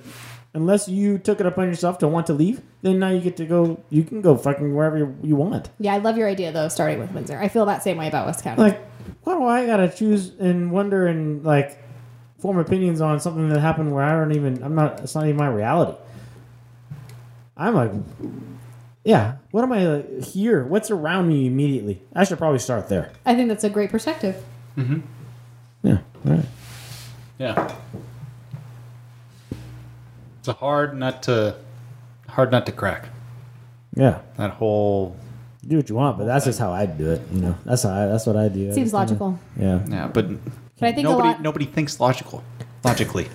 [0.56, 3.45] unless you took it upon yourself to want to leave, then now you get to
[3.45, 5.69] go you can go fucking wherever you, you want.
[5.80, 5.94] yeah.
[5.94, 6.69] I love your idea though.
[6.69, 8.61] Starting with Windsor, I feel that same way about West County.
[8.61, 8.80] Like
[9.23, 11.77] why do I gotta choose and wonder and like
[12.40, 15.35] form opinions on something that happened where I don't even I'm not it's not even
[15.38, 15.98] my reality.
[17.57, 17.91] I'm like
[19.05, 20.63] yeah, what am I like, here?
[20.63, 22.01] What's around me immediately?
[22.15, 23.11] I should probably start there.
[23.25, 24.41] I think that's a great perspective.
[24.77, 25.01] Mm-hmm.
[25.84, 25.97] Yeah.
[26.25, 26.45] All right.
[27.38, 27.75] Yeah.
[30.39, 31.57] It's a hard nut to
[32.30, 33.09] hard nut to crack.
[33.95, 34.19] Yeah.
[34.38, 35.15] That whole
[35.67, 37.21] Do what you want, but that's just how I do it.
[37.31, 38.71] You know, that's how I, that's what I do.
[38.71, 39.39] I Seems just kinda- logical.
[39.59, 39.80] Yeah.
[39.89, 40.27] yeah, but
[40.80, 42.41] But I think a nobody lot- nobody thinks logical
[42.84, 43.27] logically.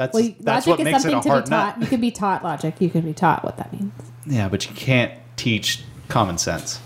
[0.00, 1.76] That's Well, you- that's logic what is makes it something a to hard be taught.
[1.76, 1.82] nut.
[1.84, 2.74] You can be taught logic.
[2.80, 3.92] You can be taught what that means.
[4.24, 6.80] Yeah, but you can't teach common sense.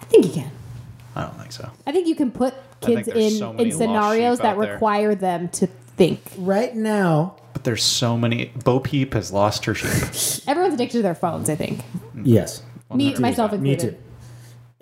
[0.00, 0.50] I think you can.
[1.14, 1.68] I don't think so.
[1.86, 4.72] I think you can put kids in so in scenarios that out there.
[4.72, 6.22] require them to think.
[6.38, 8.50] Right now, But there's so many.
[8.64, 9.90] Bo Peep has lost her sheep.
[10.48, 11.50] Everyone's addicted to their phones.
[11.50, 11.80] I think.
[12.24, 12.62] yes.
[12.94, 13.82] Me, myself included.
[13.84, 13.96] Me too.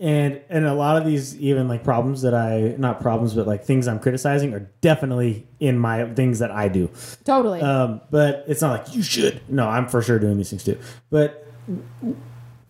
[0.00, 3.64] And and a lot of these even like problems that I not problems but like
[3.64, 6.90] things I'm criticizing are definitely in my things that I do.
[7.24, 7.60] Totally.
[7.60, 9.42] Um, but it's not like you should.
[9.48, 10.78] No, I'm for sure doing these things too.
[11.10, 11.46] But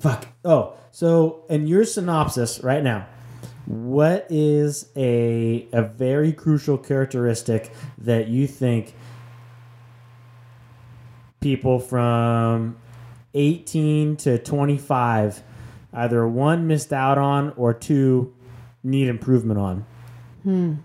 [0.01, 0.27] fuck.
[0.45, 3.07] Oh, so in your synopsis right now,
[3.67, 8.93] what is a a very crucial characteristic that you think
[11.41, 12.77] people from
[13.35, 15.43] 18 to 25
[15.93, 18.33] either one missed out on or two
[18.83, 19.85] need improvement on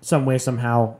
[0.01, 0.95] some way somehow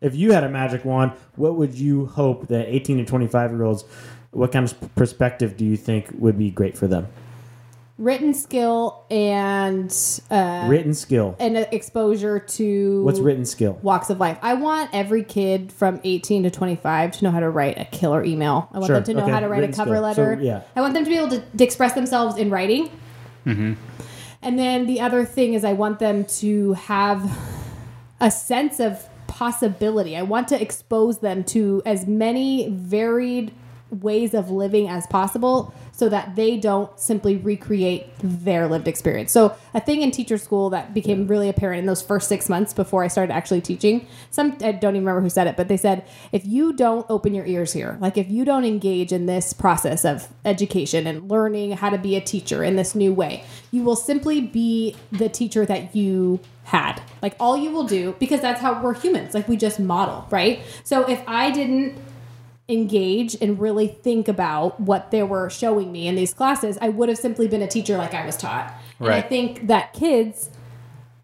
[0.00, 3.62] if you had a magic wand what would you hope that 18 to 25 year
[3.62, 3.84] olds
[4.30, 7.06] what kind of perspective do you think would be great for them
[7.98, 9.94] written skill and
[10.30, 14.38] uh, written skill and exposure to what's written skill walks of life.
[14.40, 18.24] I want every kid from 18 to 25 to know how to write a killer
[18.24, 18.70] email.
[18.72, 20.00] I want Sure, them to know okay, how to write a cover skill.
[20.02, 20.36] letter.
[20.38, 20.62] So, yeah.
[20.74, 22.88] I want them to be able to, to express themselves in writing.
[23.46, 23.74] Mm-hmm.
[24.42, 27.38] And then the other thing is, I want them to have
[28.20, 30.16] a sense of possibility.
[30.16, 33.52] I want to expose them to as many varied
[33.90, 39.32] ways of living as possible so that they don't simply recreate their lived experience.
[39.32, 42.72] So, a thing in teacher school that became really apparent in those first six months
[42.72, 45.76] before I started actually teaching, some, I don't even remember who said it, but they
[45.76, 49.52] said, if you don't open your ears here, like if you don't engage in this
[49.52, 53.82] process of education and learning how to be a teacher in this new way, you
[53.82, 57.02] will simply be the teacher that you had.
[57.20, 60.60] Like all you will do, because that's how we're humans, like we just model, right?
[60.84, 61.98] So if I didn't
[62.70, 67.08] engage and really think about what they were showing me in these classes, I would
[67.08, 68.72] have simply been a teacher like I was taught.
[68.98, 70.50] And I think that kids,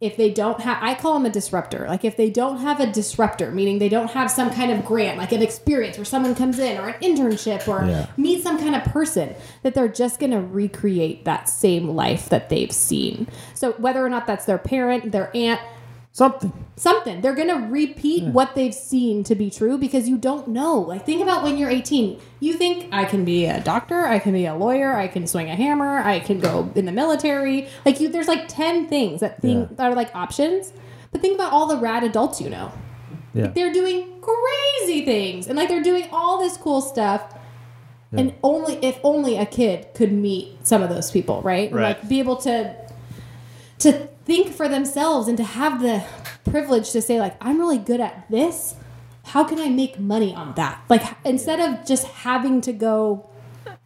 [0.01, 1.87] if they don't have, I call them a disruptor.
[1.89, 5.17] Like if they don't have a disruptor, meaning they don't have some kind of grant,
[5.19, 8.07] like an experience where someone comes in or an internship or Yeah.
[8.17, 12.51] meet some kind of person, that they're just going to recreate that same life that
[12.51, 13.27] they've seen.
[13.55, 15.61] So whether or not that's their parent, their aunt,
[16.17, 17.21] something something.
[17.21, 20.79] They're going to repeat what they've seen to be true because you don't know.
[20.81, 22.19] Like, think about when you're 18.
[22.41, 25.49] You think, I can be a doctor, I can be a lawyer, I can swing
[25.51, 27.69] a hammer, I can go in the military.
[27.85, 29.77] Like, you, there's like 10 things that, think, Yeah.
[29.77, 30.73] that are like options.
[31.13, 32.73] But think about all the rad adults you know.
[33.35, 37.23] yeah They're doing crazy things and like they're doing all this cool stuff.
[38.13, 41.69] And only if only a kid could meet some of those people, right?
[41.71, 41.99] And, Right.
[42.01, 42.75] like be able to
[43.81, 43.93] to
[44.25, 46.05] think for themselves and to have the
[46.51, 48.75] privilege to say like I'm really good at this.
[49.25, 50.83] How can I make money on that?
[50.89, 53.29] Like instead of just having to go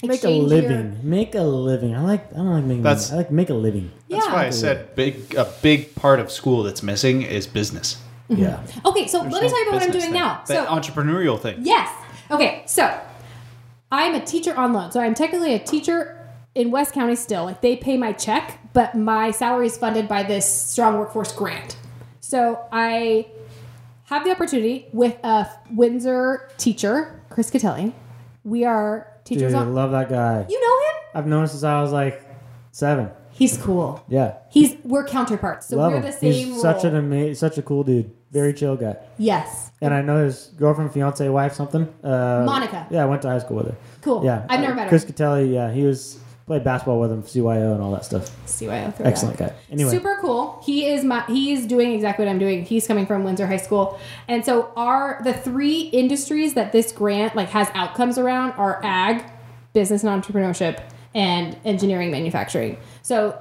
[0.03, 3.11] make a exchange your- living make a living i like i don't like making That's-
[3.11, 3.21] money.
[3.21, 4.33] i like make a living That's Yeah.
[4.33, 5.35] why I said big.
[5.35, 7.97] A big part of school that's missing is business.
[8.31, 8.43] Mm-hmm.
[8.43, 10.13] yeah Okay, so let me tell you about what I'm doing thing.
[10.13, 10.43] now.
[10.47, 11.57] That So entrepreneurial thing.
[11.63, 11.91] Yes.
[12.31, 12.99] Okay, so
[13.93, 14.91] I'm a teacher on loan.
[14.93, 16.17] So I'm technically a teacher
[16.55, 17.45] in West County still.
[17.45, 21.77] Like they pay my check, but my salary is funded by this strong workforce grant.
[22.21, 23.29] So I
[24.05, 27.93] have the opportunity with a Windsor teacher, Chris Catelli.
[28.45, 30.95] We are teachers dude i love that guy You know him?
[31.15, 32.25] i've known him since i was like
[32.73, 34.03] seven He's cool.
[34.09, 35.69] yeah He's we're counterparts.
[35.69, 38.55] So love we're him the same he's such an amazing such a cool dude very
[38.55, 39.71] chill guy yes.
[39.83, 42.87] and i know his girlfriend fiance wife something uh Monica.
[42.91, 44.25] yeah i went to high school with her Cool.
[44.25, 44.89] yeah I've never met her.
[44.89, 46.19] chris Catelli, yeah he was
[46.51, 49.07] played basketball with him cyo and all that stuff CYO throwback.
[49.07, 50.61] excellent guy anyway Super cool.
[50.67, 52.65] He is my he's doing exactly what I'm doing.
[52.65, 54.01] He's coming from Windsor High School.
[54.27, 59.25] And so our the three industries that this grant like has outcomes around are ag,
[59.75, 60.83] business and entrepreneurship,
[61.15, 62.79] and engineering manufacturing.
[63.03, 63.39] So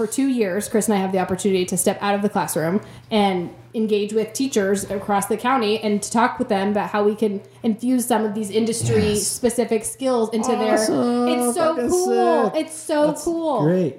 [0.00, 2.80] for two years, Chris and I have the opportunity to step out of the classroom
[3.10, 7.14] and engage with teachers across the county and to talk with them about how we
[7.14, 11.26] can infuse some of these industry specific skills into Awesome.
[11.26, 12.50] their it's so Fucking cool.
[12.50, 12.60] sick.
[12.64, 13.60] It's so That's cool.
[13.62, 13.96] great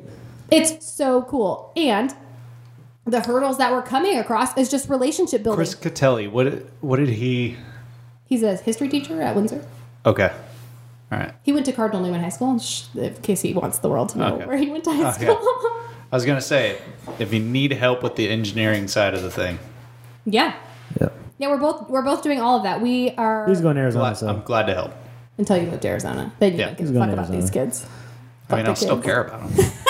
[0.50, 1.72] It's so cool.
[1.76, 2.16] And
[3.06, 5.58] the hurdles that we're coming across is just relationship building.
[5.58, 6.30] Chris Catelli.
[6.32, 6.46] What?
[6.46, 7.58] did- What did he?
[8.26, 9.64] He's a history teacher at Windsor.
[10.06, 10.32] Okay.
[11.12, 11.34] All right.
[11.44, 12.60] He went to Cardinal Newman High School,
[12.96, 14.46] in case he wants the world to know Okay.
[14.46, 15.72] where he went to high Oh, school.
[16.12, 16.78] I was gonna say,
[17.20, 19.60] if you need help with the engineering side of the thing,
[20.26, 20.56] yeah.
[21.00, 22.82] yeah Yeah, we're both we're both doing all of that.
[22.82, 24.94] We are he's going to arizona glad, so I'm glad to help.
[25.38, 26.34] until you move to Arizona.
[26.40, 26.66] Then you Yeah.
[26.68, 27.42] don't give a fuck about Arizona.
[27.42, 27.86] these kids.
[28.50, 29.72] I mean, I'll still care about him.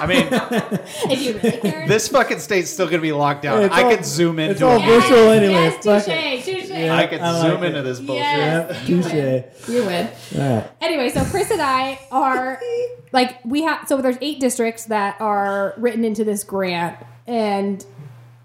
[0.00, 0.26] I mean,
[1.10, 1.88] if you really care.
[1.88, 3.62] this fucking state's still gonna be locked down.
[3.62, 4.86] It's I all- could zoom into it's all it.
[4.86, 5.52] virtual anyway.
[5.52, 6.70] Yes, Fuck touche, touche.
[6.70, 7.66] I could I like zoom it.
[7.68, 8.22] into this bullshit.
[8.24, 8.70] Yes.
[8.88, 9.12] Yeah, You touche.
[9.12, 9.44] win.
[9.68, 10.08] You win.
[10.36, 10.70] All right.
[10.80, 12.60] Anyway, so Chris and I are
[13.12, 17.84] like we have so there's eight districts that are written into this grant and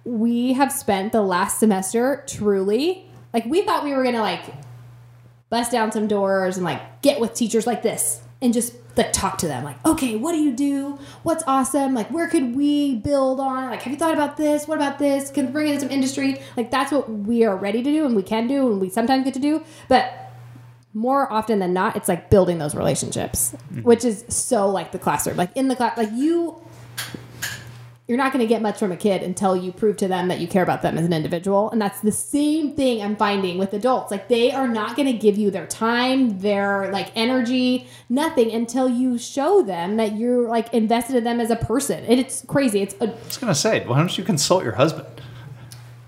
[0.04, 4.44] we have spent the last semester truly like we thought we were gonna like
[5.50, 9.38] bust down some doors and like get with teachers like this and just like talk
[9.38, 11.00] to them like okay what do you do?
[11.24, 11.94] What's awesome?
[11.94, 13.70] Like where could we build on?
[13.70, 14.68] Like have you thought about this?
[14.68, 15.30] What about this?
[15.32, 16.42] Can bring in some industry?
[16.58, 19.24] Like that's what we are ready to do and we can do and we sometimes
[19.24, 20.22] get to do but
[20.94, 23.84] more often than not, it's like building those relationships, mm-hmm.
[23.84, 25.38] which is so like the classroom.
[25.38, 26.62] Like in the class, like you,
[28.12, 30.42] you're not going to get much from a kid until you prove to them that
[30.42, 31.72] you care about them as an individual.
[31.72, 34.12] And that's the same thing I'm finding with adults.
[34.12, 38.90] Like they are not going to give you their time, their like energy, nothing until
[38.90, 42.04] you show them that you're like invested in them as a person.
[42.04, 42.82] And it's crazy.
[42.82, 45.08] It's a, I was gonna say, why don't you consult your husband?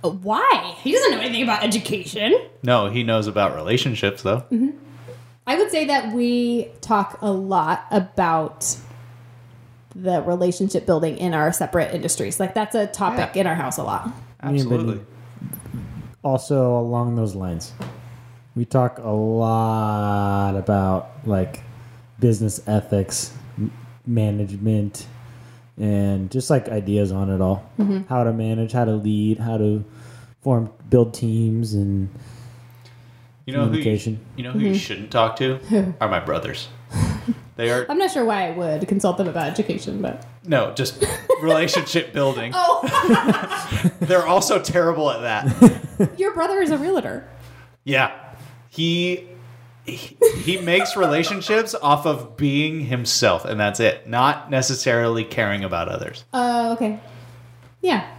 [0.02, 0.76] why?
[0.82, 2.38] He doesn't know anything about education.
[2.64, 4.42] No, he knows about relationships though.
[4.52, 4.72] Mm-hmm.
[5.48, 8.78] I would say that we talk a lot about
[9.96, 12.40] the relationship building in our separate industries.
[12.40, 13.42] Like that's a topic Yeah.
[13.42, 14.12] in our house a lot.
[14.42, 15.00] Absolutely.
[16.24, 17.74] Also, along those lines,
[18.56, 21.62] we talk a lot about like
[22.20, 23.72] business ethics, m-
[24.06, 25.06] management,
[25.78, 27.70] and just like ideas on it all.
[27.78, 28.04] Mm-hmm.
[28.08, 29.84] How to manage, how to lead, how to
[30.42, 32.10] form, build teams, and
[33.46, 34.20] You know who you, Communication.
[34.38, 34.78] you know who you mm-hmm.
[34.78, 35.60] shouldn't talk to
[36.00, 36.68] are my brothers.
[37.56, 41.06] They are I'm not sure why I would consult them about education, but no, just
[41.42, 42.52] relationship building.
[42.56, 46.20] oh, They're also terrible at that.
[46.20, 47.28] your brother is a realtor.
[47.84, 48.12] Yeah.
[48.70, 49.30] He
[49.86, 54.08] he, he makes relationships off of being himself and that's it.
[54.08, 56.24] Not necessarily caring about others.
[56.34, 57.00] Uh, okay,
[57.82, 58.10] yeah.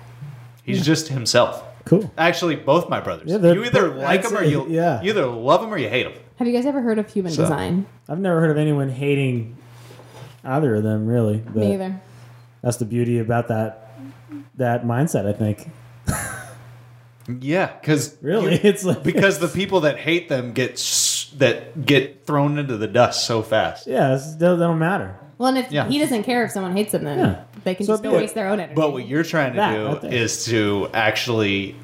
[0.63, 1.63] He's just himself.
[1.85, 2.11] cool.
[2.17, 3.31] Actually, both my brothers.
[3.31, 5.03] Yeah, you either like them or you yeah.
[5.03, 6.15] you either love them or you hate them.
[6.37, 7.87] Have you guys ever heard of human So- design?
[8.09, 9.57] I've never heard of anyone hating
[10.45, 11.39] either of them, really.
[11.39, 12.01] But Me either.
[12.63, 13.81] That's the beauty about that
[14.57, 15.27] that mindset.
[15.27, 15.69] I think.
[17.41, 22.27] Yeah, because Really, it's like because the people that hate them get s- that get
[22.27, 23.87] thrown into the dust so fast.
[23.87, 25.17] yeah, it's, they don't matter.
[25.39, 25.89] Well, and if Yeah.
[25.89, 27.41] he doesn't care if someone hates him, then Yeah.
[27.65, 28.75] they can So just go waste their own energy.
[28.75, 31.75] But what you're trying to That, do is to actually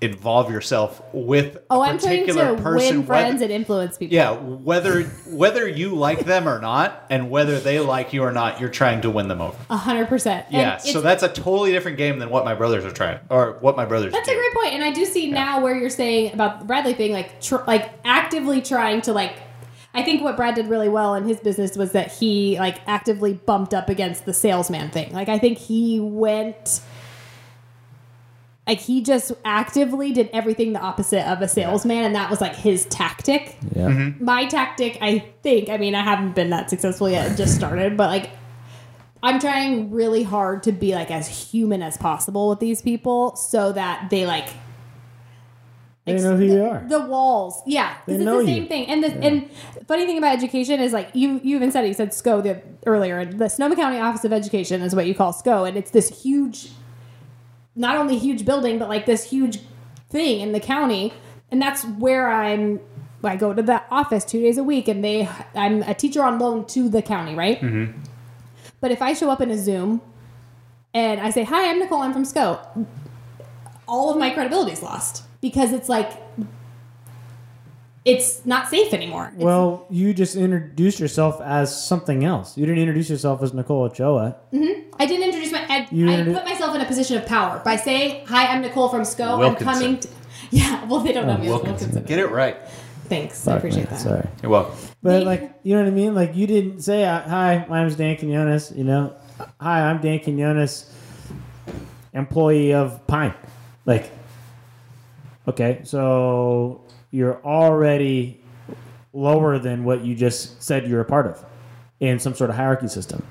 [0.00, 2.96] involve yourself with oh, a I'm trying particular to person.
[2.98, 4.14] win friends whether- and influence people.
[4.14, 8.60] yeah, whether whether you like them or not, and whether they like you or not,
[8.60, 9.56] you're trying to win them over.
[9.70, 10.46] A hundred percent.
[10.50, 13.76] Yeah, so that's a totally different game than what my brothers are trying, or what
[13.76, 14.12] my brothers.
[14.12, 14.32] That's do.
[14.32, 17.12] a great point, and I do see now where you're saying about the Bradley thing,
[17.12, 19.32] like tr- like actively trying to like.
[19.96, 23.32] I think what Brad did really well in his business was that he like actively
[23.32, 25.12] bumped up against the salesman thing.
[25.12, 26.80] Like I think he went.
[28.66, 32.56] Like he just actively did everything the opposite of a salesman, and that was like
[32.56, 33.56] his tactic.
[33.76, 33.88] Yeah.
[33.88, 34.24] Mm-hmm.
[34.24, 37.96] My tactic, I think, I mean, I haven't been that successful yet, it just started,
[37.96, 38.30] but like
[39.22, 43.72] I'm trying really hard to be like as human as possible with these people so
[43.72, 44.48] that they like
[46.06, 46.84] They know who you are.
[46.88, 47.62] the walls.
[47.66, 48.68] Yeah, 'cause They it's know the same you.
[48.68, 48.86] thing.
[48.86, 49.50] And the and
[49.86, 52.62] funny thing about education is like you you even said it, you said SCOE the
[52.86, 53.18] earlier.
[53.18, 56.22] and The Sonoma County Office of Education is what you call SCOE, and it's this
[56.22, 56.68] huge,
[57.76, 59.60] not only huge building, but like this huge
[60.08, 61.12] thing in the county,
[61.50, 62.80] and that's where I'm.
[63.22, 66.38] I go to the office two days a week, and they I'm a teacher on
[66.38, 67.60] loan to the county, right?
[67.60, 67.98] Mm-hmm.
[68.80, 70.02] But if I show up in a Zoom
[70.92, 72.02] and I say, "Hi, I'm Nicole.
[72.02, 72.86] I'm from SCOE,"
[73.88, 76.12] all of my credibility is lost because it's like
[78.04, 79.28] it's not safe anymore.
[79.28, 82.56] It's- Well, you just introduced yourself as something else.
[82.58, 84.36] You didn't introduce yourself as Nicole Ochoa.
[84.52, 85.64] I didn't introduce my.
[85.68, 88.62] I, You I introdu- put myself in a position of power by saying, "Hi, I'm
[88.62, 89.38] Nicole from SCOE.
[89.38, 89.68] Wilkinson.
[89.68, 90.08] I'm coming." To,
[90.50, 91.88] yeah, well, they don't know me as Wilkinson.
[91.90, 92.04] Wilkinson.
[92.04, 92.56] Get it right.
[93.08, 94.00] Thanks, I appreciate that.
[94.00, 94.26] Sorry.
[94.42, 94.74] You're welcome.
[95.02, 96.14] But They- like, you know what I mean?
[96.14, 99.12] Like, you didn't say, uh, "Hi, my name's Dan Quinones." You know,
[99.60, 100.90] "Hi, I'm Dan Quinones,
[102.12, 103.34] employee of Pine."
[103.86, 104.10] Like,
[105.48, 106.80] okay, so
[107.14, 108.40] you're already
[109.12, 111.44] lower than what you just said you're a part of
[112.00, 113.24] in some sort of hierarchy system.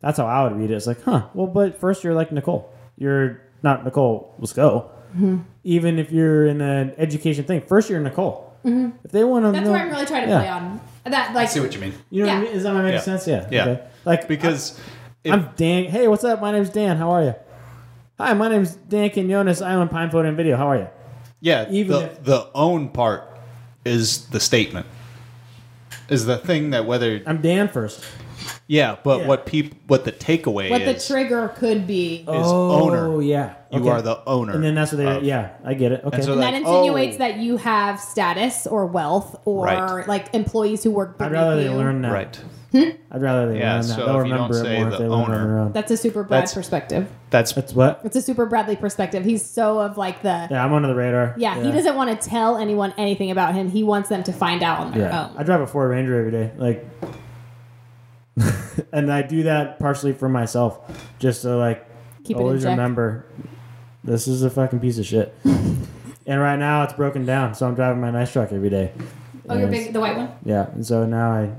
[0.00, 0.74] That's how I would read it.
[0.74, 1.26] It's like, huh?
[1.34, 2.72] Well, but first you're like Nicole.
[2.96, 4.34] You're not Nicole.
[4.38, 4.90] Let's go.
[5.10, 5.38] Mm-hmm.
[5.64, 8.46] Even if you're in an education thing, first you're Nicole.
[8.64, 9.52] If they want to, Mm-hmm.
[9.52, 10.38] That's know, where I'm really trying to Yeah.
[10.40, 11.34] play on that.
[11.34, 11.94] Like, I see what you mean.
[12.10, 12.44] you know what I Yeah.
[12.48, 12.52] mean?
[12.56, 13.00] Is that making Yeah.
[13.00, 13.26] sense?
[13.26, 13.46] Yeah.
[13.50, 13.62] Yeah.
[13.68, 13.82] Okay.
[14.04, 14.78] Like Because
[15.24, 15.84] if, I'm Dan.
[15.84, 16.40] Hey, what's up?
[16.40, 16.96] My name's Dan.
[16.96, 17.34] How are you?
[18.18, 19.62] Hi, my name's Dan Quinones.
[19.62, 20.56] I own Pine Photo and Video.
[20.56, 20.88] How are you?
[21.40, 23.24] Yeah, even the if- the own part
[23.84, 24.86] is the statement.
[26.08, 28.02] Is the thing that whether I'm Dan first.
[28.66, 29.26] Yeah, but Yeah.
[29.26, 32.24] what peop what the takeaway What the trigger could be.
[32.26, 33.20] oh, owner.
[33.22, 33.54] yeah.
[33.70, 33.88] you Okay.
[33.90, 34.54] are the owner.
[34.54, 35.06] And then that's what they.
[35.06, 36.02] of- yeah, I get it.
[36.04, 36.22] Okay.
[36.22, 37.18] so and like, that insinuates oh.
[37.18, 40.08] that you have status or wealth or Right.
[40.08, 42.12] like employees who work I'd beneath rather they learn that.
[42.12, 42.40] Right.
[42.70, 42.82] Hmm?
[43.10, 43.88] I'd rather they Yeah, learn that.
[43.88, 45.46] so They'll if you remember don't it say more if the they learn on owner-
[45.46, 45.72] their own.
[45.72, 47.08] That's a super Brad That's- perspective.
[47.30, 48.00] That's That's what.
[48.04, 49.24] It's a super Bradley perspective.
[49.24, 51.34] He's so of like the Yeah, I'm under the radar.
[51.38, 53.70] yeah, he doesn't want to tell anyone anything about him.
[53.70, 55.44] He wants them to find out on their Yeah, I own.
[55.46, 56.84] drive a Ford Ranger every day, like,
[58.92, 60.78] and I do that partially for myself,
[61.18, 61.86] just to like
[62.24, 62.70] Keep it in always check.
[62.70, 63.24] remember
[64.04, 65.34] this is a fucking piece of shit.
[65.44, 68.92] and right now it's broken down, so I'm driving my nice truck every day.
[69.48, 70.30] Oh, your And big the white one?
[70.44, 71.50] Yeah, and so now I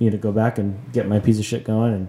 [0.00, 2.08] need to go back and get my piece of shit going and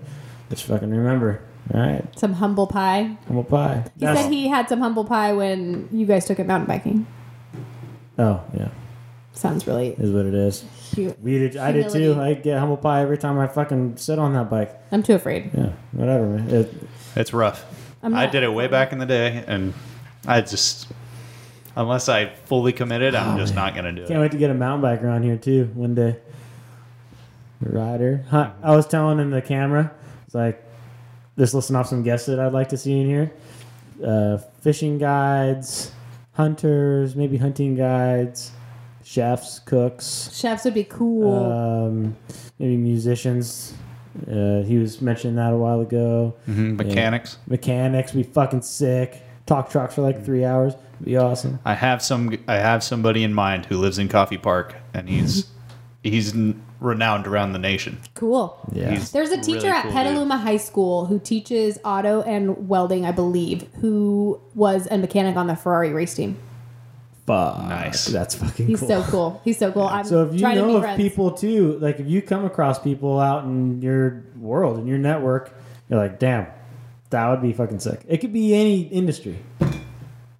[0.50, 1.42] just fucking remember.
[1.74, 3.18] All right, Some humble pie.
[3.28, 3.86] humble pie.
[4.00, 7.06] He said he had some humble pie when you guys took it mountain biking.
[8.18, 8.70] oh yeah,
[9.34, 10.66] Sounds really is what it is.
[10.92, 11.20] cute.
[11.22, 11.58] We did.
[11.58, 12.00] I did too.
[12.00, 12.40] Humility.
[12.40, 14.76] I get humble pie every time I fucking sit on that bike.
[14.92, 15.52] I'm too afraid.
[15.54, 16.50] Yeah, whatever, man.
[16.50, 16.74] It,
[17.16, 17.64] it's rough.
[18.02, 19.74] I'm I not- did it way back in the day, and
[20.26, 20.88] I just
[21.76, 24.08] unless I fully committed, I'm ah, just not gonna do it.
[24.08, 24.22] Can't it.
[24.22, 26.18] wait to get a mountain bike around here too one day.
[27.62, 28.24] Rider.
[28.30, 28.52] Huh.
[28.64, 29.92] I was telling in the camera,
[30.26, 30.64] it's like,
[31.38, 33.32] just listen off some guests that I'd like to see in here.
[34.06, 35.92] Uh, fishing guides,
[36.34, 38.52] hunters, maybe hunting guides,
[39.04, 41.52] chefs, cooks, Chefs would be cool.
[41.52, 42.16] um,
[42.60, 43.74] maybe musicians.
[44.30, 46.34] Uh, he was mentioning that a while ago.
[46.50, 47.38] Mhm, Mechanics.
[47.48, 49.22] Mechanics be fucking sick.
[49.46, 50.74] Talk trucks for like three hours.
[51.04, 51.60] Be awesome.
[51.66, 52.38] I have some.
[52.48, 55.46] I have somebody in mind who lives in Coffey Park, and he's
[56.04, 58.00] he's n- renowned around the nation.
[58.16, 58.58] cool.
[58.72, 58.92] Yeah.
[58.92, 60.02] He's There's a teacher really at cool dude.
[60.04, 65.48] Petaluma High School who teaches auto and welding, I believe, who was a mechanic on
[65.48, 66.38] the Ferrari race team.
[67.26, 67.60] Fuck.
[67.60, 68.06] Nice.
[68.06, 68.88] That's fucking He's cool.
[68.88, 69.42] so cool.
[69.44, 69.84] He's so cool.
[69.88, 70.98] I'm So if you know be of friends.
[70.98, 75.54] people too, like if you come across people out in your world in your network,
[75.90, 76.48] you're like, damn,
[77.12, 78.02] that would be fucking sick.
[78.08, 79.38] It could be any industry.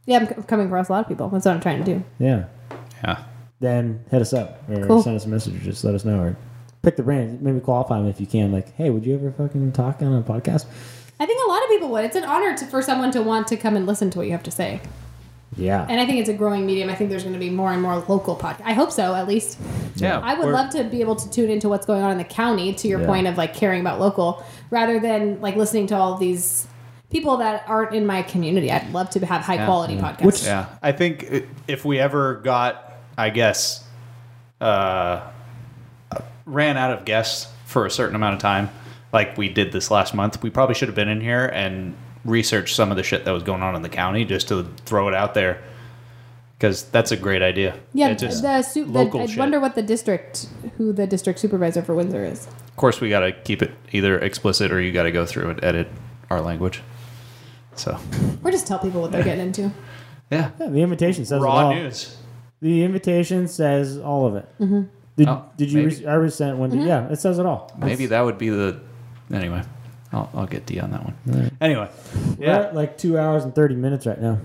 [0.06, 1.30] yeah, I'm coming across a lot of people.
[1.30, 2.04] That's what I'm trying to do.
[2.18, 2.46] Yeah.
[3.04, 3.24] Yeah.
[3.60, 5.04] Then hit us up or Cool.
[5.04, 6.38] send us a message or just let us know or
[6.82, 7.42] pick the brand.
[7.42, 8.52] Maybe qualify them if you can.
[8.52, 10.66] Like, hey, would you ever fucking talk on a podcast?
[11.20, 12.06] I think a lot of people would.
[12.06, 14.32] It's an honor to, for someone to want to come and listen to what you
[14.32, 14.80] have to say.
[15.58, 15.86] Yeah.
[15.90, 16.90] And I think it's a growing medium.
[16.90, 18.62] I think there's going to be more and more local podcasts.
[18.64, 19.60] I hope so, at least.
[19.96, 20.20] Yeah.
[20.20, 22.24] I would We're- love to be able to tune into what's going on in the
[22.24, 22.72] county.
[22.76, 23.08] To your Yeah.
[23.08, 26.66] point of like caring about local, rather than like listening to all these
[27.10, 28.72] people that aren't in my community.
[28.72, 30.24] I'd love to have high quality podcasts.
[30.24, 32.86] Which- Yeah, I think if we ever got,
[33.20, 33.84] I guess,
[34.62, 35.22] uh,
[36.46, 38.70] ran out of guests for a certain amount of time,
[39.12, 42.76] like we did this last month, we probably should have been in here and researched
[42.76, 45.14] some of the shit that was going on in the county just to throw it
[45.14, 45.62] out there.
[46.58, 47.78] Because that's a great idea.
[47.94, 51.40] yeah, It just- the, su- the local I wonder what the district, who the district
[51.40, 52.48] supervisor for Windsor is.
[52.48, 55.50] Of course, we got to keep it either explicit or you got to go through
[55.52, 55.88] and edit
[56.30, 56.82] our language.
[57.76, 57.98] So,
[58.44, 59.72] Or just tell people what they're getting into.
[60.32, 61.74] yeah, Yeah, the invitation says it raw all.
[61.74, 62.18] news.
[62.62, 64.46] The invitation says all of it.
[64.60, 64.82] Mm-hmm.
[65.16, 65.84] Did, Oh, did you?
[65.84, 65.96] maybe.
[65.98, 66.72] Re- I resent one.
[66.72, 66.88] Mm-hmm.
[66.88, 67.72] Yeah, it says it all.
[67.78, 68.80] Maybe that would be the.
[69.32, 69.62] Anyway,
[70.12, 71.52] I'll, I'll get D on that one.
[71.62, 71.90] Anyway,
[72.38, 74.40] We're yeah, at like two hours and thirty minutes right now.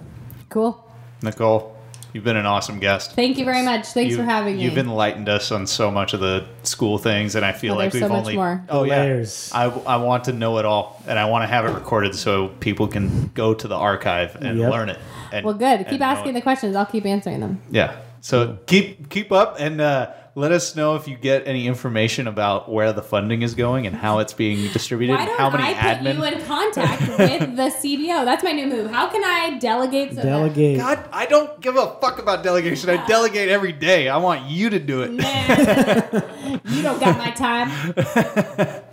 [0.49, 0.81] Cool.
[1.23, 1.77] Nicole,
[2.13, 3.13] you've been an awesome guest.
[3.13, 3.87] Thank you very much.
[3.87, 4.63] Thanks You- for having me.
[4.65, 7.93] You've enlightened us on so much of the school things, and I feel Oh, like
[7.93, 8.37] we've so much only.
[8.37, 8.65] more.
[8.69, 9.51] Oh yeah, Layers.
[9.55, 12.49] I, I want to know it all, and I want to have it recorded so
[12.61, 14.71] people can go to the archive and Yep.
[14.73, 14.99] learn it.
[15.33, 15.87] And, well, good.
[15.89, 16.77] Keep asking the questions.
[16.77, 17.61] I'll keep answering them.
[17.71, 17.97] Yeah.
[18.25, 22.73] So keep keep up and uh, let us know if you get any information about
[22.73, 25.13] where the funding is going and how it's being distributed.
[25.13, 26.15] Why and don't how many I put admin?
[26.17, 28.25] you in contact with the CBO?
[28.25, 28.91] That's my new move.
[28.91, 30.09] How can I delegate?
[30.09, 30.79] So that- Delegate.
[30.79, 32.89] God, I don't give a fuck about delegation.
[32.89, 34.09] I delegate every day.
[34.09, 35.11] I want you to do it.
[35.11, 36.61] Nah.
[36.75, 37.71] you don't got my time.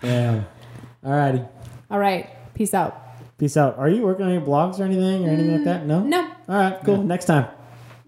[0.00, 0.44] Yeah.
[1.04, 1.48] Alrighty.
[1.90, 2.30] All right.
[2.54, 2.96] Peace out.
[3.36, 3.76] Peace out.
[3.78, 5.86] Are you working on any blogs or anything or anything like that?
[5.86, 6.00] No.
[6.00, 6.78] No, All right.
[6.84, 7.02] Cool.
[7.02, 7.46] Next time.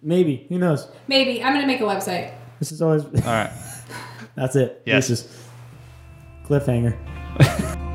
[0.03, 0.47] Maybe.
[0.49, 0.89] Who knows?
[1.09, 2.33] maybe I'm gonna make a website.
[2.59, 3.05] This is always.
[3.05, 3.53] All right.
[4.35, 4.83] That's it.
[4.87, 5.09] Yes.
[5.09, 5.39] This is
[6.47, 6.97] cliffhanger.